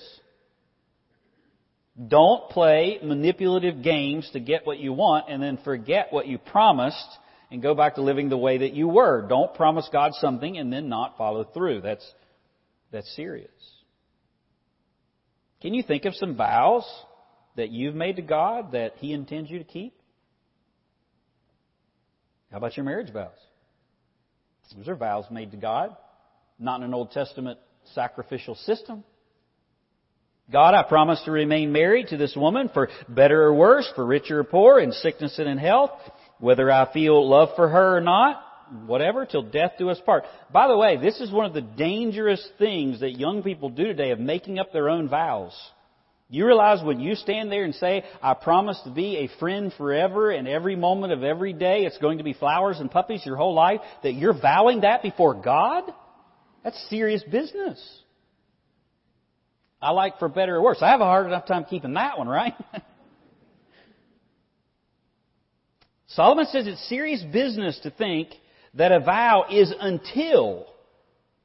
Don't 2.08 2.49
play 2.49 2.99
manipulative 3.04 3.84
games 3.84 4.30
to 4.34 4.39
get 4.39 4.66
what 4.66 4.80
you 4.80 4.93
want 4.93 5.26
and 5.30 5.41
then 5.41 5.58
forget 5.64 6.08
what 6.12 6.28
you 6.28 6.38
promised 6.38 7.18
and 7.52 7.62
go 7.62 7.76
back 7.76 7.95
to 7.95 8.02
living 8.02 8.30
the 8.30 8.38
way 8.38 8.60
that 8.60 8.74
you 8.74 8.88
were. 8.88 9.28
Don't 9.28 9.54
promise 9.54 9.88
God 9.91 10.14
something 10.16 10.58
and 10.58 10.72
then 10.72 10.89
not 10.89 11.18
follow 11.18 11.43
through. 11.43 11.82
That's, 11.82 12.10
that's 12.91 13.14
serious. 13.16 13.52
Can 15.62 15.74
you 15.74 15.84
think 15.84 16.06
of 16.06 16.16
some 16.16 16.36
vows 16.36 16.86
that 17.58 17.70
you've 17.70 17.93
made 17.93 18.16
to 18.16 18.22
God 18.22 18.72
that 18.72 18.93
He 18.97 19.14
intends 19.14 19.52
you 19.52 19.60
to 19.60 19.66
keep? 19.66 19.93
How 22.52 22.58
about 22.58 22.76
your 22.76 22.86
marriage 22.86 23.12
vows? 23.14 23.32
Those 24.76 24.88
are 24.88 24.95
vows 24.95 25.26
made 25.30 25.52
to 25.52 25.58
God, 25.58 25.95
not 26.58 26.80
in 26.80 26.86
an 26.86 26.93
Old 26.93 27.12
Testament 27.12 27.60
sacrificial 27.93 28.56
system. 28.56 29.04
God, 30.52 30.74
I 30.74 30.84
promise 30.84 31.22
to 31.24 31.32
remain 31.32 31.72
married 31.72 32.08
to 32.10 32.18
this 32.18 32.36
woman 32.36 32.70
for 32.74 32.89
better 33.08 33.43
or 33.43 33.54
worse, 33.54 33.89
for 33.95 34.06
richer 34.06 34.39
or 34.39 34.43
poor, 34.43 34.80
in 34.80 34.91
sickness 34.91 35.39
and 35.39 35.47
in 35.47 35.58
health, 35.58 35.91
whether 36.39 36.70
I 36.70 36.91
feel 36.91 37.28
love 37.28 37.49
for 37.56 37.70
her 37.70 37.97
or 37.97 38.02
not, 38.02 38.43
whatever, 38.86 39.26
till 39.26 39.43
death 39.43 39.74
do 39.80 39.89
us 39.89 40.02
part. 40.06 40.26
By 40.52 40.68
the 40.68 40.78
way, 40.78 40.97
this 40.97 41.22
is 41.22 41.32
one 41.32 41.45
of 41.45 41.54
the 41.54 41.62
dangerous 41.62 42.45
things 42.60 42.99
that 42.99 43.18
young 43.18 43.43
people 43.43 43.70
do 43.70 43.86
today 43.86 44.12
of 44.12 44.20
making 44.20 44.60
up 44.60 44.74
their 44.74 44.89
own 44.89 45.08
vows. 45.08 45.58
You 46.30 46.45
realize 46.45 46.84
when 46.84 46.99
you 46.99 47.16
stand 47.16 47.49
there 47.49 47.64
and 47.64 47.76
say, 47.76 48.04
I 48.22 48.34
promise 48.34 48.80
to 48.84 48.89
be 48.89 49.18
a 49.18 49.39
friend 49.39 49.72
forever 49.78 50.32
and 50.32 50.47
every 50.47 50.76
moment 50.76 51.14
of 51.14 51.24
every 51.24 51.54
day 51.54 51.86
it's 51.86 51.97
going 51.97 52.18
to 52.18 52.24
be 52.26 52.34
flowers 52.34 52.80
and 52.80 52.91
puppies 52.91 53.26
your 53.26 53.38
whole 53.38 53.54
life, 53.54 53.80
that 54.04 54.14
you're 54.14 54.39
vowing 54.39 54.82
that 54.82 55.02
before 55.02 55.34
God? 55.34 55.84
That's 56.64 56.89
serious 56.89 57.24
business. 57.24 58.01
I 59.82 59.91
like 59.91 60.19
for 60.19 60.29
better 60.29 60.57
or 60.57 60.61
worse. 60.61 60.77
I 60.82 60.89
have 60.89 61.01
a 61.01 61.05
hard 61.05 61.25
enough 61.25 61.47
time 61.47 61.65
keeping 61.65 61.93
that 61.95 62.17
one, 62.17 62.27
right? 62.27 62.53
Solomon 66.07 66.45
says 66.45 66.67
it's 66.67 66.88
serious 66.89 67.23
business 67.23 67.79
to 67.84 67.89
think 67.89 68.29
that 68.73 68.91
a 68.91 68.99
vow 68.99 69.45
is 69.49 69.73
until 69.79 70.67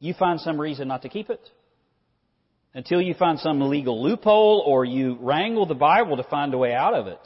you 0.00 0.12
find 0.14 0.40
some 0.40 0.60
reason 0.60 0.88
not 0.88 1.02
to 1.02 1.08
keep 1.08 1.30
it. 1.30 1.40
Until 2.74 3.00
you 3.00 3.14
find 3.14 3.38
some 3.38 3.60
legal 3.70 4.02
loophole 4.02 4.62
or 4.66 4.84
you 4.84 5.16
wrangle 5.20 5.64
the 5.64 5.74
Bible 5.74 6.18
to 6.18 6.24
find 6.24 6.52
a 6.52 6.58
way 6.58 6.74
out 6.74 6.92
of 6.94 7.06
it. 7.06 7.20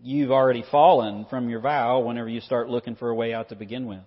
You've 0.00 0.32
already 0.32 0.64
fallen 0.70 1.26
from 1.30 1.48
your 1.48 1.60
vow 1.60 2.00
whenever 2.00 2.28
you 2.28 2.40
start 2.40 2.68
looking 2.68 2.96
for 2.96 3.08
a 3.10 3.14
way 3.14 3.32
out 3.32 3.50
to 3.50 3.56
begin 3.56 3.86
with. 3.86 4.00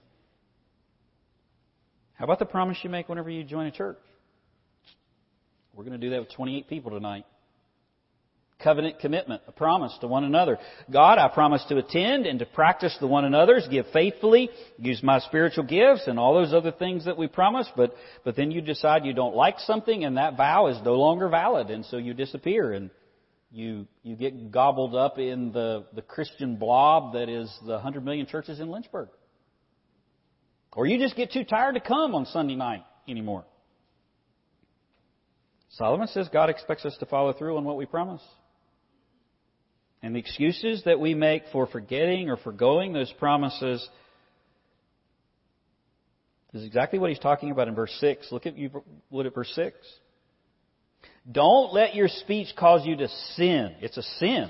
How 2.16 2.26
about 2.26 2.40
the 2.40 2.46
promise 2.46 2.78
you 2.84 2.90
make 2.90 3.08
whenever 3.08 3.30
you 3.30 3.46
join 3.46 3.68
a 3.68 3.72
church? 3.72 3.98
We're 5.80 5.86
going 5.86 5.98
to 6.02 6.08
do 6.08 6.10
that 6.10 6.20
with 6.20 6.34
28 6.34 6.68
people 6.68 6.92
tonight. 6.92 7.26
Covenant 8.62 9.00
commitment, 9.00 9.44
a 9.48 9.54
promise 9.54 9.98
to 10.02 10.08
one 10.08 10.26
another. 10.26 10.58
God, 10.92 11.18
I 11.18 11.30
promise 11.30 11.64
to 11.70 11.78
attend 11.78 12.26
and 12.26 12.38
to 12.40 12.46
practice 12.46 12.94
the 13.00 13.08
one 13.08 13.24
another's, 13.24 13.66
give 13.72 13.86
faithfully, 13.94 14.50
use 14.78 15.02
my 15.02 15.20
spiritual 15.20 15.64
gifts 15.64 16.04
and 16.08 16.20
all 16.20 16.34
those 16.34 16.54
other 16.54 16.74
things 16.74 17.06
that 17.06 17.18
we 17.18 17.28
promise, 17.28 17.66
but, 17.78 17.94
but 18.26 18.36
then 18.36 18.52
you 18.52 18.60
decide 18.60 19.06
you 19.06 19.14
don't 19.14 19.38
like 19.38 19.58
something 19.60 20.04
and 20.04 20.18
that 20.18 20.36
vow 20.36 20.68
is 20.68 20.78
no 20.84 20.96
longer 20.96 21.30
valid 21.30 21.70
and 21.70 21.86
so 21.86 21.96
you 21.96 22.14
disappear 22.14 22.74
and 22.74 22.90
you, 23.50 23.88
you 24.04 24.18
get 24.18 24.52
gobbled 24.52 24.96
up 24.96 25.18
in 25.18 25.54
the, 25.54 25.86
the 25.96 26.02
Christian 26.02 26.58
blob 26.58 27.14
that 27.14 27.30
is 27.30 27.50
the 27.66 27.76
100 27.76 28.04
million 28.04 28.26
churches 28.26 28.60
in 28.60 28.70
Lynchburg. 28.70 29.08
Or 30.74 30.86
you 30.86 31.00
just 31.00 31.16
get 31.16 31.32
too 31.32 31.46
tired 31.46 31.76
to 31.76 31.80
come 31.80 32.16
on 32.16 32.26
Sunday 32.26 32.56
night 32.56 32.84
anymore. 33.08 33.46
Solomon 35.72 36.08
says 36.08 36.28
God 36.32 36.50
expects 36.50 36.86
us 36.86 36.98
to 37.00 37.06
follow 37.06 37.34
through 37.34 37.58
on 37.58 37.64
what 37.64 37.78
we 37.78 37.86
promise. 37.86 38.22
And 40.02 40.16
the 40.16 40.20
excuses 40.20 40.84
that 40.86 41.00
we 41.00 41.14
make 41.14 41.44
for 41.52 41.68
forgetting 41.68 42.30
or 42.30 42.38
foregoing 42.38 42.94
those 42.94 43.12
promises 43.20 43.88
is 46.54 46.64
exactly 46.64 46.98
what 46.98 47.10
he's 47.10 47.20
talking 47.20 47.52
about 47.52 47.68
in 47.68 47.76
verse 47.76 47.96
6. 48.00 48.32
Look 48.32 48.46
at, 48.46 48.58
you, 48.58 48.84
look 49.12 49.26
at 49.26 49.36
verse 49.36 49.52
6. 49.56 49.76
Don't 51.32 51.74
let 51.74 51.96
your 51.96 52.08
speech 52.08 52.48
cause 52.58 52.86
you 52.86 52.96
to 52.96 53.08
sin. 53.36 53.76
It's 53.82 53.98
a 53.98 54.02
sin. 54.02 54.50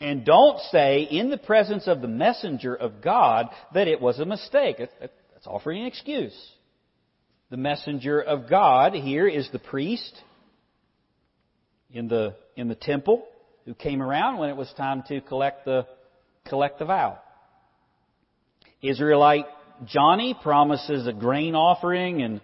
And 0.00 0.24
don't 0.24 0.58
say 0.72 1.02
in 1.02 1.28
the 1.28 1.36
presence 1.36 1.86
of 1.86 2.00
the 2.00 2.08
messenger 2.08 2.74
of 2.74 3.02
God 3.02 3.50
that 3.74 3.86
it 3.86 4.00
was 4.00 4.18
a 4.18 4.24
mistake. 4.24 4.76
That's 4.78 5.46
offering 5.46 5.82
an 5.82 5.86
excuse. 5.86 6.34
The 7.50 7.56
messenger 7.56 8.20
of 8.20 8.48
God 8.48 8.94
here 8.94 9.26
is 9.26 9.48
the 9.50 9.58
priest 9.58 10.12
in 11.92 12.06
the, 12.06 12.36
in 12.54 12.68
the 12.68 12.76
temple 12.76 13.24
who 13.64 13.74
came 13.74 14.00
around 14.00 14.38
when 14.38 14.50
it 14.50 14.56
was 14.56 14.72
time 14.76 15.02
to 15.08 15.20
collect 15.20 15.64
the, 15.64 15.84
collect 16.48 16.78
the 16.78 16.84
vow. 16.84 17.18
Israelite 18.82 19.46
Johnny 19.84 20.36
promises 20.40 21.08
a 21.08 21.12
grain 21.12 21.56
offering 21.56 22.22
and 22.22 22.40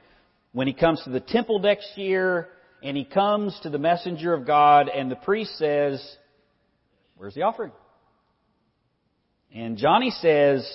when 0.53 0.67
he 0.67 0.73
comes 0.73 1.01
to 1.05 1.11
the 1.11 1.21
temple 1.21 1.61
next 1.61 1.97
year 1.97 2.49
and 2.83 2.97
he 2.97 3.05
comes 3.05 3.57
to 3.63 3.71
the 3.71 3.79
messenger 3.79 4.35
of 4.35 4.45
God 4.45 4.89
and 4.89 5.09
the 5.09 5.17
priest 5.17 5.57
says, 5.57 6.05
where's 7.17 7.35
the 7.35 7.43
offering? 7.43 7.73
And 9.55 9.77
Johnny 9.77 10.11
says, 10.11 10.69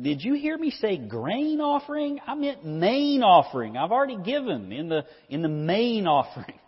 did 0.00 0.22
you 0.22 0.34
hear 0.34 0.56
me 0.56 0.70
say 0.70 0.96
grain 0.96 1.60
offering? 1.60 2.20
I 2.26 2.34
meant 2.34 2.64
main 2.64 3.22
offering. 3.22 3.76
I've 3.76 3.92
already 3.92 4.18
given 4.18 4.72
in 4.72 4.88
the, 4.88 5.04
in 5.28 5.42
the 5.42 5.48
main 5.48 6.06
offering. 6.06 6.58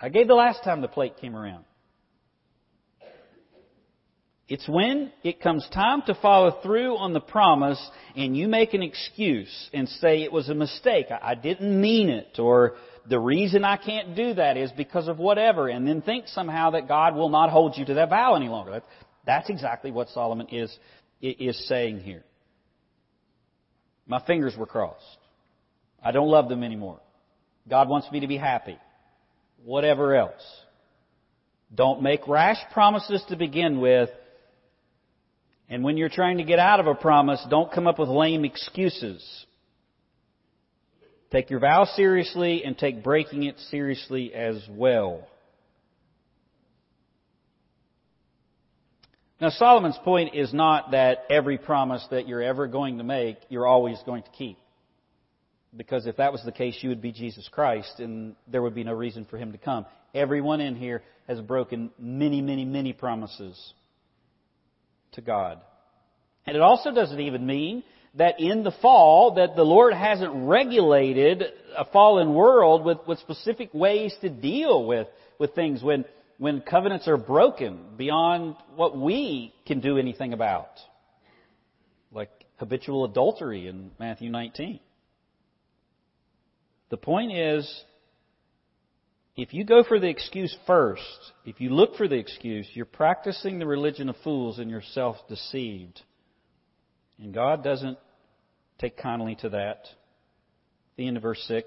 I 0.00 0.08
gave 0.08 0.28
the 0.28 0.34
last 0.34 0.64
time 0.64 0.80
the 0.80 0.88
plate 0.88 1.16
came 1.20 1.36
around. 1.36 1.64
It's 4.46 4.68
when 4.68 5.10
it 5.22 5.40
comes 5.40 5.66
time 5.72 6.02
to 6.06 6.14
follow 6.14 6.60
through 6.62 6.98
on 6.98 7.14
the 7.14 7.20
promise 7.20 7.80
and 8.14 8.36
you 8.36 8.46
make 8.46 8.74
an 8.74 8.82
excuse 8.82 9.70
and 9.72 9.88
say 9.88 10.22
it 10.22 10.30
was 10.30 10.50
a 10.50 10.54
mistake. 10.54 11.06
I 11.10 11.34
didn't 11.34 11.80
mean 11.80 12.10
it 12.10 12.38
or 12.38 12.74
the 13.08 13.18
reason 13.18 13.64
I 13.64 13.78
can't 13.78 14.14
do 14.14 14.34
that 14.34 14.58
is 14.58 14.70
because 14.72 15.08
of 15.08 15.18
whatever 15.18 15.68
and 15.68 15.88
then 15.88 16.02
think 16.02 16.28
somehow 16.28 16.70
that 16.72 16.88
God 16.88 17.14
will 17.14 17.30
not 17.30 17.48
hold 17.48 17.78
you 17.78 17.86
to 17.86 17.94
that 17.94 18.10
vow 18.10 18.34
any 18.34 18.48
longer. 18.48 18.82
That's 19.24 19.48
exactly 19.48 19.90
what 19.90 20.10
Solomon 20.10 20.48
is 20.50 20.76
is 21.30 21.68
saying 21.68 22.00
here. 22.00 22.24
My 24.06 24.20
fingers 24.26 24.54
were 24.56 24.66
crossed. 24.66 25.18
I 26.02 26.12
don't 26.12 26.28
love 26.28 26.48
them 26.48 26.62
anymore. 26.62 27.00
God 27.68 27.88
wants 27.88 28.10
me 28.12 28.20
to 28.20 28.26
be 28.26 28.36
happy. 28.36 28.78
whatever 29.64 30.14
else. 30.14 30.42
Don't 31.74 32.02
make 32.02 32.28
rash 32.28 32.58
promises 32.72 33.24
to 33.28 33.36
begin 33.36 33.80
with. 33.80 34.10
And 35.68 35.82
when 35.82 35.96
you're 35.96 36.10
trying 36.10 36.38
to 36.38 36.44
get 36.44 36.58
out 36.58 36.78
of 36.78 36.86
a 36.86 36.94
promise, 36.94 37.44
don't 37.50 37.72
come 37.72 37.86
up 37.86 37.98
with 37.98 38.08
lame 38.08 38.44
excuses. 38.44 39.46
Take 41.32 41.50
your 41.50 41.58
vow 41.58 41.84
seriously 41.96 42.62
and 42.64 42.78
take 42.78 43.02
breaking 43.02 43.44
it 43.44 43.58
seriously 43.70 44.32
as 44.34 44.62
well. 44.70 45.26
Now, 49.44 49.50
Solomon's 49.50 49.98
point 50.02 50.34
is 50.34 50.54
not 50.54 50.92
that 50.92 51.26
every 51.28 51.58
promise 51.58 52.02
that 52.10 52.26
you're 52.26 52.40
ever 52.40 52.66
going 52.66 52.96
to 52.96 53.04
make, 53.04 53.36
you're 53.50 53.66
always 53.66 53.98
going 54.06 54.22
to 54.22 54.30
keep. 54.30 54.56
Because 55.76 56.06
if 56.06 56.16
that 56.16 56.32
was 56.32 56.42
the 56.46 56.50
case, 56.50 56.78
you 56.80 56.88
would 56.88 57.02
be 57.02 57.12
Jesus 57.12 57.46
Christ, 57.52 58.00
and 58.00 58.36
there 58.48 58.62
would 58.62 58.74
be 58.74 58.84
no 58.84 58.94
reason 58.94 59.26
for 59.26 59.36
him 59.36 59.52
to 59.52 59.58
come. 59.58 59.84
Everyone 60.14 60.62
in 60.62 60.76
here 60.76 61.02
has 61.28 61.42
broken 61.42 61.90
many, 61.98 62.40
many, 62.40 62.64
many 62.64 62.94
promises 62.94 63.74
to 65.12 65.20
God. 65.20 65.60
And 66.46 66.56
it 66.56 66.62
also 66.62 66.90
doesn't 66.94 67.20
even 67.20 67.44
mean 67.44 67.82
that 68.14 68.40
in 68.40 68.64
the 68.64 68.72
fall 68.80 69.34
that 69.34 69.56
the 69.56 69.62
Lord 69.62 69.92
hasn't 69.92 70.32
regulated 70.48 71.42
a 71.76 71.84
fallen 71.84 72.32
world 72.32 72.82
with, 72.82 73.06
with 73.06 73.18
specific 73.18 73.74
ways 73.74 74.16
to 74.22 74.30
deal 74.30 74.86
with, 74.86 75.06
with 75.38 75.54
things 75.54 75.82
when, 75.82 76.06
when 76.38 76.60
covenants 76.60 77.08
are 77.08 77.16
broken 77.16 77.78
beyond 77.96 78.56
what 78.74 78.96
we 78.96 79.54
can 79.66 79.80
do 79.80 79.98
anything 79.98 80.32
about. 80.32 80.70
Like 82.12 82.30
habitual 82.56 83.04
adultery 83.04 83.66
in 83.68 83.90
Matthew 83.98 84.30
19. 84.30 84.80
The 86.90 86.96
point 86.96 87.32
is, 87.32 87.84
if 89.36 89.52
you 89.52 89.64
go 89.64 89.82
for 89.82 89.98
the 89.98 90.08
excuse 90.08 90.56
first, 90.66 91.02
if 91.44 91.60
you 91.60 91.70
look 91.70 91.96
for 91.96 92.06
the 92.06 92.16
excuse, 92.16 92.68
you're 92.74 92.86
practicing 92.86 93.58
the 93.58 93.66
religion 93.66 94.08
of 94.08 94.16
fools 94.22 94.58
and 94.58 94.70
you're 94.70 94.82
self 94.82 95.16
deceived. 95.28 96.00
And 97.18 97.34
God 97.34 97.64
doesn't 97.64 97.98
take 98.78 98.96
kindly 98.96 99.36
to 99.36 99.48
that. 99.50 99.86
The 100.96 101.08
end 101.08 101.16
of 101.16 101.22
verse 101.24 101.42
6. 101.48 101.66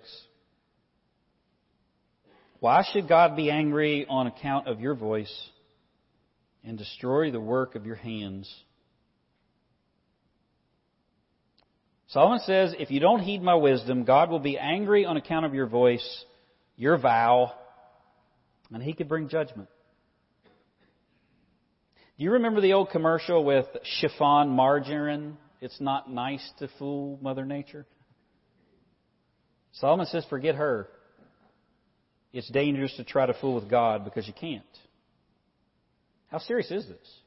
Why 2.59 2.83
should 2.91 3.07
God 3.07 3.35
be 3.35 3.51
angry 3.51 4.05
on 4.09 4.27
account 4.27 4.67
of 4.67 4.79
your 4.79 4.95
voice 4.95 5.33
and 6.63 6.77
destroy 6.77 7.31
the 7.31 7.39
work 7.39 7.75
of 7.75 7.85
your 7.85 7.95
hands? 7.95 8.51
Solomon 12.07 12.39
says, 12.39 12.73
if 12.79 12.89
you 12.89 12.99
don't 12.99 13.19
heed 13.19 13.43
my 13.43 13.55
wisdom, 13.55 14.05
God 14.05 14.29
will 14.29 14.39
be 14.39 14.57
angry 14.57 15.05
on 15.05 15.17
account 15.17 15.45
of 15.45 15.53
your 15.53 15.67
voice, 15.67 16.25
your 16.77 16.97
vow, 16.97 17.51
and 18.73 18.81
he 18.81 18.93
could 18.93 19.09
bring 19.09 19.29
judgment. 19.29 19.67
Do 22.17 22.23
you 22.23 22.31
remember 22.31 22.61
the 22.61 22.73
old 22.73 22.89
commercial 22.89 23.43
with 23.43 23.65
chiffon 23.83 24.49
margarine? 24.49 25.37
It's 25.61 25.79
not 25.79 26.09
nice 26.09 26.49
to 26.59 26.69
fool 26.79 27.19
Mother 27.21 27.45
Nature. 27.45 27.85
Solomon 29.73 30.07
says, 30.07 30.25
forget 30.29 30.55
her. 30.55 30.89
It's 32.33 32.49
dangerous 32.49 32.95
to 32.97 33.03
try 33.03 33.25
to 33.25 33.33
fool 33.33 33.55
with 33.55 33.69
God 33.69 34.03
because 34.03 34.27
you 34.27 34.33
can't. 34.33 34.63
How 36.29 36.39
serious 36.39 36.69
is 36.71 36.87
this? 36.87 37.19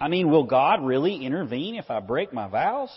I 0.00 0.08
mean, 0.08 0.30
will 0.30 0.44
God 0.44 0.84
really 0.84 1.24
intervene 1.24 1.74
if 1.74 1.90
I 1.90 2.00
break 2.00 2.32
my 2.32 2.48
vows? 2.48 2.90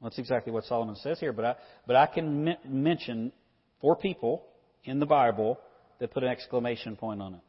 Well, 0.00 0.10
that's 0.10 0.18
exactly 0.18 0.52
what 0.52 0.64
Solomon 0.64 0.96
says 0.96 1.20
here, 1.20 1.32
but 1.32 1.44
I, 1.44 1.54
but 1.86 1.96
I 1.96 2.06
can 2.06 2.48
m- 2.48 2.56
mention 2.66 3.32
four 3.80 3.96
people 3.96 4.44
in 4.84 4.98
the 4.98 5.06
Bible 5.06 5.58
that 5.98 6.10
put 6.10 6.22
an 6.22 6.30
exclamation 6.30 6.96
point 6.96 7.22
on 7.22 7.34
it. 7.34 7.40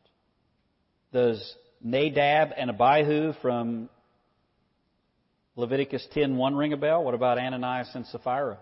Does 1.12 1.56
Nadab 1.82 2.50
and 2.58 2.70
Abihu 2.70 3.34
from 3.41 3.89
Leviticus 5.56 6.08
10:1 6.16 6.56
ring 6.58 6.74
a 6.74 6.78
bell? 6.78 7.04
What 7.04 7.14
about 7.14 7.38
Ananias 7.38 7.89
and 7.94 8.06
Sapphira? 8.08 8.58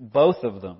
Both 0.00 0.44
of 0.44 0.62
them. 0.62 0.78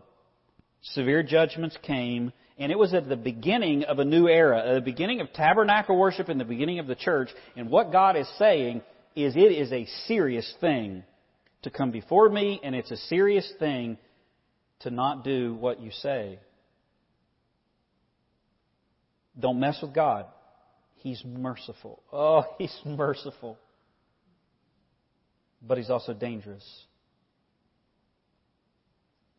Severe 0.81 1.23
judgments 1.23 1.77
came, 1.83 2.33
and 2.59 2.73
it 2.73 2.79
was 2.79 2.95
at 2.95 3.07
the 3.07 3.17
beginning 3.17 3.85
of 3.85 3.99
a 3.99 4.05
new 4.05 4.27
era, 4.29 4.67
at 4.67 4.75
the 4.75 4.81
beginning 4.81 5.21
of 5.21 5.31
tabernacle 5.35 5.97
worship 5.97 6.31
and 6.31 6.41
the 6.41 6.45
beginning 6.45 6.79
of 6.79 6.87
the 6.87 6.95
church. 6.95 7.29
And 7.55 7.71
what 7.71 7.93
God 7.93 8.17
is 8.17 8.29
saying 8.39 8.81
is 9.15 9.37
it 9.37 9.53
is 9.53 9.71
a 9.73 9.87
serious 10.07 10.53
thing 10.61 11.05
to 11.63 11.71
come 11.71 11.91
before 11.91 12.31
me, 12.31 12.61
and 12.65 12.75
it's 12.75 12.91
a 12.91 12.97
serious 12.97 13.53
thing 13.59 13.99
to 14.81 14.91
not 14.91 15.23
do 15.23 15.55
what 15.55 15.81
you 15.81 15.91
say. 15.91 16.39
Don't 19.39 19.61
mess 19.61 19.79
with 19.83 19.95
God. 19.95 20.27
He's 20.97 21.23
merciful. 21.25 22.03
Oh, 22.11 22.45
He's 22.59 22.75
merciful. 22.87 23.59
But 25.61 25.77
He's 25.77 25.91
also 25.91 26.15
dangerous. 26.15 26.65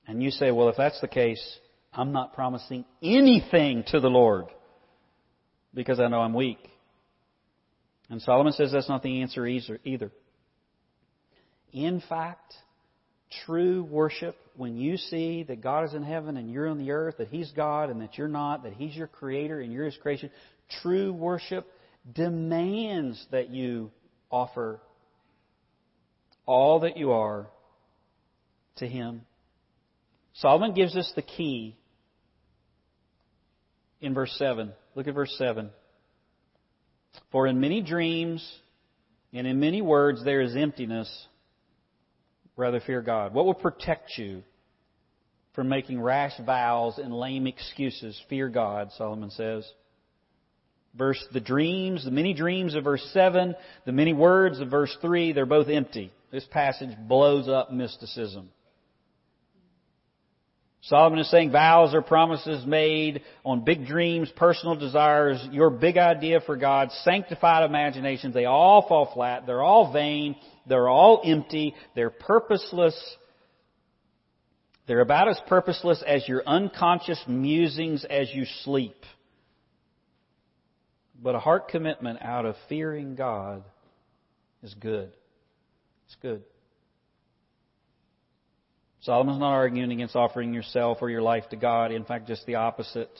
And 0.07 0.21
you 0.21 0.31
say, 0.31 0.51
well, 0.51 0.69
if 0.69 0.77
that's 0.77 0.99
the 1.01 1.07
case, 1.07 1.41
I'm 1.93 2.11
not 2.11 2.33
promising 2.33 2.85
anything 3.01 3.83
to 3.87 3.99
the 3.99 4.09
Lord 4.09 4.45
because 5.73 5.99
I 5.99 6.07
know 6.07 6.19
I'm 6.19 6.33
weak. 6.33 6.59
And 8.09 8.21
Solomon 8.21 8.53
says 8.53 8.71
that's 8.71 8.89
not 8.89 9.03
the 9.03 9.21
answer 9.21 9.47
either. 9.47 10.11
In 11.71 12.01
fact, 12.09 12.53
true 13.45 13.83
worship, 13.83 14.35
when 14.57 14.75
you 14.75 14.97
see 14.97 15.43
that 15.43 15.61
God 15.61 15.85
is 15.85 15.93
in 15.93 16.03
heaven 16.03 16.35
and 16.35 16.51
you're 16.51 16.67
on 16.67 16.77
the 16.77 16.91
earth, 16.91 17.15
that 17.19 17.29
He's 17.29 17.51
God 17.51 17.89
and 17.89 18.01
that 18.01 18.17
you're 18.17 18.27
not, 18.27 18.63
that 18.63 18.73
He's 18.73 18.95
your 18.95 19.07
creator 19.07 19.61
and 19.61 19.71
you're 19.71 19.85
His 19.85 19.95
creation, 19.95 20.29
True 20.81 21.11
worship 21.11 21.67
demands 22.11 23.25
that 23.31 23.49
you 23.49 23.91
offer 24.31 24.79
all 26.45 26.81
that 26.81 26.97
you 26.97 27.11
are 27.11 27.47
to 28.77 28.87
Him. 28.87 29.21
Solomon 30.33 30.73
gives 30.73 30.95
us 30.95 31.11
the 31.15 31.21
key 31.21 31.75
in 33.99 34.13
verse 34.13 34.33
7. 34.37 34.71
Look 34.95 35.07
at 35.07 35.13
verse 35.13 35.33
7. 35.37 35.69
For 37.31 37.47
in 37.47 37.59
many 37.59 37.81
dreams 37.81 38.47
and 39.33 39.47
in 39.47 39.59
many 39.59 39.81
words 39.81 40.23
there 40.23 40.41
is 40.41 40.55
emptiness. 40.55 41.09
Rather 42.57 42.79
fear 42.79 43.01
God. 43.01 43.33
What 43.33 43.45
will 43.45 43.53
protect 43.53 44.17
you 44.17 44.43
from 45.53 45.69
making 45.69 46.01
rash 46.01 46.33
vows 46.45 46.97
and 46.97 47.13
lame 47.13 47.47
excuses? 47.47 48.21
Fear 48.29 48.49
God, 48.49 48.91
Solomon 48.97 49.31
says. 49.31 49.69
Verse, 50.93 51.23
the 51.31 51.39
dreams, 51.39 52.03
the 52.03 52.11
many 52.11 52.33
dreams 52.33 52.75
of 52.75 52.83
verse 52.83 53.07
7, 53.13 53.55
the 53.85 53.93
many 53.93 54.13
words 54.13 54.59
of 54.59 54.69
verse 54.69 54.95
3, 55.01 55.31
they're 55.31 55.45
both 55.45 55.69
empty. 55.69 56.11
This 56.31 56.45
passage 56.51 56.89
blows 57.07 57.47
up 57.47 57.71
mysticism. 57.71 58.49
Solomon 60.85 61.19
is 61.19 61.29
saying 61.29 61.51
vows 61.51 61.93
are 61.93 62.01
promises 62.01 62.65
made 62.65 63.21
on 63.45 63.63
big 63.63 63.85
dreams, 63.85 64.31
personal 64.35 64.75
desires, 64.75 65.39
your 65.51 65.69
big 65.69 65.97
idea 65.97 66.41
for 66.41 66.57
God, 66.57 66.89
sanctified 67.03 67.69
imaginations. 67.69 68.33
They 68.33 68.45
all 68.45 68.87
fall 68.87 69.11
flat. 69.13 69.45
They're 69.45 69.61
all 69.61 69.93
vain. 69.93 70.35
They're 70.67 70.89
all 70.89 71.21
empty. 71.23 71.75
They're 71.95 72.09
purposeless. 72.09 72.99
They're 74.87 75.01
about 75.01 75.29
as 75.29 75.39
purposeless 75.47 76.03
as 76.05 76.27
your 76.27 76.41
unconscious 76.47 77.23
musings 77.27 78.03
as 78.03 78.33
you 78.33 78.45
sleep. 78.63 78.97
But 81.21 81.35
a 81.35 81.39
heart 81.39 81.67
commitment 81.67 82.23
out 82.23 82.47
of 82.47 82.55
fearing 82.67 83.13
God 83.13 83.63
is 84.63 84.73
good. 84.73 85.11
It's 86.07 86.15
good. 86.23 86.41
Solomon's 89.01 89.39
not 89.39 89.51
arguing 89.51 89.91
against 89.91 90.15
offering 90.15 90.53
yourself 90.53 90.99
or 91.01 91.09
your 91.09 91.23
life 91.23 91.43
to 91.49 91.55
God. 91.55 91.91
In 91.91 92.03
fact, 92.03 92.27
just 92.27 92.45
the 92.45 92.55
opposite. 92.55 93.11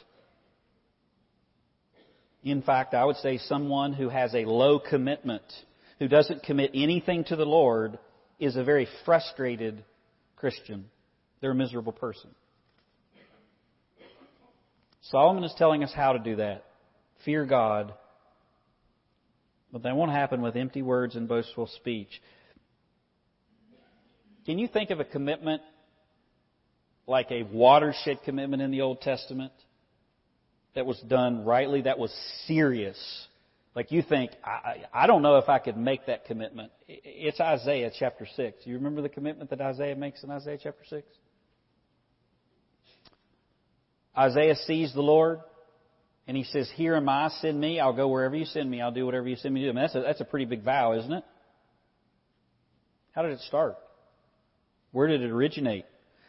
In 2.43 2.61
fact, 2.61 2.93
I 2.93 3.03
would 3.03 3.17
say 3.17 3.37
someone 3.37 3.93
who 3.93 4.09
has 4.09 4.33
a 4.33 4.45
low 4.45 4.79
commitment, 4.79 5.43
who 5.99 6.07
doesn't 6.07 6.43
commit 6.43 6.71
anything 6.73 7.23
to 7.25 7.35
the 7.35 7.45
Lord, 7.45 7.97
is 8.39 8.55
a 8.55 8.63
very 8.63 8.87
frustrated 9.05 9.83
Christian. 10.35 10.85
They're 11.39 11.51
a 11.51 11.55
miserable 11.55 11.93
person. 11.93 12.29
Solomon 15.09 15.43
is 15.43 15.53
telling 15.57 15.83
us 15.83 15.91
how 15.93 16.13
to 16.13 16.19
do 16.19 16.35
that 16.37 16.63
fear 17.25 17.45
God, 17.45 17.93
but 19.71 19.83
that 19.83 19.95
won't 19.95 20.11
happen 20.11 20.41
with 20.41 20.55
empty 20.55 20.81
words 20.81 21.15
and 21.15 21.27
boastful 21.27 21.67
speech. 21.67 22.09
Can 24.45 24.57
you 24.57 24.67
think 24.67 24.89
of 24.89 24.99
a 24.99 25.05
commitment 25.05 25.61
like 27.11 27.29
a 27.29 27.43
watershed 27.43 28.19
commitment 28.23 28.63
in 28.63 28.71
the 28.71 28.81
Old 28.81 29.01
Testament 29.01 29.51
that 30.73 30.85
was 30.85 30.99
done 31.01 31.45
rightly, 31.45 31.81
that 31.81 31.99
was 31.99 32.11
serious? 32.47 32.97
Like 33.75 33.91
you 33.91 34.01
think, 34.01 34.31
I, 34.43 34.85
I 34.93 35.07
don't 35.07 35.21
know 35.21 35.35
if 35.35 35.49
I 35.49 35.59
could 35.59 35.77
make 35.77 36.07
that 36.07 36.25
commitment. 36.25 36.71
It's 36.87 37.39
Isaiah 37.39 37.91
chapter 37.97 38.25
6. 38.35 38.57
You 38.63 38.75
remember 38.75 39.01
the 39.01 39.09
commitment 39.09 39.49
that 39.51 39.61
Isaiah 39.61 39.95
makes 39.95 40.23
in 40.23 40.31
Isaiah 40.31 40.57
chapter 40.61 40.83
6? 40.89 41.05
Isaiah 44.17 44.55
sees 44.55 44.93
the 44.93 45.01
Lord 45.01 45.39
and 46.27 46.35
he 46.35 46.43
says, 46.43 46.69
Here 46.75 46.95
am 46.95 47.09
I, 47.09 47.29
send 47.41 47.59
me. 47.59 47.79
I'll 47.79 47.95
go 47.95 48.07
wherever 48.07 48.35
you 48.35 48.45
send 48.45 48.69
me. 48.69 48.81
I'll 48.81 48.91
do 48.91 49.05
whatever 49.05 49.27
you 49.27 49.35
send 49.35 49.53
me 49.53 49.61
to 49.61 49.67
do. 49.67 49.71
I 49.71 49.73
mean, 49.73 49.83
that's, 49.83 49.95
a, 49.95 50.01
that's 50.01 50.21
a 50.21 50.25
pretty 50.25 50.45
big 50.45 50.63
vow, 50.63 50.97
isn't 50.97 51.11
it? 51.11 51.23
How 53.11 53.21
did 53.21 53.33
it 53.33 53.39
start? 53.41 53.75
Where 54.91 55.07
did 55.07 55.21
it 55.21 55.29
originate? 55.29 55.85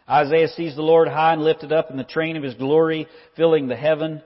Isaiah 0.09 0.49
sees 0.49 0.75
the 0.75 0.83
Lord 0.83 1.09
high 1.09 1.33
and 1.33 1.43
lifted 1.43 1.73
up 1.73 1.91
in 1.91 1.97
the 1.97 2.05
train 2.05 2.37
of 2.37 2.43
his 2.43 2.55
glory, 2.55 3.07
filling 3.37 3.69
the 3.69 3.77
heaven. 3.77 4.23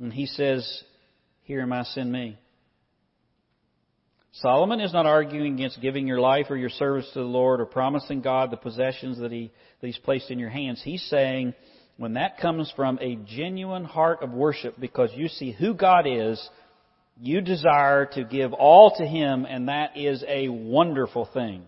And 0.00 0.12
he 0.12 0.26
says, 0.26 0.82
Here 1.42 1.60
am 1.60 1.72
I, 1.72 1.84
send 1.84 2.10
me. 2.10 2.38
Solomon 4.38 4.80
is 4.80 4.92
not 4.92 5.06
arguing 5.06 5.54
against 5.54 5.80
giving 5.80 6.08
your 6.08 6.18
life 6.18 6.46
or 6.50 6.56
your 6.56 6.70
service 6.70 7.08
to 7.12 7.20
the 7.20 7.24
Lord 7.24 7.60
or 7.60 7.66
promising 7.66 8.20
God 8.20 8.50
the 8.50 8.56
possessions 8.56 9.20
that, 9.20 9.30
he, 9.30 9.52
that 9.80 9.86
He's 9.86 9.98
placed 9.98 10.28
in 10.30 10.40
your 10.40 10.50
hands. 10.50 10.82
He's 10.84 11.04
saying, 11.08 11.54
when 11.98 12.14
that 12.14 12.38
comes 12.38 12.72
from 12.74 12.98
a 13.00 13.14
genuine 13.14 13.84
heart 13.84 14.24
of 14.24 14.32
worship 14.32 14.74
because 14.80 15.10
you 15.14 15.28
see 15.28 15.52
who 15.52 15.72
God 15.74 16.06
is, 16.08 16.48
you 17.20 17.40
desire 17.42 18.06
to 18.14 18.24
give 18.24 18.52
all 18.52 18.96
to 18.96 19.06
Him, 19.06 19.46
and 19.48 19.68
that 19.68 19.96
is 19.96 20.24
a 20.26 20.48
wonderful 20.48 21.28
thing. 21.32 21.62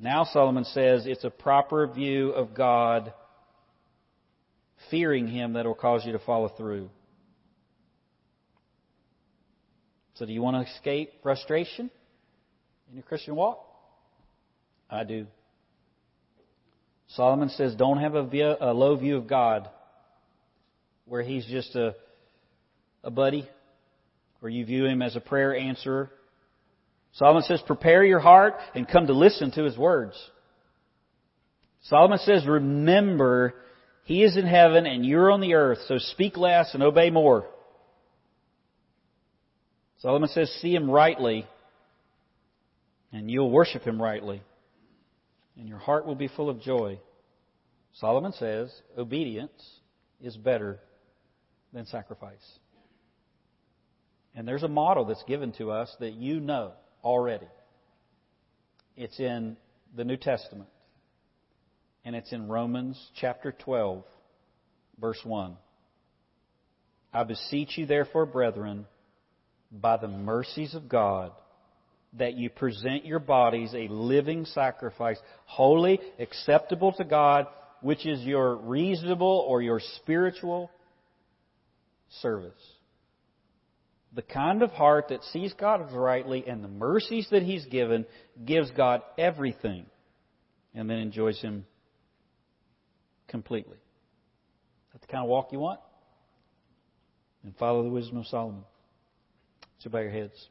Now 0.00 0.24
Solomon 0.24 0.64
says 0.64 1.06
it's 1.06 1.24
a 1.24 1.30
proper 1.30 1.86
view 1.86 2.30
of 2.30 2.54
God, 2.54 3.12
fearing 4.90 5.26
Him 5.26 5.54
that 5.54 5.64
will 5.64 5.74
cause 5.74 6.04
you 6.04 6.12
to 6.12 6.18
follow 6.18 6.48
through. 6.48 6.90
So, 10.14 10.26
do 10.26 10.32
you 10.32 10.42
want 10.42 10.56
to 10.66 10.72
escape 10.72 11.12
frustration 11.22 11.90
in 12.88 12.94
your 12.94 13.02
Christian 13.02 13.36
walk? 13.36 13.62
I 14.88 15.04
do. 15.04 15.26
Solomon 17.08 17.50
says, 17.50 17.74
don't 17.74 17.98
have 17.98 18.14
a, 18.14 18.26
view, 18.26 18.54
a 18.60 18.72
low 18.72 18.96
view 18.96 19.16
of 19.16 19.26
God 19.26 19.68
where 21.04 21.22
he's 21.22 21.46
just 21.46 21.74
a, 21.76 21.94
a 23.04 23.10
buddy, 23.10 23.48
where 24.40 24.50
you 24.50 24.64
view 24.64 24.86
him 24.86 25.02
as 25.02 25.16
a 25.16 25.20
prayer 25.20 25.56
answerer. 25.56 26.10
Solomon 27.16 27.42
says, 27.42 27.62
prepare 27.66 28.04
your 28.04 28.20
heart 28.20 28.56
and 28.74 28.86
come 28.86 29.06
to 29.06 29.14
listen 29.14 29.50
to 29.52 29.64
his 29.64 29.76
words. 29.76 30.14
Solomon 31.84 32.18
says, 32.18 32.46
remember, 32.46 33.54
he 34.04 34.22
is 34.22 34.36
in 34.36 34.46
heaven 34.46 34.84
and 34.86 35.04
you're 35.04 35.30
on 35.30 35.40
the 35.40 35.54
earth, 35.54 35.78
so 35.88 35.96
speak 35.96 36.36
less 36.36 36.74
and 36.74 36.82
obey 36.82 37.08
more. 37.08 37.46
Solomon 40.00 40.28
says, 40.28 40.50
see 40.60 40.74
him 40.74 40.90
rightly, 40.90 41.46
and 43.12 43.30
you'll 43.30 43.50
worship 43.50 43.82
him 43.82 44.00
rightly, 44.00 44.42
and 45.56 45.66
your 45.66 45.78
heart 45.78 46.06
will 46.06 46.14
be 46.14 46.28
full 46.28 46.50
of 46.50 46.60
joy. 46.60 47.00
Solomon 47.94 48.32
says, 48.32 48.70
obedience 48.98 49.80
is 50.20 50.36
better 50.36 50.80
than 51.72 51.86
sacrifice. 51.86 52.58
And 54.34 54.46
there's 54.46 54.62
a 54.62 54.68
model 54.68 55.06
that's 55.06 55.24
given 55.24 55.52
to 55.52 55.70
us 55.70 55.96
that 55.98 56.12
you 56.12 56.40
know 56.40 56.72
already. 57.06 57.46
It's 58.96 59.20
in 59.20 59.56
the 59.96 60.02
New 60.02 60.16
Testament, 60.16 60.68
and 62.04 62.16
it's 62.16 62.32
in 62.32 62.48
Romans 62.48 63.00
chapter 63.20 63.52
12, 63.52 64.02
verse 65.00 65.20
1. 65.22 65.56
I 67.14 67.22
beseech 67.22 67.78
you, 67.78 67.86
therefore, 67.86 68.26
brethren, 68.26 68.86
by 69.70 69.98
the 69.98 70.08
mercies 70.08 70.74
of 70.74 70.88
God 70.88 71.30
that 72.14 72.34
you 72.34 72.50
present 72.50 73.06
your 73.06 73.20
bodies 73.20 73.72
a 73.72 73.86
living 73.86 74.44
sacrifice, 74.44 75.18
holy, 75.44 76.00
acceptable 76.18 76.92
to 76.94 77.04
God, 77.04 77.46
which 77.82 78.04
is 78.04 78.20
your 78.22 78.56
reasonable 78.56 79.44
or 79.46 79.62
your 79.62 79.80
spiritual 80.02 80.72
service. 82.20 82.52
The 84.16 84.22
kind 84.22 84.62
of 84.62 84.70
heart 84.70 85.08
that 85.10 85.22
sees 85.24 85.52
God 85.52 85.92
rightly 85.92 86.42
and 86.48 86.64
the 86.64 86.68
mercies 86.68 87.28
that 87.30 87.42
He's 87.42 87.66
given 87.66 88.06
gives 88.46 88.70
God 88.70 89.02
everything 89.18 89.84
and 90.74 90.88
then 90.88 90.98
enjoys 90.98 91.38
Him 91.40 91.66
completely. 93.28 93.76
That's 94.92 95.06
the 95.06 95.12
kind 95.12 95.22
of 95.22 95.28
walk 95.28 95.52
you 95.52 95.58
want? 95.58 95.80
And 97.44 97.54
follow 97.56 97.82
the 97.82 97.90
wisdom 97.90 98.16
of 98.16 98.26
Solomon. 98.26 98.64
So 99.80 99.90
bow 99.90 100.00
your 100.00 100.10
heads. 100.10 100.48